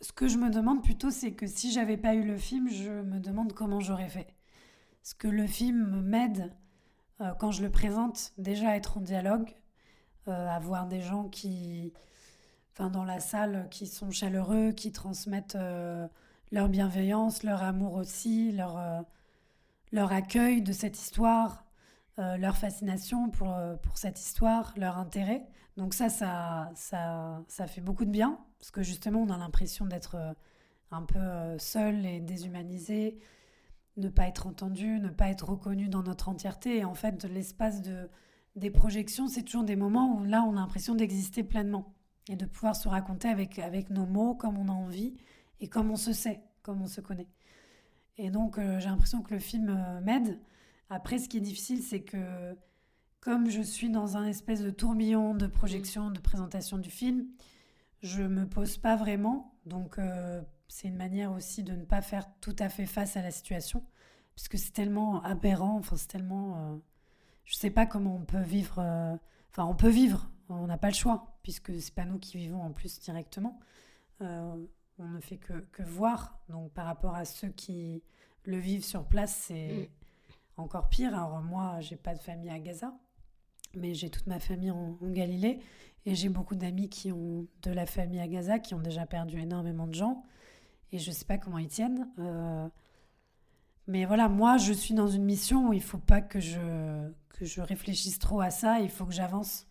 ce 0.00 0.12
que 0.12 0.28
je 0.28 0.36
me 0.38 0.50
demande 0.50 0.82
plutôt, 0.82 1.10
c'est 1.10 1.32
que 1.32 1.46
si 1.46 1.72
j'avais 1.72 1.96
pas 1.96 2.14
eu 2.14 2.22
le 2.22 2.36
film, 2.36 2.68
je 2.68 2.90
me 2.90 3.20
demande 3.20 3.52
comment 3.52 3.80
j'aurais 3.80 4.08
fait. 4.08 4.34
Ce 5.02 5.14
que 5.14 5.28
le 5.28 5.46
film 5.46 6.00
m'aide 6.02 6.52
euh, 7.20 7.32
quand 7.38 7.50
je 7.50 7.62
le 7.62 7.70
présente, 7.70 8.32
déjà 8.38 8.70
à 8.70 8.76
être 8.76 8.98
en 8.98 9.00
dialogue, 9.00 9.54
euh, 10.28 10.48
à 10.48 10.58
voir 10.58 10.86
des 10.86 11.00
gens 11.00 11.28
qui, 11.28 11.92
enfin 12.72 12.90
dans 12.90 13.04
la 13.04 13.20
salle, 13.20 13.68
qui 13.70 13.86
sont 13.86 14.10
chaleureux, 14.10 14.72
qui 14.72 14.92
transmettent 14.92 15.56
euh, 15.56 16.08
leur 16.50 16.68
bienveillance, 16.68 17.42
leur 17.42 17.62
amour 17.62 17.94
aussi, 17.94 18.52
leur, 18.52 19.04
leur 19.92 20.12
accueil 20.12 20.62
de 20.62 20.72
cette 20.72 20.98
histoire, 20.98 21.64
leur 22.16 22.56
fascination 22.56 23.28
pour, 23.28 23.52
pour 23.82 23.98
cette 23.98 24.20
histoire, 24.20 24.72
leur 24.76 24.98
intérêt. 24.98 25.44
Donc 25.76 25.94
ça, 25.94 26.08
ça, 26.08 26.70
ça, 26.76 27.42
ça 27.48 27.66
fait 27.66 27.80
beaucoup 27.80 28.04
de 28.04 28.10
bien, 28.10 28.38
parce 28.58 28.70
que 28.70 28.82
justement, 28.82 29.22
on 29.22 29.30
a 29.30 29.36
l'impression 29.36 29.86
d'être 29.86 30.14
euh, 30.14 30.32
un 30.92 31.02
peu 31.02 31.18
euh, 31.18 31.58
seul 31.58 32.06
et 32.06 32.20
déshumanisé, 32.20 33.18
ne 33.96 34.08
pas 34.08 34.28
être 34.28 34.46
entendu, 34.46 35.00
ne 35.00 35.08
pas 35.08 35.28
être 35.28 35.48
reconnu 35.48 35.88
dans 35.88 36.02
notre 36.02 36.28
entièreté. 36.28 36.78
Et 36.78 36.84
en 36.84 36.94
fait, 36.94 37.24
l'espace 37.24 37.82
de, 37.82 38.08
des 38.56 38.70
projections, 38.70 39.26
c'est 39.28 39.42
toujours 39.42 39.64
des 39.64 39.76
moments 39.76 40.16
où 40.16 40.24
là, 40.24 40.44
on 40.46 40.52
a 40.52 40.60
l'impression 40.60 40.94
d'exister 40.94 41.42
pleinement 41.42 41.94
et 42.28 42.36
de 42.36 42.46
pouvoir 42.46 42.76
se 42.76 42.88
raconter 42.88 43.28
avec, 43.28 43.58
avec 43.58 43.90
nos 43.90 44.06
mots 44.06 44.34
comme 44.34 44.58
on 44.58 44.68
a 44.68 44.72
envie 44.72 45.14
et 45.60 45.68
comme 45.68 45.90
on 45.90 45.96
se 45.96 46.12
sait, 46.12 46.40
comme 46.62 46.82
on 46.82 46.86
se 46.86 47.00
connaît. 47.00 47.28
Et 48.16 48.30
donc, 48.30 48.58
euh, 48.58 48.78
j'ai 48.78 48.88
l'impression 48.88 49.22
que 49.22 49.34
le 49.34 49.40
film 49.40 50.00
m'aide. 50.04 50.38
Après, 50.88 51.18
ce 51.18 51.28
qui 51.28 51.38
est 51.38 51.40
difficile, 51.40 51.82
c'est 51.82 52.02
que 52.02 52.56
comme 53.24 53.48
je 53.48 53.62
suis 53.62 53.88
dans 53.88 54.18
un 54.18 54.26
espèce 54.26 54.60
de 54.60 54.70
tourbillon 54.70 55.34
de 55.34 55.46
projection, 55.46 56.10
de 56.10 56.20
présentation 56.20 56.76
du 56.76 56.90
film, 56.90 57.26
je 58.02 58.22
me 58.22 58.46
pose 58.46 58.76
pas 58.76 58.96
vraiment. 58.96 59.56
Donc 59.64 59.98
euh, 59.98 60.42
c'est 60.68 60.88
une 60.88 60.96
manière 60.96 61.32
aussi 61.32 61.62
de 61.62 61.72
ne 61.72 61.86
pas 61.86 62.02
faire 62.02 62.28
tout 62.42 62.54
à 62.58 62.68
fait 62.68 62.84
face 62.84 63.16
à 63.16 63.22
la 63.22 63.30
situation, 63.30 63.82
puisque 64.36 64.58
c'est 64.58 64.72
tellement 64.72 65.22
aberrant. 65.22 65.78
Enfin 65.78 65.96
c'est 65.96 66.08
tellement, 66.08 66.56
euh, 66.58 66.76
je 67.46 67.54
sais 67.54 67.70
pas 67.70 67.86
comment 67.86 68.14
on 68.14 68.26
peut 68.26 68.42
vivre. 68.42 68.78
Euh, 68.78 69.16
enfin 69.50 69.64
on 69.64 69.74
peut 69.74 69.88
vivre, 69.88 70.30
on 70.50 70.66
n'a 70.66 70.76
pas 70.76 70.88
le 70.88 70.94
choix, 70.94 71.38
puisque 71.42 71.80
c'est 71.80 71.94
pas 71.94 72.04
nous 72.04 72.18
qui 72.18 72.36
vivons 72.36 72.60
en 72.60 72.72
plus 72.72 73.00
directement. 73.00 73.58
on 74.20 74.66
ne 74.98 75.20
fait 75.20 75.38
que, 75.38 75.54
que, 75.72 75.82
voir. 75.82 76.38
Donc 76.50 76.72
par 76.74 76.84
rapport 76.84 77.14
à 77.14 77.24
ceux 77.24 77.48
qui 77.48 78.02
le 78.44 78.58
vivent 78.58 78.84
sur 78.84 79.06
place, 79.06 79.34
c'est 79.34 79.88
mm. 80.58 80.60
encore 80.60 80.90
pire. 80.90 81.14
Alors 81.14 81.40
moi, 81.40 81.80
j'ai 81.80 81.96
pas 81.96 82.12
de 82.12 82.20
famille 82.20 82.50
à 82.50 82.58
Gaza 82.58 82.92
mais 83.76 83.94
j'ai 83.94 84.10
toute 84.10 84.26
ma 84.26 84.38
famille 84.38 84.70
en, 84.70 84.96
Galilée 85.02 85.60
et 86.06 86.14
j'ai 86.14 86.28
beaucoup 86.28 86.54
d'amis 86.54 86.88
qui 86.88 87.12
ont 87.12 87.46
de 87.62 87.70
la 87.70 87.86
famille 87.86 88.20
à 88.20 88.28
Gaza, 88.28 88.58
qui 88.58 88.74
ont 88.74 88.80
déjà 88.80 89.06
perdu 89.06 89.38
énormément 89.40 89.86
de 89.86 89.94
gens 89.94 90.22
et 90.92 90.98
je 90.98 91.10
ne 91.10 91.14
sais 91.14 91.24
pas 91.24 91.38
comment 91.38 91.58
ils 91.58 91.68
tiennent. 91.68 92.08
Euh, 92.18 92.68
mais 93.86 94.04
voilà, 94.04 94.28
moi, 94.28 94.56
je 94.56 94.72
suis 94.72 94.94
dans 94.94 95.08
une 95.08 95.24
mission 95.24 95.68
où 95.68 95.72
il 95.72 95.78
ne 95.78 95.82
faut 95.82 95.98
pas 95.98 96.20
que 96.20 96.40
je, 96.40 97.10
que 97.30 97.44
je 97.44 97.60
réfléchisse 97.60 98.18
trop 98.18 98.40
à 98.40 98.50
ça, 98.50 98.80
il 98.80 98.90
faut 98.90 99.04
que 99.04 99.12
j'avance 99.12 99.66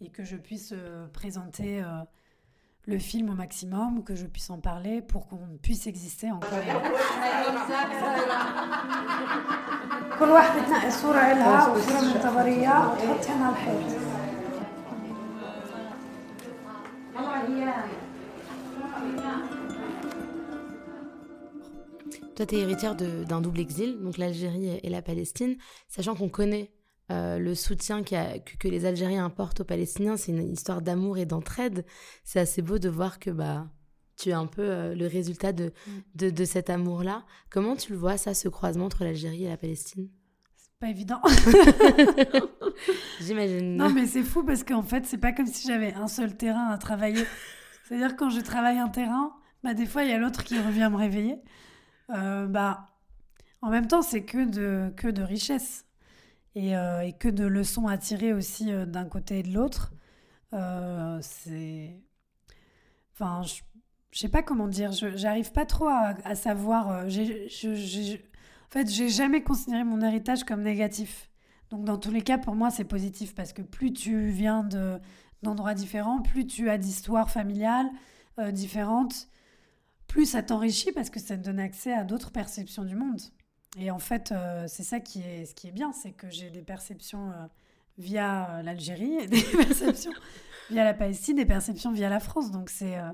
et 0.00 0.10
que 0.10 0.24
je 0.24 0.36
puisse 0.36 0.72
euh, 0.72 1.06
présenter 1.08 1.82
euh, 1.82 2.02
le 2.86 2.98
film 2.98 3.30
au 3.30 3.34
maximum, 3.34 4.04
que 4.04 4.14
je 4.14 4.26
puisse 4.26 4.50
en 4.50 4.58
parler 4.58 5.00
pour 5.00 5.26
qu'on 5.26 5.58
puisse 5.62 5.86
exister 5.86 6.30
encore. 6.30 6.50
Toi, 22.36 22.46
tu 22.46 22.56
es 22.56 22.58
héritière 22.58 22.96
d'un 22.96 23.40
double 23.40 23.60
exil, 23.60 23.98
donc 24.02 24.18
l'Algérie 24.18 24.80
et 24.82 24.90
la 24.90 25.02
Palestine, 25.02 25.56
sachant 25.88 26.16
qu'on 26.16 26.28
connaît 26.28 26.70
euh, 27.10 27.38
le 27.38 27.54
soutien 27.54 28.02
que, 28.02 28.68
les 28.68 28.86
Algériens 28.86 29.26
apportent 29.26 29.60
aux 29.60 29.64
Palestiniens, 29.64 30.16
c'est 30.16 30.32
une 30.32 30.52
histoire 30.52 30.80
d'amour 30.80 31.18
et 31.18 31.26
d'entraide. 31.26 31.84
C'est 32.24 32.40
assez 32.40 32.62
beau 32.62 32.78
de 32.78 32.88
voir 32.88 33.18
que 33.18 33.30
bah, 33.30 33.66
tu 34.16 34.30
es 34.30 34.32
un 34.32 34.46
peu 34.46 34.62
euh, 34.62 34.94
le 34.94 35.06
résultat 35.06 35.52
mm. 35.52 35.70
de, 36.14 36.30
de, 36.30 36.44
cet 36.44 36.70
amour-là. 36.70 37.24
Comment 37.50 37.76
tu 37.76 37.92
le 37.92 37.98
vois, 37.98 38.16
ça, 38.16 38.32
ce 38.32 38.48
croisement 38.48 38.86
entre 38.86 39.04
l'Algérie 39.04 39.44
et 39.44 39.48
la 39.48 39.56
Palestine? 39.56 40.08
C'est 40.56 40.78
pas 40.78 40.88
évident. 40.88 41.20
J'imagine. 43.20 43.76
Non, 43.76 43.90
mais 43.90 44.06
c'est 44.06 44.22
fou 44.22 44.42
parce 44.42 44.64
qu'en 44.64 44.82
fait, 44.82 45.04
c'est 45.04 45.18
pas 45.18 45.32
comme 45.32 45.46
si 45.46 45.66
j'avais 45.66 45.92
un 45.94 46.08
seul 46.08 46.36
terrain 46.36 46.68
à 46.68 46.78
travailler. 46.78 47.24
C'est-à-dire, 47.84 48.16
quand 48.16 48.30
je 48.30 48.40
travaille 48.40 48.78
un 48.78 48.88
terrain, 48.88 49.34
bah, 49.62 49.74
des 49.74 49.86
fois, 49.86 50.04
il 50.04 50.10
y 50.10 50.12
a 50.12 50.18
l'autre 50.18 50.42
qui 50.42 50.58
revient 50.58 50.88
me 50.90 50.96
réveiller. 50.96 51.36
Euh, 52.10 52.46
bah, 52.46 52.86
en 53.60 53.70
même 53.70 53.86
temps, 53.86 54.02
c'est 54.02 54.24
que 54.24 54.44
de, 54.44 54.92
que 54.96 55.08
de 55.08 55.22
richesse. 55.22 55.86
Euh, 56.56 57.00
et, 57.00 57.12
que 57.12 57.28
de 57.28 57.44
leçons 57.44 57.88
à 57.88 57.98
tirer 57.98 58.32
aussi 58.32 58.72
euh, 58.72 58.86
d'un 58.86 59.06
côté 59.06 59.40
et 59.40 59.42
de 59.42 59.52
l'autre. 59.52 59.92
Euh, 60.52 61.18
c'est. 61.20 62.00
Enfin, 63.12 63.42
je, 63.42 63.54
ne 63.54 64.18
sais 64.18 64.28
pas 64.28 64.42
comment 64.42 64.68
dire, 64.68 64.92
j'arrive 64.92 65.52
pas 65.52 65.66
trop 65.66 65.88
à, 65.88 66.34
savoir. 66.34 67.08
J'ai, 67.08 67.48
en 67.64 68.70
fait, 68.70 68.88
j'ai 68.90 69.08
jamais 69.08 69.42
considéré 69.42 69.84
mon 69.84 70.00
héritage 70.00 70.44
comme 70.44 70.62
négatif. 70.62 71.30
Donc, 71.70 71.84
dans 71.84 71.98
tous 71.98 72.10
les 72.10 72.22
cas, 72.22 72.38
pour 72.38 72.54
moi, 72.54 72.70
c'est 72.70 72.84
positif 72.84 73.34
parce 73.34 73.52
que 73.52 73.62
plus 73.62 73.92
tu 73.92 74.28
viens 74.28 74.64
de, 74.64 75.00
d'endroits 75.42 75.74
différents, 75.74 76.22
plus 76.22 76.46
tu 76.46 76.70
as 76.70 76.78
d'histoires 76.78 77.30
familiales 77.30 77.90
différentes, 78.52 79.28
plus 80.08 80.26
ça 80.26 80.42
t'enrichit 80.42 80.90
parce 80.92 81.10
que 81.10 81.20
ça 81.20 81.36
te 81.36 81.42
donne 81.44 81.60
accès 81.60 81.92
à 81.92 82.02
d'autres 82.04 82.32
perceptions 82.32 82.84
du 82.84 82.96
monde. 82.96 83.20
Et 83.76 83.90
en 83.90 83.98
fait, 83.98 84.32
euh, 84.32 84.66
c'est 84.68 84.82
ça 84.82 85.00
qui 85.00 85.20
est, 85.20 85.46
ce 85.46 85.54
qui 85.54 85.68
est 85.68 85.72
bien, 85.72 85.92
c'est 85.92 86.12
que 86.12 86.30
j'ai 86.30 86.50
des 86.50 86.62
perceptions 86.62 87.30
euh, 87.30 87.46
via 87.98 88.62
l'Algérie, 88.62 89.26
des 89.26 89.42
perceptions 89.56 90.12
via 90.70 90.84
la 90.84 90.94
Palestine, 90.94 91.36
des 91.36 91.46
perceptions 91.46 91.92
via 91.92 92.08
la 92.08 92.20
France. 92.20 92.50
Donc 92.50 92.70
c'est, 92.70 92.98
euh, 92.98 93.10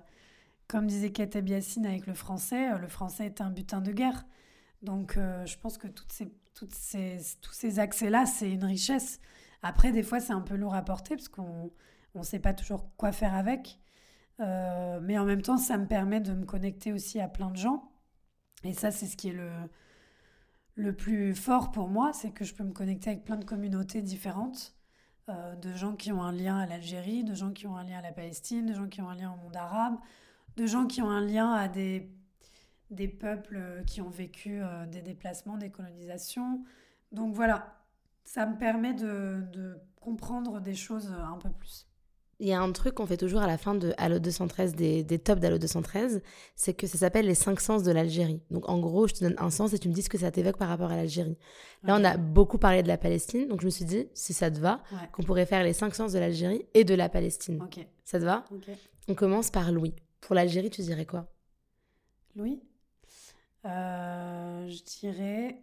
comme 0.68 0.86
disait 0.86 1.12
Kate 1.12 1.38
Biassine 1.38 1.86
avec 1.86 2.06
le 2.06 2.14
français, 2.14 2.78
le 2.78 2.88
français 2.88 3.26
est 3.26 3.40
un 3.40 3.50
butin 3.50 3.80
de 3.80 3.92
guerre. 3.92 4.24
Donc 4.82 5.16
je 5.16 5.56
pense 5.58 5.76
que 5.76 5.88
toutes 5.88 6.12
ces, 6.12 6.32
toutes 6.54 6.74
ces, 6.74 7.18
tous 7.42 7.52
ces 7.52 7.78
accès-là, 7.78 8.24
c'est 8.24 8.50
une 8.50 8.64
richesse. 8.64 9.20
Après, 9.62 9.92
des 9.92 10.02
fois, 10.02 10.20
c'est 10.20 10.32
un 10.32 10.40
peu 10.40 10.54
lourd 10.54 10.74
à 10.74 10.82
porter 10.82 11.16
parce 11.16 11.28
qu'on 11.28 11.70
ne 12.14 12.22
sait 12.22 12.38
pas 12.38 12.54
toujours 12.54 12.88
quoi 12.96 13.12
faire 13.12 13.34
avec. 13.34 13.78
mais 14.38 15.18
en 15.18 15.26
même 15.26 15.42
temps, 15.42 15.58
ça 15.58 15.76
me 15.76 15.86
permet 15.86 16.20
de 16.20 16.32
me 16.32 16.46
connecter 16.46 16.92
aussi 16.94 17.20
à 17.20 17.28
plein 17.28 17.50
de 17.50 17.56
gens. 17.56 17.92
Et 18.64 18.72
ça, 18.72 18.90
c'est 18.90 19.06
ce 19.06 19.16
qui 19.18 19.28
est 19.28 19.32
le 19.32 19.50
le 20.80 20.94
plus 20.94 21.34
fort 21.34 21.70
pour 21.70 21.88
moi, 21.88 22.12
c'est 22.12 22.30
que 22.30 22.44
je 22.44 22.54
peux 22.54 22.64
me 22.64 22.72
connecter 22.72 23.10
avec 23.10 23.24
plein 23.24 23.36
de 23.36 23.44
communautés 23.44 24.02
différentes, 24.02 24.74
euh, 25.28 25.54
de 25.56 25.74
gens 25.74 25.94
qui 25.94 26.10
ont 26.10 26.22
un 26.22 26.32
lien 26.32 26.58
à 26.58 26.66
l'Algérie, 26.66 27.22
de 27.22 27.34
gens 27.34 27.52
qui 27.52 27.66
ont 27.66 27.76
un 27.76 27.84
lien 27.84 27.98
à 27.98 28.02
la 28.02 28.12
Palestine, 28.12 28.66
de 28.66 28.74
gens 28.74 28.88
qui 28.88 29.00
ont 29.02 29.08
un 29.08 29.14
lien 29.14 29.32
au 29.32 29.36
monde 29.36 29.56
arabe, 29.56 29.98
de 30.56 30.66
gens 30.66 30.86
qui 30.86 31.02
ont 31.02 31.10
un 31.10 31.20
lien 31.20 31.52
à 31.52 31.68
des, 31.68 32.10
des 32.90 33.08
peuples 33.08 33.84
qui 33.86 34.00
ont 34.00 34.08
vécu 34.08 34.62
euh, 34.62 34.86
des 34.86 35.02
déplacements, 35.02 35.58
des 35.58 35.70
colonisations. 35.70 36.64
Donc 37.12 37.34
voilà, 37.34 37.78
ça 38.24 38.46
me 38.46 38.56
permet 38.56 38.94
de, 38.94 39.44
de 39.52 39.78
comprendre 40.00 40.60
des 40.60 40.74
choses 40.74 41.12
un 41.12 41.36
peu 41.36 41.50
plus. 41.50 41.89
Il 42.42 42.48
y 42.48 42.52
a 42.54 42.60
un 42.60 42.72
truc 42.72 42.94
qu'on 42.94 43.04
fait 43.06 43.18
toujours 43.18 43.42
à 43.42 43.46
la 43.46 43.58
fin 43.58 43.74
de 43.74 43.92
Halo 43.98 44.18
213, 44.18 44.74
des, 44.74 45.04
des 45.04 45.18
tops 45.18 45.40
d'Halo 45.42 45.58
213, 45.58 46.22
c'est 46.56 46.72
que 46.72 46.86
ça 46.86 46.96
s'appelle 46.96 47.26
les 47.26 47.34
cinq 47.34 47.60
sens 47.60 47.82
de 47.82 47.92
l'Algérie. 47.92 48.40
Donc 48.50 48.66
en 48.68 48.78
gros, 48.78 49.06
je 49.06 49.12
te 49.12 49.24
donne 49.24 49.34
un 49.36 49.50
sens 49.50 49.74
et 49.74 49.78
tu 49.78 49.88
me 49.90 49.92
dis 49.92 50.00
ce 50.02 50.08
que 50.08 50.16
ça 50.16 50.30
t'évoque 50.30 50.56
par 50.56 50.68
rapport 50.68 50.90
à 50.90 50.96
l'Algérie. 50.96 51.36
Là, 51.84 51.96
on 52.00 52.04
a 52.04 52.16
beaucoup 52.16 52.56
parlé 52.56 52.82
de 52.82 52.88
la 52.88 52.96
Palestine, 52.96 53.46
donc 53.46 53.60
je 53.60 53.66
me 53.66 53.70
suis 53.70 53.84
dit, 53.84 54.08
si 54.14 54.32
ça 54.32 54.50
te 54.50 54.58
va, 54.58 54.82
qu'on 55.12 55.22
pourrait 55.22 55.44
faire 55.44 55.62
les 55.62 55.74
cinq 55.74 55.94
sens 55.94 56.12
de 56.12 56.18
l'Algérie 56.18 56.64
et 56.72 56.84
de 56.84 56.94
la 56.94 57.10
Palestine. 57.10 57.58
Ça 58.04 58.18
te 58.18 58.24
va? 58.24 58.44
On 59.08 59.14
commence 59.14 59.50
par 59.50 59.70
Louis. 59.70 59.94
Pour 60.22 60.34
l'Algérie, 60.34 60.70
tu 60.70 60.80
dirais 60.80 61.04
quoi? 61.06 61.26
Louis? 62.36 62.60
Euh, 63.66 64.66
Je 64.66 64.82
dirais... 65.00 65.58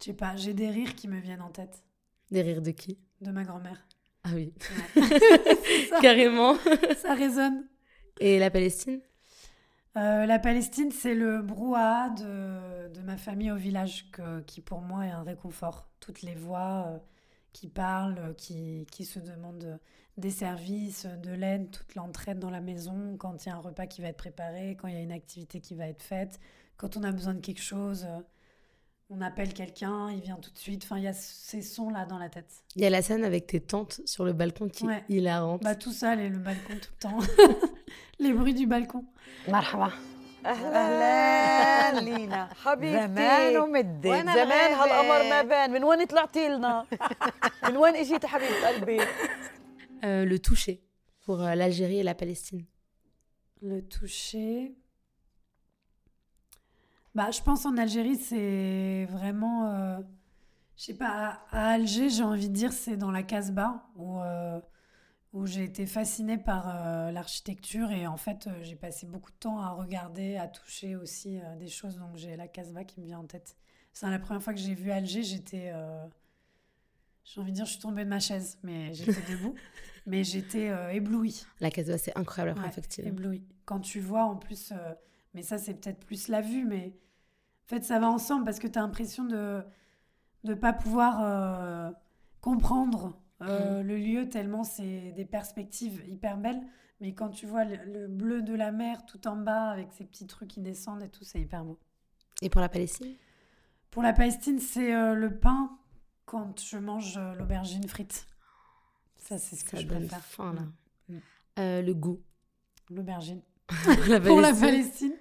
Je 0.00 0.04
sais 0.10 0.12
pas, 0.12 0.36
j'ai 0.36 0.52
des 0.54 0.68
rires 0.70 0.94
qui 0.94 1.08
me 1.08 1.18
viennent 1.18 1.40
en 1.42 1.48
tête. 1.50 1.82
Des 2.30 2.42
rires 2.42 2.62
de 2.62 2.70
qui? 2.70 2.98
De 3.20 3.30
ma 3.30 3.44
grand-mère. 3.44 3.86
Ah 4.24 4.30
oui. 4.34 4.52
Carrément. 6.02 6.56
ça 6.96 7.14
résonne. 7.14 7.66
Et 8.20 8.38
la 8.38 8.50
Palestine? 8.50 9.00
Euh, 9.96 10.26
La 10.26 10.38
Palestine, 10.38 10.90
c'est 10.90 11.14
le 11.14 11.42
brouhaha 11.42 12.10
de, 12.10 12.88
de, 12.92 13.00
ma 13.02 13.16
famille 13.16 13.50
au 13.52 13.56
village 13.56 14.10
que, 14.10 14.40
qui, 14.40 14.60
pour 14.60 14.80
moi, 14.80 15.06
est 15.06 15.10
un 15.10 15.22
réconfort. 15.22 15.88
Toutes 16.00 16.22
les 16.22 16.34
voix 16.34 16.86
euh, 16.88 16.98
qui 17.52 17.68
parlent, 17.68 18.34
qui, 18.36 18.86
qui 18.90 19.04
se 19.04 19.20
demandent 19.20 19.78
des 20.16 20.30
services, 20.30 21.06
de 21.06 21.32
l'aide, 21.32 21.70
toute 21.70 21.94
l'entraide 21.94 22.38
dans 22.38 22.50
la 22.50 22.60
maison, 22.60 23.16
quand 23.18 23.44
il 23.44 23.48
y 23.48 23.52
a 23.52 23.56
un 23.56 23.60
repas 23.60 23.86
qui 23.86 24.00
va 24.02 24.08
être 24.08 24.16
préparé, 24.16 24.76
quand 24.76 24.88
il 24.88 24.94
y 24.94 24.96
a 24.98 25.00
une 25.02 25.12
activité 25.12 25.60
qui 25.60 25.74
va 25.74 25.86
être 25.88 26.02
faite, 26.02 26.40
quand 26.76 26.96
on 26.96 27.02
a 27.04 27.12
besoin 27.12 27.34
de 27.34 27.40
quelque 27.40 27.62
chose. 27.62 28.04
Euh, 28.08 28.20
on 29.09 29.21
appelle 29.21 29.53
quelqu'un, 29.53 30.11
il 30.11 30.21
vient 30.21 30.35
tout 30.35 30.51
de 30.51 30.57
suite. 30.57 30.83
Enfin, 30.83 30.97
il 30.97 31.03
y 31.03 31.07
a 31.07 31.13
ces 31.13 31.61
sons-là 31.61 32.05
dans 32.05 32.19
la 32.19 32.29
tête. 32.29 32.63
Il 32.75 32.83
y 32.83 32.85
a 32.85 32.89
la 32.89 33.01
scène 33.01 33.23
avec 33.23 33.47
tes 33.47 33.59
tantes 33.59 34.01
sur 34.05 34.23
le 34.23 34.33
balcon 34.33 34.69
qui 34.69 34.85
est 34.85 35.03
hilarante. 35.09 35.63
Bah, 35.63 35.75
tout 35.75 35.91
ça, 35.91 36.15
le 36.15 36.29
balcon 36.37 36.73
tout 36.81 36.91
le 36.95 36.99
temps. 36.99 37.19
les 38.19 38.33
bruits 38.33 38.53
du 38.53 38.67
balcon. 38.67 39.03
مرحبا 39.47 39.91
اهلا 40.45 41.99
لينا 41.99 42.49
حبيبتي 42.53 43.07
زمان 43.07 43.57
ومدت 43.57 44.07
زمان 44.07 44.71
هالقمر 44.73 45.29
ما 45.29 45.41
بان 45.41 45.71
من 45.71 45.83
وين 45.83 46.05
طلعتي 46.05 46.47
لنا 46.49 46.85
من 47.63 47.77
وين 47.77 47.95
اجيتي 47.95 48.27
حبيبه 48.27 48.67
قلبي 48.67 48.99
euh, 49.01 50.25
le 50.25 50.39
toucher 50.39 50.81
pour 51.25 51.41
euh, 51.41 51.55
l'Algérie 51.55 51.99
et 51.99 52.03
la 52.03 52.15
Palestine 52.15 52.65
le 53.61 53.81
toucher 53.81 54.75
bah, 57.14 57.30
je 57.30 57.40
pense 57.42 57.64
en 57.64 57.76
Algérie, 57.76 58.16
c'est 58.16 59.06
vraiment. 59.10 59.70
Euh, 59.70 60.00
je 60.76 60.84
sais 60.84 60.94
pas, 60.94 61.40
à, 61.50 61.68
Alger, 61.74 62.08
j'ai 62.08 62.24
envie 62.24 62.48
de 62.48 62.54
dire, 62.54 62.72
c'est 62.72 62.96
dans 62.96 63.12
la 63.12 63.22
Casbah, 63.22 63.86
où, 63.96 64.18
euh, 64.18 64.60
où 65.32 65.46
j'ai 65.46 65.62
été 65.62 65.86
fascinée 65.86 66.38
par 66.38 66.68
euh, 66.68 67.12
l'architecture 67.12 67.92
et 67.92 68.08
en 68.08 68.16
fait, 68.16 68.48
j'ai 68.62 68.74
passé 68.74 69.06
beaucoup 69.06 69.30
de 69.30 69.36
temps 69.36 69.60
à 69.60 69.70
regarder, 69.70 70.36
à 70.36 70.48
toucher 70.48 70.96
aussi 70.96 71.38
des 71.60 71.68
choses. 71.68 71.98
Donc, 71.98 72.16
j'ai 72.16 72.34
la 72.36 72.48
Casbah 72.48 72.82
qui 72.82 73.00
me 73.00 73.06
vient 73.06 73.20
en 73.20 73.26
tête. 73.26 73.56
C'est 73.92 74.10
la 74.10 74.18
première 74.18 74.42
fois 74.42 74.52
que 74.52 74.58
j'ai 74.58 74.74
vu 74.74 74.90
Alger, 74.90 75.22
j'étais. 75.22 75.72
j'ai 77.24 77.40
envie 77.40 77.52
de 77.52 77.56
dire, 77.56 77.66
je 77.66 77.70
suis 77.70 77.80
tombée 77.80 78.04
de 78.04 78.10
ma 78.10 78.18
chaise, 78.18 78.58
mais 78.64 78.92
j'étais 78.92 79.12
debout. 79.32 79.54
mais 80.06 80.24
j'étais 80.24 80.72
éblouie. 80.92 81.46
La 81.60 81.70
Casbah, 81.70 81.98
c'est 81.98 82.18
incroyable, 82.18 82.58
ouais, 82.60 82.66
effectivement. 82.66 83.10
Éblouie. 83.10 83.44
Quand 83.66 83.78
tu 83.78 84.00
vois, 84.00 84.24
en 84.24 84.34
plus. 84.34 84.72
Mais 85.34 85.42
ça, 85.42 85.58
c'est 85.58 85.74
peut-être 85.74 86.04
plus 86.06 86.28
la 86.28 86.40
vue, 86.40 86.64
mais 86.64 86.96
en 87.64 87.68
fait, 87.68 87.84
ça 87.84 87.98
va 87.98 88.08
ensemble 88.08 88.44
parce 88.44 88.58
que 88.58 88.68
tu 88.68 88.78
as 88.78 88.82
l'impression 88.82 89.24
de 89.24 89.62
ne 90.44 90.54
pas 90.54 90.72
pouvoir 90.72 91.22
euh, 91.22 91.90
comprendre 92.40 93.18
euh, 93.42 93.82
mm. 93.82 93.86
le 93.86 93.96
lieu 93.96 94.28
tellement 94.28 94.62
c'est 94.62 95.12
des 95.12 95.24
perspectives 95.24 96.02
hyper 96.06 96.36
belles. 96.36 96.62
Mais 97.00 97.12
quand 97.12 97.30
tu 97.30 97.46
vois 97.46 97.64
le, 97.64 98.06
bleu 98.06 98.42
de 98.42 98.54
la 98.54 98.70
mer 98.70 99.04
tout 99.04 99.26
en 99.26 99.36
bas 99.36 99.70
avec 99.70 99.92
ces 99.92 100.04
petits 100.04 100.26
trucs 100.26 100.48
qui 100.48 100.60
descendent 100.60 101.02
et 101.02 101.08
tout, 101.08 101.24
c'est 101.24 101.40
hyper 101.40 101.64
beau. 101.64 101.78
Et 102.40 102.48
pour 102.48 102.60
la 102.60 102.68
Palestine? 102.68 103.14
Pour 103.90 104.02
la 104.02 104.12
Palestine, 104.12 104.58
c'est 104.58 104.94
euh, 104.94 105.14
le 105.14 105.38
pain 105.38 105.76
quand 106.24 106.60
je 106.60 106.78
mange 106.78 107.18
l'aubergine 107.38 107.86
frite. 107.88 108.26
Ça, 109.16 109.38
c'est 109.38 109.56
ce 109.56 109.64
que 109.64 109.76
je 109.78 109.86
préfère. 109.86 110.24
Faim, 110.24 110.54
là. 110.54 110.62
Mm. 111.08 111.86
le 111.86 111.92
goût? 111.92 112.20
L'aubergine. 112.90 113.40
pour 114.24 114.40
la 114.40 114.52
Palestine, 114.52 115.14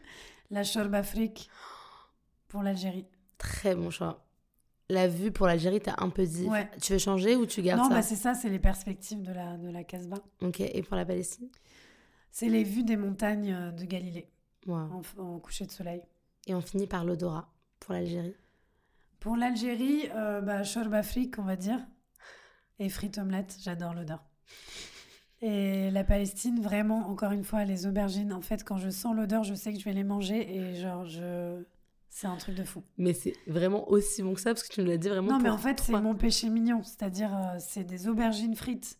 la 0.52 0.64
shorba 0.64 1.00
afrique 1.00 1.50
pour 2.48 2.64
l'Algérie. 2.64 3.08
Très 3.38 3.76
bon 3.76 3.90
choix. 3.90 4.26
La 4.90 5.08
vue 5.08 5.32
pour 5.32 5.48
l'Algérie, 5.48 5.80
t'as 5.80 5.96
un 5.98 6.10
peu 6.10 6.26
dit. 6.26 6.48
Tu 6.82 6.94
veux 6.94 7.00
changer 7.00 7.36
ou 7.36 7.46
tu 7.46 7.62
gardes 7.62 7.82
ça 7.82 7.90
Non, 7.90 7.96
bah 7.96 8.02
c'est 8.02 8.16
ça, 8.16 8.34
c'est 8.34 8.50
les 8.50 8.60
perspectives 8.60 9.22
de 9.22 9.32
la, 9.32 9.58
de 9.58 9.70
la 9.70 9.84
Casbah. 9.84 10.20
Ok, 10.42 10.60
et 10.60 10.84
pour 10.84 10.96
la 10.96 11.06
Palestine? 11.06 11.50
C'est 12.32 12.50
les 12.50 12.64
vues 12.64 12.84
des 12.84 12.98
montagnes 12.98 13.54
euh, 13.54 13.72
de 13.72 13.86
Galilée 13.86 14.28
en, 14.68 15.40
coucher 15.40 15.66
de 15.66 15.72
soleil. 15.72 16.02
Et 16.48 16.56
on 16.56 16.62
finit 16.62 16.88
par 16.88 17.06
l'odorat 17.06 17.54
pour 17.80 17.94
l'Algérie? 17.94 18.36
Pour 19.20 19.38
l'Algérie, 19.38 20.10
euh, 20.16 20.42
bah, 20.42 20.62
afrique, 20.94 21.40
on 21.40 21.44
va 21.44 21.56
dire. 21.56 21.80
Et 22.80 22.90
frites 22.90 23.18
omelette, 23.18 23.58
j'adore 23.62 23.94
l'odeur. 23.94 24.24
Et 25.46 25.92
la 25.92 26.06
Palestine, 26.06 26.62
vraiment, 26.62 27.10
encore 27.10 27.34
une 27.34 27.44
fois, 27.44 27.66
les 27.66 27.86
aubergines. 27.86 28.32
En 28.32 28.40
fait, 28.40 28.64
quand 28.64 28.78
je 28.78 28.90
sens 28.90 29.14
l'odeur, 29.14 29.44
je 29.44 29.54
sais 29.54 29.74
que 29.74 29.80
je 29.80 29.84
vais 29.84 29.92
les 29.92 30.06
manger 30.06 30.56
et 30.56 30.76
genre, 30.76 31.06
je, 31.06 31.62
c'est 32.08 32.28
un 32.28 32.38
truc 32.38 32.56
de 32.56 32.64
fou. 32.64 32.82
Mais 32.98 33.14
c'est 33.14 33.34
vraiment 33.46 33.90
aussi 33.90 34.24
bon 34.24 34.36
que 34.36 34.40
ça, 34.40 34.54
parce 34.54 34.66
que 34.66 34.74
tu 34.74 34.82
me 34.82 34.88
l'as 34.88 34.96
dit 34.96 35.10
vraiment. 35.10 35.34
Non, 35.34 35.40
mais 35.40 35.50
en 35.50 35.58
fait, 35.58 35.82
c'est 35.82 36.00
mon 36.00 36.16
péché 36.16 36.48
mignon. 36.48 36.82
C'est-à-dire, 36.84 37.36
euh, 37.36 37.58
c'est 37.60 37.84
des 37.84 38.08
aubergines 38.08 38.56
frites 38.56 38.98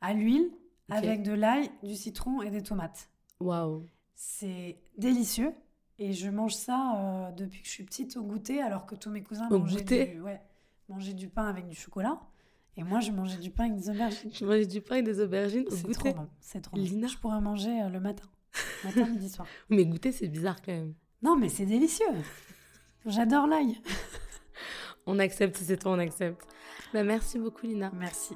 à 0.00 0.14
l'huile, 0.14 0.52
avec 0.88 1.24
de 1.24 1.32
l'ail, 1.32 1.68
du 1.82 1.96
citron 1.96 2.42
et 2.42 2.50
des 2.50 2.62
tomates. 2.62 3.10
Waouh. 3.40 3.88
C'est 4.14 4.78
délicieux. 4.96 5.52
Et 5.98 6.12
je 6.12 6.30
mange 6.30 6.54
ça 6.54 6.92
euh, 6.94 7.32
depuis 7.32 7.62
que 7.62 7.66
je 7.66 7.72
suis 7.72 7.84
petite 7.84 8.16
au 8.16 8.22
goûter, 8.22 8.62
alors 8.62 8.86
que 8.86 8.94
tous 8.94 9.10
mes 9.10 9.24
cousins 9.24 9.48
mangeaient, 9.50 9.82
du, 9.82 10.20
ouais, 10.20 10.40
mangeaient 10.88 11.12
du 11.12 11.26
pain 11.26 11.48
avec 11.48 11.66
du 11.66 11.74
chocolat. 11.74 12.20
Et 12.76 12.82
moi, 12.82 13.00
je 13.00 13.10
mangeais 13.10 13.38
du 13.38 13.50
pain 13.50 13.64
avec 13.64 13.76
des 13.76 13.88
aubergines. 13.88 14.30
Je 14.32 14.44
mangeais 14.44 14.66
du 14.66 14.80
pain 14.82 14.96
avec 14.96 15.06
des 15.06 15.20
aubergines 15.20 15.64
au 15.66 15.76
goûter. 15.76 15.86
C'est 15.86 15.94
trop 15.94 16.12
bon. 16.12 16.28
C'est 16.40 16.60
trop 16.60 16.76
Lina. 16.76 17.06
Je 17.06 17.16
pourrais 17.16 17.40
manger 17.40 17.82
euh, 17.82 17.88
le 17.88 18.00
matin. 18.00 18.24
Matin, 18.84 19.06
midi, 19.10 19.28
soir. 19.28 19.46
Mais 19.70 19.86
goûter, 19.86 20.12
c'est 20.12 20.28
bizarre 20.28 20.60
quand 20.60 20.72
même. 20.72 20.94
Non, 21.22 21.36
mais 21.36 21.48
c'est 21.48 21.66
délicieux. 21.66 22.04
J'adore 23.06 23.46
l'ail. 23.46 23.80
on 25.06 25.18
accepte, 25.18 25.56
c'est 25.56 25.78
toi, 25.78 25.92
on 25.92 25.98
accepte. 25.98 26.46
Bah, 26.92 27.02
merci 27.02 27.38
beaucoup, 27.38 27.66
Lina. 27.66 27.90
Merci. 27.94 28.34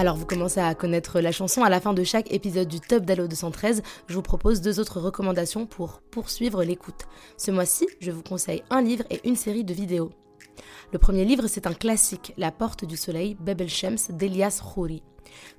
Alors 0.00 0.14
vous 0.14 0.26
commencez 0.26 0.60
à 0.60 0.76
connaître 0.76 1.18
la 1.18 1.32
chanson. 1.32 1.64
À 1.64 1.68
la 1.68 1.80
fin 1.80 1.92
de 1.92 2.04
chaque 2.04 2.32
épisode 2.32 2.68
du 2.68 2.78
Top 2.78 3.04
d'Allo 3.04 3.26
213, 3.26 3.82
je 4.06 4.14
vous 4.14 4.22
propose 4.22 4.60
deux 4.60 4.78
autres 4.78 5.00
recommandations 5.00 5.66
pour 5.66 6.02
poursuivre 6.12 6.62
l'écoute. 6.62 7.08
Ce 7.36 7.50
mois-ci, 7.50 7.88
je 7.98 8.12
vous 8.12 8.22
conseille 8.22 8.62
un 8.70 8.80
livre 8.80 9.02
et 9.10 9.20
une 9.24 9.34
série 9.34 9.64
de 9.64 9.74
vidéos. 9.74 10.12
Le 10.92 11.00
premier 11.00 11.24
livre, 11.24 11.48
c'est 11.48 11.66
un 11.66 11.74
classique, 11.74 12.32
La 12.36 12.52
Porte 12.52 12.84
du 12.84 12.96
Soleil, 12.96 13.36
Bebel 13.40 13.68
Shems 13.68 13.98
d'Elias 14.10 14.62
Khouri. 14.62 15.02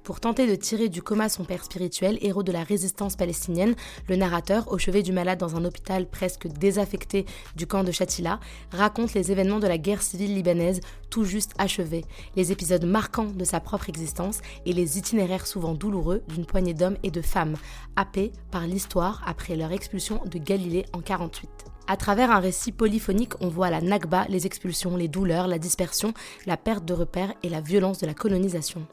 Pour 0.03 0.19
tenter 0.19 0.47
de 0.47 0.55
tirer 0.55 0.89
du 0.89 1.01
coma 1.01 1.29
son 1.29 1.43
père 1.43 1.63
spirituel, 1.63 2.17
héros 2.21 2.43
de 2.43 2.51
la 2.51 2.63
résistance 2.63 3.15
palestinienne, 3.15 3.75
le 4.07 4.15
narrateur, 4.15 4.71
au 4.71 4.77
chevet 4.77 5.03
du 5.03 5.11
malade 5.11 5.39
dans 5.39 5.55
un 5.55 5.65
hôpital 5.65 6.07
presque 6.07 6.47
désaffecté 6.47 7.25
du 7.55 7.67
camp 7.67 7.83
de 7.83 7.91
Shatila, 7.91 8.39
raconte 8.71 9.13
les 9.13 9.31
événements 9.31 9.59
de 9.59 9.67
la 9.67 9.77
guerre 9.77 10.01
civile 10.01 10.33
libanaise 10.33 10.81
tout 11.09 11.23
juste 11.23 11.53
achevée, 11.57 12.05
les 12.35 12.51
épisodes 12.51 12.85
marquants 12.85 13.25
de 13.25 13.43
sa 13.43 13.59
propre 13.59 13.89
existence 13.89 14.39
et 14.65 14.73
les 14.73 14.97
itinéraires 14.97 15.47
souvent 15.47 15.73
douloureux 15.73 16.21
d'une 16.27 16.45
poignée 16.45 16.73
d'hommes 16.73 16.97
et 17.03 17.11
de 17.11 17.21
femmes, 17.21 17.55
happés 17.95 18.31
par 18.51 18.67
l'histoire 18.67 19.21
après 19.25 19.55
leur 19.55 19.71
expulsion 19.71 20.21
de 20.25 20.37
Galilée 20.37 20.85
en 20.93 21.01
48. 21.01 21.49
À 21.87 21.97
travers 21.97 22.29
un 22.29 22.39
récit 22.39 22.71
polyphonique, 22.71 23.33
on 23.41 23.47
voit 23.47 23.71
la 23.71 23.81
Nakba, 23.81 24.25
les 24.29 24.45
expulsions, 24.45 24.95
les 24.95 25.07
douleurs, 25.07 25.47
la 25.47 25.57
dispersion, 25.57 26.13
la 26.45 26.55
perte 26.55 26.85
de 26.85 26.93
repères 26.93 27.33
et 27.41 27.49
la 27.49 27.61
violence 27.61 27.97
de 27.97 28.05
la 28.05 28.13
colonisation. 28.13 28.85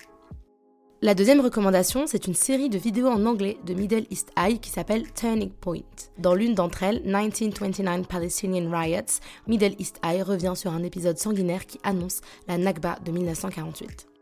La 1.02 1.14
deuxième 1.14 1.42
recommandation, 1.42 2.06
c'est 2.06 2.26
une 2.26 2.34
série 2.34 2.70
de 2.70 2.78
vidéos 2.78 3.08
en 3.08 3.26
anglais 3.26 3.58
de 3.66 3.74
Middle 3.74 4.06
East 4.10 4.30
Eye 4.34 4.58
qui 4.58 4.70
s'appelle 4.70 5.04
Turning 5.12 5.50
Point. 5.50 5.82
Dans 6.16 6.34
l'une 6.34 6.54
d'entre 6.54 6.84
elles, 6.84 7.02
1929 7.04 8.08
Palestinian 8.08 8.70
Riots, 8.70 9.20
Middle 9.46 9.74
East 9.78 10.00
Eye 10.02 10.22
revient 10.22 10.54
sur 10.56 10.72
un 10.72 10.82
épisode 10.82 11.18
sanguinaire 11.18 11.66
qui 11.66 11.78
annonce 11.82 12.22
la 12.48 12.56
Nakba 12.56 12.98
de 13.04 13.12
1948. 13.12 14.15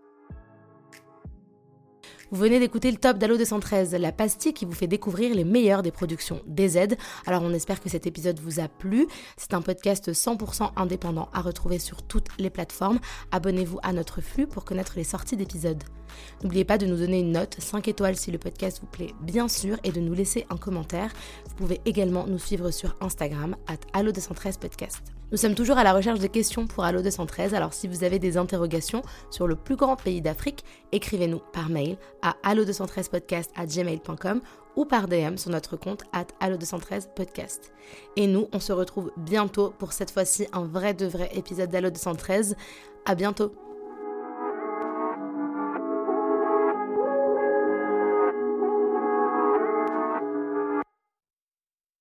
Vous 2.35 2.41
venez 2.41 2.59
d'écouter 2.59 2.91
le 2.91 2.97
top 2.97 3.18
d'Allo 3.18 3.37
213, 3.37 3.95
la 3.95 4.11
pastille 4.11 4.53
qui 4.53 4.64
vous 4.64 4.72
fait 4.72 4.89
découvrir 4.89 5.32
les 5.37 5.45
meilleurs 5.45 5.85
des 5.85 5.93
productions 5.93 6.43
DZ. 6.49 6.97
Alors 7.26 7.43
on 7.45 7.55
espère 7.55 7.80
que 7.80 7.89
cet 7.89 8.09
épisode 8.09 8.41
vous 8.41 8.59
a 8.59 8.66
plu. 8.66 9.07
C'est 9.37 9.55
un 9.55 9.62
podcast 9.62 10.11
100% 10.11 10.72
indépendant 10.74 11.28
à 11.32 11.41
retrouver 11.43 11.78
sur 11.78 12.03
toutes 12.03 12.26
les 12.41 12.51
plateformes. 12.51 12.99
Abonnez-vous 13.30 13.78
à 13.85 13.93
notre 13.93 14.20
flux 14.20 14.49
pour 14.49 14.64
connaître 14.64 14.95
les 14.97 15.05
sorties 15.05 15.37
d'épisodes. 15.37 15.85
N'oubliez 16.43 16.64
pas 16.64 16.76
de 16.76 16.87
nous 16.87 16.97
donner 16.97 17.20
une 17.20 17.30
note, 17.30 17.55
5 17.61 17.87
étoiles 17.87 18.16
si 18.16 18.32
le 18.32 18.39
podcast 18.39 18.80
vous 18.80 18.89
plaît, 18.89 19.14
bien 19.20 19.47
sûr, 19.47 19.76
et 19.85 19.93
de 19.93 20.01
nous 20.01 20.12
laisser 20.12 20.45
un 20.51 20.57
commentaire. 20.57 21.12
Vous 21.47 21.55
pouvez 21.55 21.80
également 21.85 22.26
nous 22.26 22.41
suivre 22.41 22.72
sur 22.72 22.97
Instagram, 23.01 23.55
at 23.68 24.01
Allo213 24.01 24.59
Podcast. 24.59 25.14
Nous 25.35 25.39
sommes 25.39 25.57
toujours 25.57 25.78
à 25.78 25.82
la 25.82 25.93
recherche 25.93 26.20
de 26.20 26.28
questions 26.28 26.68
pour 26.68 26.85
Allo 26.85 27.03
213, 27.03 27.55
alors 27.55 27.74
si 27.74 27.89
vous 27.89 28.05
avez 28.05 28.20
des 28.20 28.37
interrogations 28.37 29.03
sur 29.30 29.49
le 29.49 29.57
plus 29.57 29.74
grand 29.74 29.97
pays 29.97 30.20
d'Afrique, 30.20 30.64
écrivez-nous 30.93 31.41
par 31.53 31.70
mail 31.70 31.97
à 32.22 32.37
allo213podcast 32.45 33.49
à 33.57 33.66
gmail.com 33.66 34.41
ou 34.76 34.85
par 34.85 35.09
DM 35.09 35.37
sur 35.37 35.51
notre 35.51 35.76
compte 35.76 36.05
at 36.12 36.26
allo213 36.41 37.09
podcast. 37.16 37.72
Et 38.14 38.28
nous, 38.28 38.47
on 38.53 38.61
se 38.61 38.72
retrouve 38.72 39.11
bientôt 39.16 39.74
pour 39.76 39.93
cette 39.93 40.12
fois-ci 40.12 40.47
un 40.53 40.66
vrai 40.66 40.95
de 40.95 41.07
vrai 41.07 41.28
épisode 41.35 41.68
d'Allo 41.68 41.91
213. 41.91 42.55
À 43.05 43.16
bientôt! 43.16 43.74